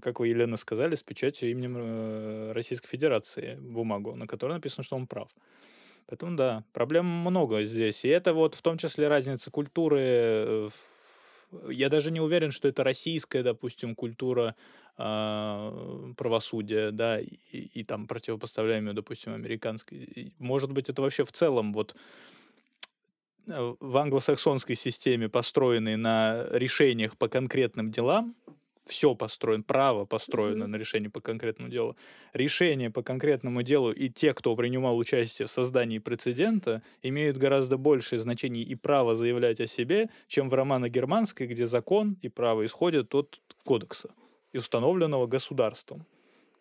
[0.00, 5.08] как вы, Елена, сказали, с печатью именем Российской Федерации бумагу, на которой написано, что он
[5.08, 5.28] прав.
[6.06, 8.04] Поэтому да, проблем много здесь.
[8.04, 10.91] И это вот в том числе разница культуры в
[11.68, 14.54] я даже не уверен, что это российская, допустим, культура
[14.98, 20.34] э, правосудия, да, и, и там противопоставляемая, допустим, американской.
[20.38, 21.94] Может быть, это вообще в целом вот
[23.46, 28.34] э, в англосаксонской системе, построенной на решениях по конкретным делам,
[28.86, 30.68] все построено, право построено mm-hmm.
[30.68, 31.96] на решение по конкретному делу.
[32.32, 38.18] Решение по конкретному делу и те, кто принимал участие в создании прецедента, имеют гораздо большее
[38.18, 43.40] значение и право заявлять о себе, чем в романо-германской, где закон и право исходят от
[43.64, 44.10] кодекса,
[44.52, 46.06] установленного государством.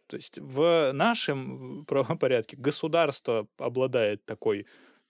[0.07, 4.65] То есть в нашем правопорядке государство обладает такой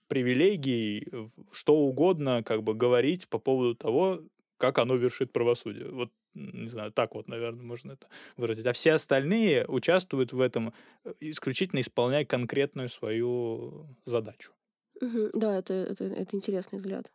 [0.08, 1.08] привилегией
[1.52, 4.20] что угодно как бы говорить по поводу того,
[4.62, 5.90] как оно вершит правосудие.
[5.90, 8.08] Вот, не знаю, так вот, наверное, можно это
[8.38, 8.68] выразить.
[8.68, 10.74] А все остальные участвуют в этом,
[11.04, 14.54] э, исключительно исполняя конкретную свою задачу.
[15.34, 17.12] Да, это, это, это интересный взгляд.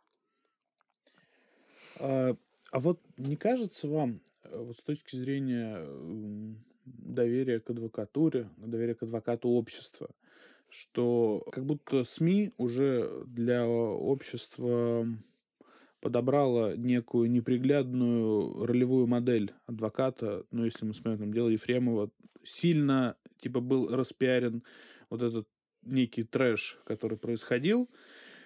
[1.99, 2.35] А,
[2.71, 5.87] а вот не кажется вам, э, вот с точки зрения
[6.83, 10.09] доверия к адвокатуре, доверия к адвокату общества,
[10.67, 15.07] что как будто СМИ уже для общества
[16.07, 22.09] подобрала некую неприглядную ролевую модель адвоката, ну, если мы смотрим там дело Ефремова,
[22.45, 24.63] сильно, типа, был распиарен
[25.09, 25.49] вот этот
[25.83, 27.89] некий трэш, который происходил,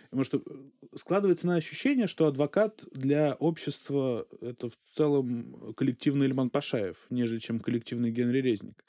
[0.09, 6.49] Потому что э, складывается на ощущение, что адвокат для общества это в целом коллективный Ильман
[6.49, 8.83] Пашаев, нежели чем коллективный Генри Резник.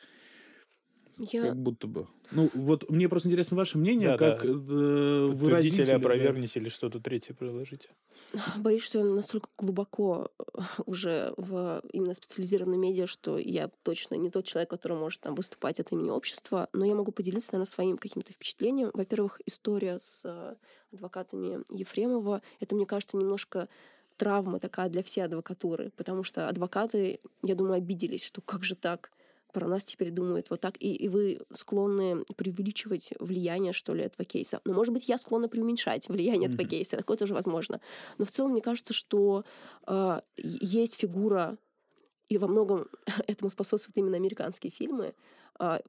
[1.18, 1.42] Я...
[1.48, 2.06] Как будто бы.
[2.30, 4.48] Ну, вот мне просто интересно ваше мнение, Да, как да.
[4.48, 5.96] э, или да.
[5.96, 7.90] опровергните, или что-то третье предложите.
[8.56, 14.30] Боюсь, что я настолько глубоко э, уже в именно специализированном медиа, что я точно не
[14.30, 17.98] тот человек, который может там выступать от имени общества, но я могу поделиться, наверное, своим
[17.98, 18.90] каким-то впечатлением.
[18.94, 20.54] Во-первых, история с э,
[20.92, 23.68] адвокатами Ефремова, это, мне кажется, немножко
[24.16, 29.10] травма такая для всей адвокатуры, потому что адвокаты, я думаю, обиделись, что как же так,
[29.52, 34.24] про нас теперь думают вот так, и, и вы склонны преувеличивать влияние, что ли, этого
[34.24, 34.60] кейса.
[34.64, 36.70] Но, может быть, я склонна преуменьшать влияние этого Мгм.
[36.70, 37.80] кейса, такое тоже возможно.
[38.18, 39.44] Но в целом, мне кажется, что
[39.86, 41.58] э, есть фигура,
[42.28, 42.88] и во многом
[43.26, 45.14] этому способствуют именно американские фильмы,
[45.58, 45.80] а,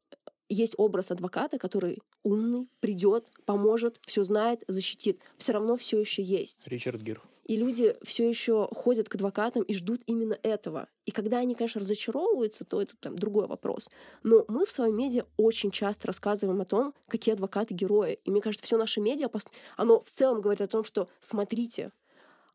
[0.49, 5.19] есть образ адвоката, который умный, придет, поможет, все знает, защитит.
[5.37, 6.67] Все равно все еще есть.
[6.67, 7.21] Ричард Гир.
[7.45, 10.87] И люди все еще ходят к адвокатам и ждут именно этого.
[11.05, 13.89] И когда они, конечно, разочаровываются, то это там другой вопрос.
[14.23, 18.19] Но мы в своем медиа очень часто рассказываем о том, какие адвокаты герои.
[18.23, 19.29] И мне кажется, все наше медиа,
[19.75, 21.91] оно в целом говорит о том, что смотрите,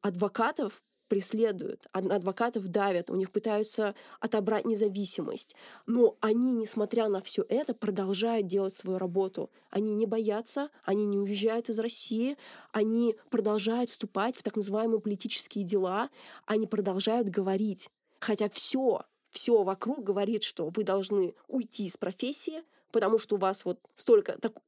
[0.00, 5.56] адвокатов преследуют, ад- адвокатов давят, у них пытаются отобрать независимость.
[5.86, 9.50] Но они, несмотря на все это, продолжают делать свою работу.
[9.70, 12.36] Они не боятся, они не уезжают из России,
[12.72, 16.10] они продолжают вступать в так называемые политические дела,
[16.46, 17.90] они продолжают говорить.
[18.20, 22.62] Хотя все, все вокруг говорит, что вы должны уйти из профессии,
[22.92, 24.60] потому что у вас вот столько, так-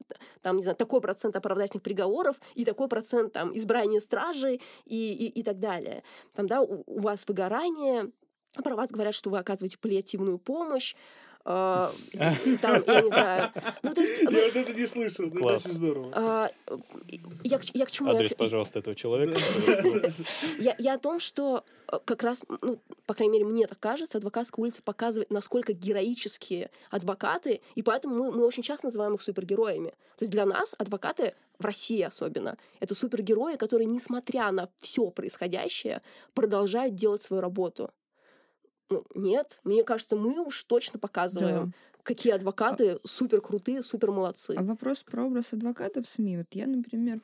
[0.43, 5.41] там, не знаю, такой процент оправдательных приговоров и такой процент там избрания стражей и, и,
[5.41, 6.03] и так далее.
[6.35, 8.11] Там, да, у, у вас выгорание,
[8.65, 10.95] про вас говорят, что вы оказываете паллиативную помощь,
[11.45, 13.51] там, я не знаю.
[13.83, 15.65] Ну, то есть, Я вот это не слышал, это Класс.
[15.65, 16.11] очень здорово.
[16.15, 16.51] а,
[17.45, 18.11] я, к- я к чему?
[18.11, 19.39] Адрес, пожалуйста, этого человека.
[20.59, 24.19] Я, я о том, что э, как раз, ну, по крайней мере, мне так кажется,
[24.19, 29.91] адвокатская улица показывает, насколько героические адвокаты, и поэтому мы, мы очень часто называем их супергероями.
[30.17, 36.03] То есть для нас адвокаты в России особенно, это супергерои, которые, несмотря на все происходящее,
[36.35, 37.91] продолжают делать свою работу.
[38.91, 41.73] Ну, нет, мне кажется, мы уж точно показываем, Да.
[42.03, 44.55] какие адвокаты супер крутые, супер молодцы.
[44.57, 46.39] А вопрос про образ адвоката в СМИ.
[46.39, 47.21] Вот я, например,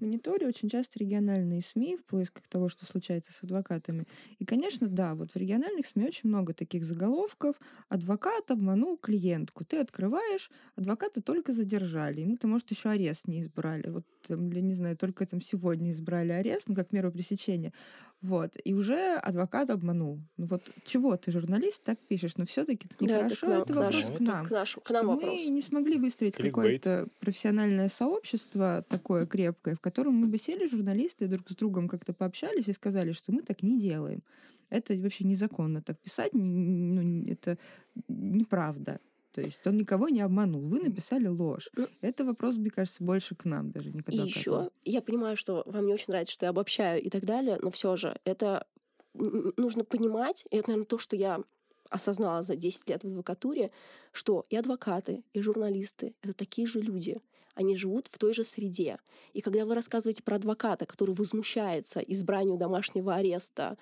[0.00, 4.06] мониторю очень часто региональные СМИ в поисках того, что случается с адвокатами.
[4.38, 7.56] И, конечно, да, вот в региональных СМИ очень много таких заголовков.
[7.90, 9.62] Адвокат обманул клиентку.
[9.66, 12.22] Ты открываешь, адвоката только задержали.
[12.22, 13.90] Ему-то, может, еще арест не избрали.
[13.90, 17.74] Вот, там, или, не знаю, только там сегодня избрали арест, ну, как меру пресечения.
[18.22, 18.56] Вот.
[18.64, 20.20] И уже адвокат обманул.
[20.36, 22.36] Ну вот чего ты, журналист, так пишешь?
[22.36, 24.90] Но все-таки это Да, это нехорошо, к нам, это вопрос к нам К, нашему, к
[24.90, 25.40] нам что вопрос.
[25.46, 31.28] мы не смогли выстроить какое-то профессиональное сообщество такое крепкое, в котором мы бы сели журналисты
[31.28, 34.22] друг с другом как-то пообщались и сказали, что мы так не делаем.
[34.68, 37.58] Это вообще незаконно так писать, ну, это
[38.06, 39.00] неправда.
[39.32, 40.62] То есть он никого не обманул.
[40.62, 41.70] Вы написали ложь.
[41.76, 45.36] Ну, Это вопрос, мне кажется, больше к нам даже, не к И еще я понимаю,
[45.36, 48.66] что вам не очень нравится, что я обобщаю и так далее, но все же это
[49.14, 51.42] нужно понимать, и это, наверное, то, что я
[51.88, 53.70] осознала за 10 лет в адвокатуре,
[54.12, 57.20] что и адвокаты, и журналисты— это такие же люди.
[57.54, 58.98] Они живут в той же среде.
[59.32, 63.76] И когда вы рассказываете про адвоката, который возмущается избранию домашнего ареста,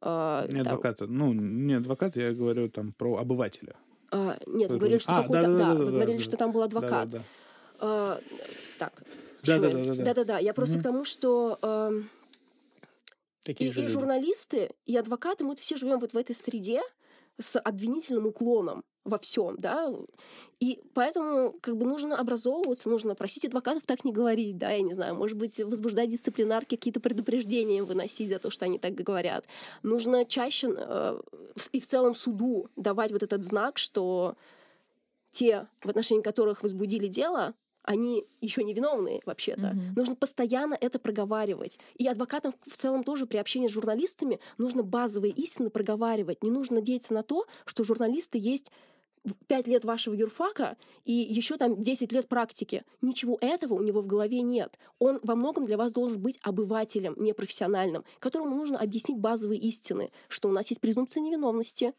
[0.00, 1.06] э, Не там, адвоката.
[1.06, 3.76] Ну, не адвоката, я говорю там про обывателя.
[4.12, 6.22] А, нет, вы говорили, что А, какой-то, да, да-да-да-да-да, вы говорили, да.
[6.24, 7.08] что там был адвокат.
[7.78, 8.20] А,
[8.78, 9.02] так.
[9.42, 10.04] Да, да, да, да, да.
[10.04, 10.38] Да-да-да.
[10.38, 11.58] Я просто к тому, что
[13.42, 13.88] и, Такие и люди.
[13.88, 16.82] журналисты, и адвокаты, мы все живем вот в этой среде
[17.40, 19.92] с обвинительным уклоном во всем, да,
[20.60, 24.92] и поэтому как бы нужно образовываться, нужно просить адвокатов так не говорить, да, я не
[24.92, 29.44] знаю, может быть, возбуждать дисциплинарки, какие-то предупреждения выносить за то, что они так говорят.
[29.82, 31.20] Нужно чаще э,
[31.72, 34.36] и в целом суду давать вот этот знак, что
[35.32, 39.68] те, в отношении которых возбудили дело, они еще не виновные вообще-то.
[39.68, 39.94] Мгм.
[39.96, 41.80] Нужно постоянно это проговаривать.
[41.96, 46.42] И адвокатам в целом тоже при общении с журналистами нужно базовые истины проговаривать.
[46.42, 48.70] Не нужно надеяться на то, что журналисты есть
[49.46, 52.84] пять лет вашего юрфака и еще там 10 лет практики.
[53.00, 54.78] Ничего этого у него в голове нет.
[54.98, 60.48] Он во многом для вас должен быть обывателем, непрофессиональным, которому нужно объяснить базовые истины, что
[60.48, 61.94] у нас есть презумпция невиновности,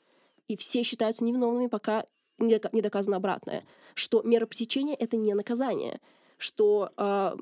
[0.47, 2.05] и все считаются невиновными, пока
[2.37, 3.63] не дока- не доказано обратное,
[3.93, 6.01] что мера пресечения— это не наказание,
[6.37, 7.37] что а,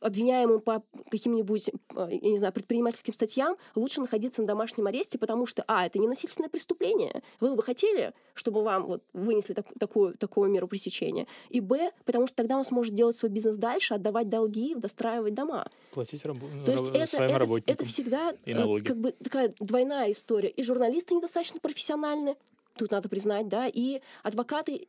[0.00, 5.46] обвиняемым по каким-нибудь, а, я не знаю, предпринимательским статьям лучше находиться на домашнем аресте, потому
[5.46, 10.16] что, а, это не насильственное преступление, вы бы хотели, чтобы вам вот вынесли так- такую,
[10.16, 14.28] такую меру пресечения, и, б, потому что тогда он сможет делать свой бизнес дальше, отдавать
[14.28, 15.68] долги, достраивать дома.
[15.92, 17.74] Платить рабо- То есть раб- это, своим это, работникам.
[17.74, 18.84] это всегда и э, налоги.
[18.84, 20.48] как бы такая двойная история.
[20.48, 22.36] И журналисты недостаточно профессиональны,
[22.76, 24.86] тут надо признать, да, и адвокаты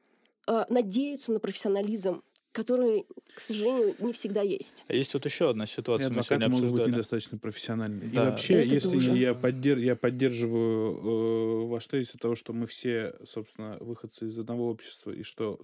[0.47, 3.05] э, надеются на профессионализм, который,
[3.35, 4.85] к сожалению, не всегда есть.
[4.87, 8.03] А Есть вот еще одна И ситуация, мы адвокаты сегодня могут быть недостаточно профессиональны.
[8.03, 8.29] И Да.
[8.31, 9.11] вообще, Это если тоже.
[9.17, 14.37] я, поддер- я поддерживаю э, ваш тезис о того, что мы все, собственно, выходцы из
[14.39, 15.59] одного общества, и что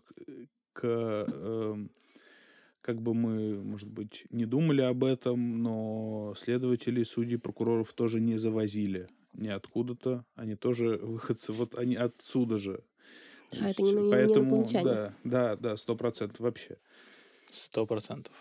[0.73, 1.91] к, эм,
[2.81, 8.37] как бы мы, может быть, не думали об этом, но следователи, судьи, прокуроров тоже не
[8.37, 10.23] завозили ни откуда-то.
[10.35, 12.83] Они тоже выходцы, вот они отсюда же.
[13.55, 14.83] То А есть, это не- не поэтому, инопланетяне.
[14.85, 16.77] да, да, да, сто процентов вообще.
[17.49, 18.33] Сто процентов.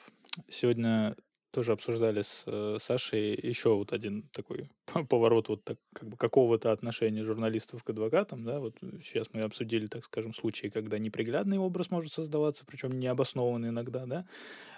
[0.49, 1.17] Сегодня
[1.53, 4.71] тоже обсуждали с э, Сашей еще вот один такой
[5.09, 9.87] поворот вот так, как бы какого-то отношения журналистов к адвокатам, да, вот сейчас мы обсудили,
[9.87, 14.27] так скажем, случаи, когда неприглядный образ может создаваться, причем необоснованный иногда, да,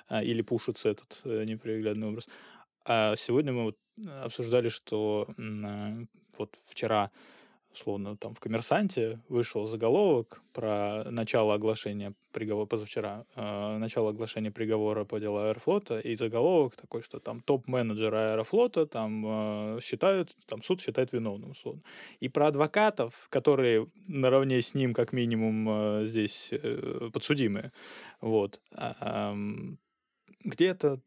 [0.08, 2.28] а, или пушится этот э, неприглядный образ.
[2.84, 3.78] А сегодня мы вот
[4.22, 5.94] обсуждали, что а,
[6.36, 7.10] вот вчера
[7.76, 15.04] условно, там в «Коммерсанте» вышел заголовок про начало оглашения приговора, позавчера, э, начало оглашения приговора
[15.04, 20.80] по делу Аэрофлота, и заголовок такой, что там топ-менеджера Аэрофлота там э, считают, там суд
[20.80, 21.82] считает виновным, условно.
[22.20, 27.72] И про адвокатов, которые наравне с ним, как минимум, э, здесь э, подсудимые,
[28.20, 29.78] вот, а, ам,
[30.44, 31.00] где-то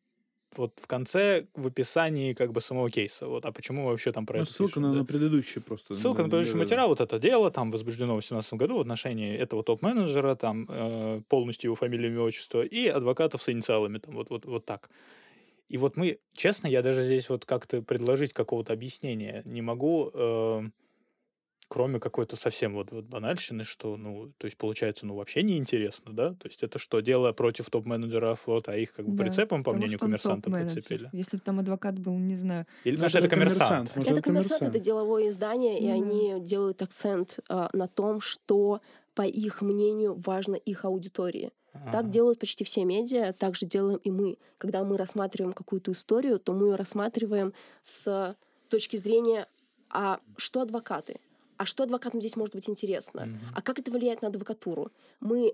[0.56, 3.28] вот в конце, в описании как бы самого кейса.
[3.28, 5.00] Вот, а почему мы вообще там про Ну, это ссылка пишем, на, да?
[5.00, 5.94] на предыдущий просто.
[5.94, 6.64] Ссылка на Да, предыдущий да, да.
[6.64, 11.22] материал, вот это дело, там возбуждено в 2018 году в отношении этого топ-менеджера, там э,
[11.28, 14.90] полностью его фамилия, имя, отчество, и адвокатов с инициалами, там вот, вот, вот так.
[15.70, 20.62] И вот мы, честно, я даже здесь вот как-то предложить какого-то объяснения не могу, э,
[21.70, 26.34] кроме какой-то совсем вот, вот банальщины, что, ну, то есть, получается, ну, вообще неинтересно, да?
[26.36, 29.74] То есть, это что, дело против топ-менеджера флота, а их как бы Да, прицепом, по
[29.74, 31.14] мнению коммерсанта, прицепили?
[31.14, 33.34] Если бы там адвокат был, не знаю, Или потому Ну, что это это коммерсант?
[33.36, 35.88] коммерсант, может, это это коммерсант, это деловое издание, и Мгм.
[35.88, 38.82] они делают акцент а, на том, что,
[39.16, 41.52] по их мнению, важно их аудитории.
[41.90, 42.10] Так Ага.
[42.10, 44.38] делают почти все медиа, так же делаем и мы.
[44.60, 48.36] Когда мы рассматриваем какую-то историю, то мы ее рассматриваем с
[48.70, 49.48] точки зрения,
[49.90, 51.20] а что адвокаты?
[51.60, 53.26] А что адвокатам здесь может быть интересно?
[53.26, 53.40] Мгм.
[53.54, 54.94] А как это влияет на адвокатуру?
[55.20, 55.54] Мы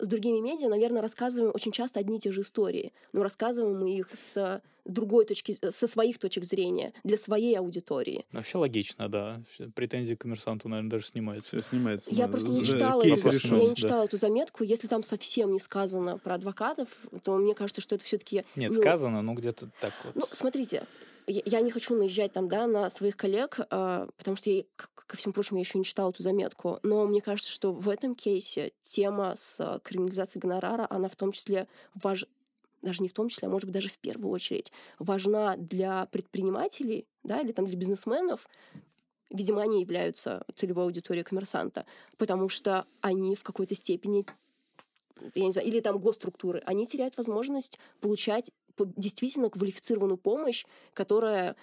[0.00, 3.96] с другими медиа, наверное, рассказываем очень часто одни и те же истории, но рассказываем мы
[3.96, 8.26] их с другой точки, со своих точек зрения, для своей аудитории.
[8.32, 9.40] Ну, Вообще логично, да.
[9.76, 11.62] Претензии к коммерсанту, наверное, даже снимаются.
[11.62, 12.10] Снимается.
[12.10, 13.58] Я ну, просто не читала, эту, решен.
[13.58, 13.74] я не да.
[13.76, 14.64] читала эту заметку.
[14.64, 18.80] Если там совсем не сказано про адвокатов, то мне кажется, что это все-таки Нет, ну,
[18.80, 20.16] сказано, ну где-то так вот.
[20.16, 20.84] Ну, смотрите,
[21.26, 25.32] я, не хочу наезжать там, да, на своих коллег, а, потому что я, ко всему
[25.32, 26.80] прочему, я еще не читала эту заметку.
[26.82, 31.32] Но мне кажется, что в этом кейсе тема с а, криминализацией гонорара, она в том
[31.32, 32.26] числе важ...
[32.82, 37.06] даже не в том числе, а может быть даже в первую очередь, важна для предпринимателей,
[37.22, 38.48] да, или там для бизнесменов,
[39.30, 41.86] видимо, они являются целевой аудиторией коммерсанта,
[42.18, 44.26] потому что они в какой-то степени
[45.34, 51.56] я не знаю, или там госструктуры, они теряют возможность получать по- действительно квалифицированную помощь, которая,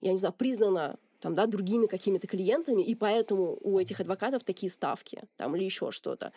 [0.00, 4.70] я не знаю, признана там, да, другими какими-то клиентами, и поэтому у этих адвокатов такие
[4.70, 6.32] ставки, там, или еще что-то.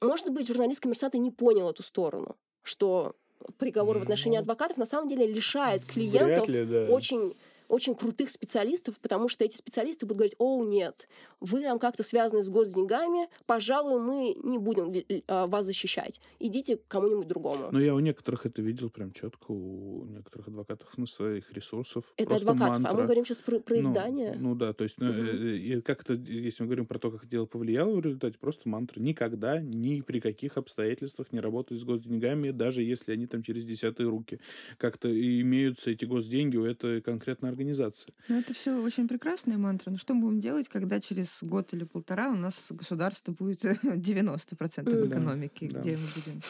[0.00, 3.14] Может быть, журналист коммерсанта не понял эту сторону, что
[3.56, 6.86] приговор в отношении Ну, адвокатов на самом деле лишает клиентов ли, да.
[6.90, 7.36] очень
[7.70, 11.08] очень крутых специалистов, потому что эти специалисты будут говорить, о, нет,
[11.40, 14.92] вы там как-то связаны с госденьгами, пожалуй, мы не будем
[15.28, 16.20] а, вас защищать.
[16.38, 17.68] Идите к кому-нибудь другому.
[17.70, 22.04] Но я у некоторых это видел прям четко, у некоторых адвокатов на своих ресурсов.
[22.16, 23.04] Это адвокатов, а мы мантра.
[23.04, 24.36] говорим сейчас про, про Ну, издание.
[24.38, 25.26] Ну, да, то есть, ну, Мгм.
[25.26, 29.00] э, и как-то, если мы говорим про то, как дело повлияло в результате, просто мантра.
[29.00, 34.08] Никогда, ни при каких обстоятельствах не работать с госденьгами, даже если они там через десятые
[34.08, 34.40] руки
[34.76, 37.59] как-то имеются эти госденьги у этой конкретной организации.
[37.60, 38.12] Организации.
[38.28, 39.90] Ну, это все очень прекрасная мантра.
[39.90, 44.90] Но что мы будем делать, когда через год или полтора у нас государство будет 90%
[44.90, 45.08] Мгм.
[45.08, 46.40] экономики, Да, где мы будем?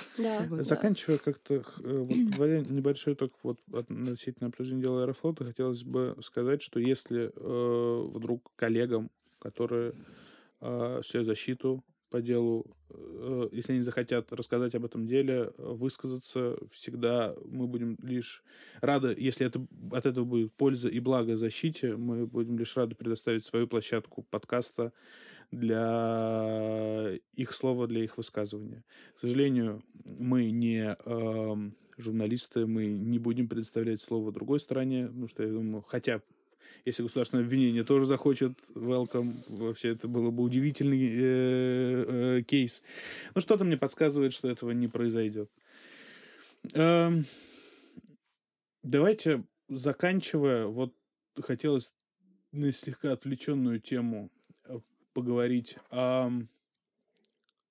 [0.56, 0.64] Да.
[0.64, 6.62] Заканчивая как-то, э, вот, подводя небольшой итог вот, относительно обсуждения дела Аэрофлота, хотелось бы сказать,
[6.62, 9.10] что если э, вдруг коллегам,
[9.40, 9.94] которые
[10.60, 16.56] э, осуществляют защиту по делу, э, если они захотят рассказать об этом деле, э, высказаться,
[16.70, 18.42] всегда мы будем лишь
[18.80, 23.44] рады, если это, от этого будет польза и благо защите, мы будем лишь рады предоставить
[23.44, 24.92] свою площадку подкаста
[25.50, 28.84] для их слова, для их высказывания.
[29.16, 29.82] К сожалению,
[30.18, 35.82] мы не эм, журналисты, мы не будем предоставлять слово другой стороне, потому что, я думаю,
[35.82, 36.22] хотя
[36.84, 42.82] если государственное обвинение тоже захочет, welcome, вообще это было бы удивительный э, э, кейс.
[43.34, 45.50] Но что-то мне подсказывает, что этого не произойдет.
[46.74, 47.24] Эм,
[48.82, 50.94] давайте, заканчивая, вот
[51.40, 51.94] хотелось
[52.52, 54.30] на слегка отвлеченную тему
[54.64, 54.78] э,
[55.12, 55.76] поговорить.
[55.90, 56.30] А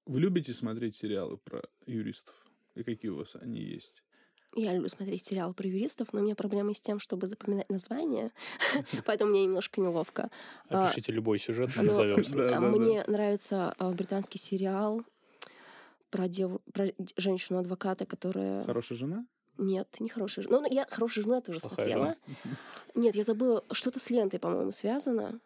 [0.06, 2.36] вы любите смотреть сериалы про юристов?
[2.76, 4.04] И какие у вас они есть?
[4.56, 8.32] Я люблю смотреть сериалы про юристов, но у меня проблемы с тем, чтобы запоминать названия,
[9.06, 10.32] поэтому мне немножко неловко.
[10.70, 12.24] А, Опишите любой сюжет, мы назовем
[12.56, 12.60] а.
[12.60, 15.04] Мне нравится а, британский сериал
[16.10, 16.60] про, дев...
[16.74, 18.64] про женщину-адвоката, которая...
[18.64, 19.26] Хорошая жена?
[19.60, 20.62] Нет, не хорошая жена.
[20.62, 22.16] Ну, я хорошую жену я тоже Плохая смотрела.
[22.96, 25.40] Нет, я забыла, что-то с лентой, по-моему, связано.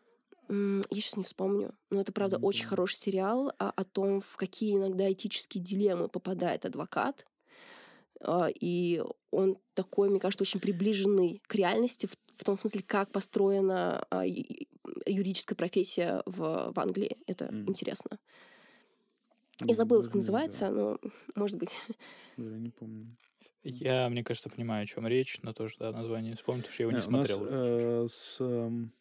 [0.50, 1.74] Я сейчас не вспомню.
[1.90, 6.66] Но это, правда, очень хороший сериал о, о том, в какие иногда этические дилеммы попадает
[6.66, 7.26] адвокат.
[8.24, 9.02] А, И
[9.32, 14.26] он такой, мне кажется, очень приближенный к реальности в, в том смысле, как построена а,
[14.26, 17.18] юридическая профессия в, в Англии.
[17.28, 17.68] Это М.
[17.68, 18.20] интересно.
[19.66, 21.00] Я забыла, как Даже не называется, но,
[21.36, 21.72] может быть.
[22.38, 23.18] Я не помню.
[23.64, 26.86] Я, мне кажется, понимаю, о чем речь, но тоже да, название вспомнить, потому что я
[26.86, 27.42] его Не, не у нас, смотрел.
[27.42, 28.94] э, с эм,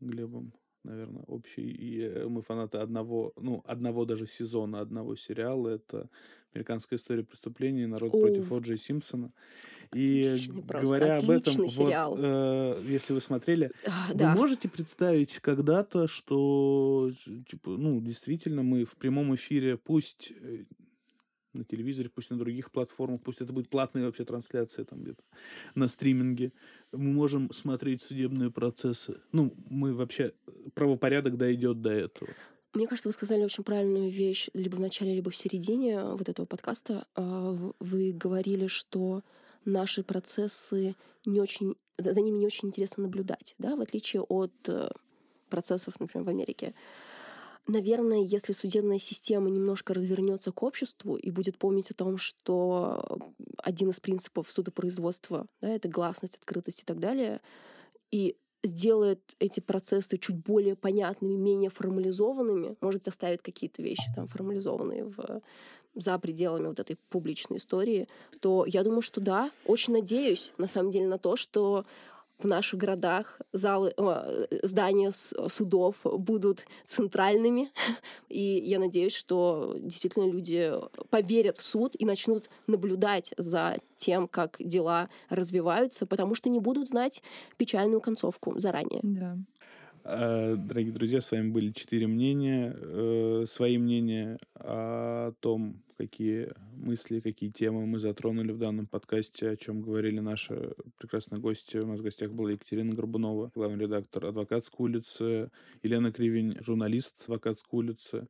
[0.00, 1.70] Глебом, наверное, общий.
[1.70, 5.68] И э, мы фанаты одного, ну, одного даже сезона, одного сериала.
[5.68, 6.10] Это
[6.54, 7.86] «Американская история преступлений.
[7.86, 8.20] Народ О.
[8.20, 9.32] против О'Джей Симпсона».
[9.92, 14.34] И Отличный говоря об этом, вот, э, если вы смотрели, А, Вы да.
[14.34, 17.12] можете представить когда-то, что
[17.48, 20.64] типа, ну, действительно мы в прямом эфире, пусть э,
[21.54, 25.22] на телевизоре, пусть на других платформах, пусть это будет платная вообще трансляция там где-то
[25.74, 26.52] на стриминге,
[26.92, 29.20] мы можем смотреть судебные процессы.
[29.32, 30.32] Ну, мы вообще
[30.74, 32.30] правопорядок дойдет до этого.
[32.74, 36.44] Мне кажется, вы сказали очень правильную вещь либо в начале, либо в середине вот этого
[36.44, 37.06] подкаста.
[37.14, 39.22] А, Вы говорили, что
[39.64, 44.52] наши процессы не очень, за за ними не очень интересно наблюдать, да, в отличие от
[44.68, 44.90] э,
[45.48, 46.74] процессов, например, в Америке.
[47.68, 53.90] Наверное, если судебная система немножко развернется к обществу и будет помнить о том, что один
[53.90, 57.40] из принципов судопроизводства да, это гласность, открытость и так далее,
[58.10, 64.26] и сделает эти процессы чуть более понятными, менее формализованными, может быть, оставит какие-то вещи там
[64.26, 65.42] формализованные в,
[65.94, 68.08] за пределами вот этой публичной истории,
[68.40, 71.84] то я думаю, что да, очень надеюсь, на самом деле, на то, что
[72.38, 77.70] в наших городах залы, э, здания с- судов будут центральными,
[78.28, 80.72] и я надеюсь, что действительно люди
[81.10, 86.88] поверят в суд и начнут наблюдать за тем, как дела развиваются, потому что не будут
[86.88, 87.22] знать
[87.56, 89.00] печальную концовку заранее.
[89.02, 89.38] Да.
[90.04, 92.74] Э, Дорогие друзья, с вами были четыре мнения.
[92.76, 99.56] Э, Свои мнения о том, какие мысли, какие темы мы затронули в данном подкасте, о
[99.56, 101.76] чем говорили наши прекрасные гости.
[101.78, 105.50] У нас в гостях была Екатерина Горбунова, главный редактор «Адвокатской улицы»,
[105.82, 108.28] Елена Кривень, журналист «Адвокатской улицы».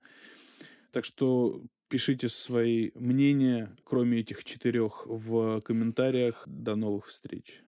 [0.92, 6.42] Так что пишите свои мнения, кроме этих четырех, в комментариях.
[6.46, 7.62] До новых встреч.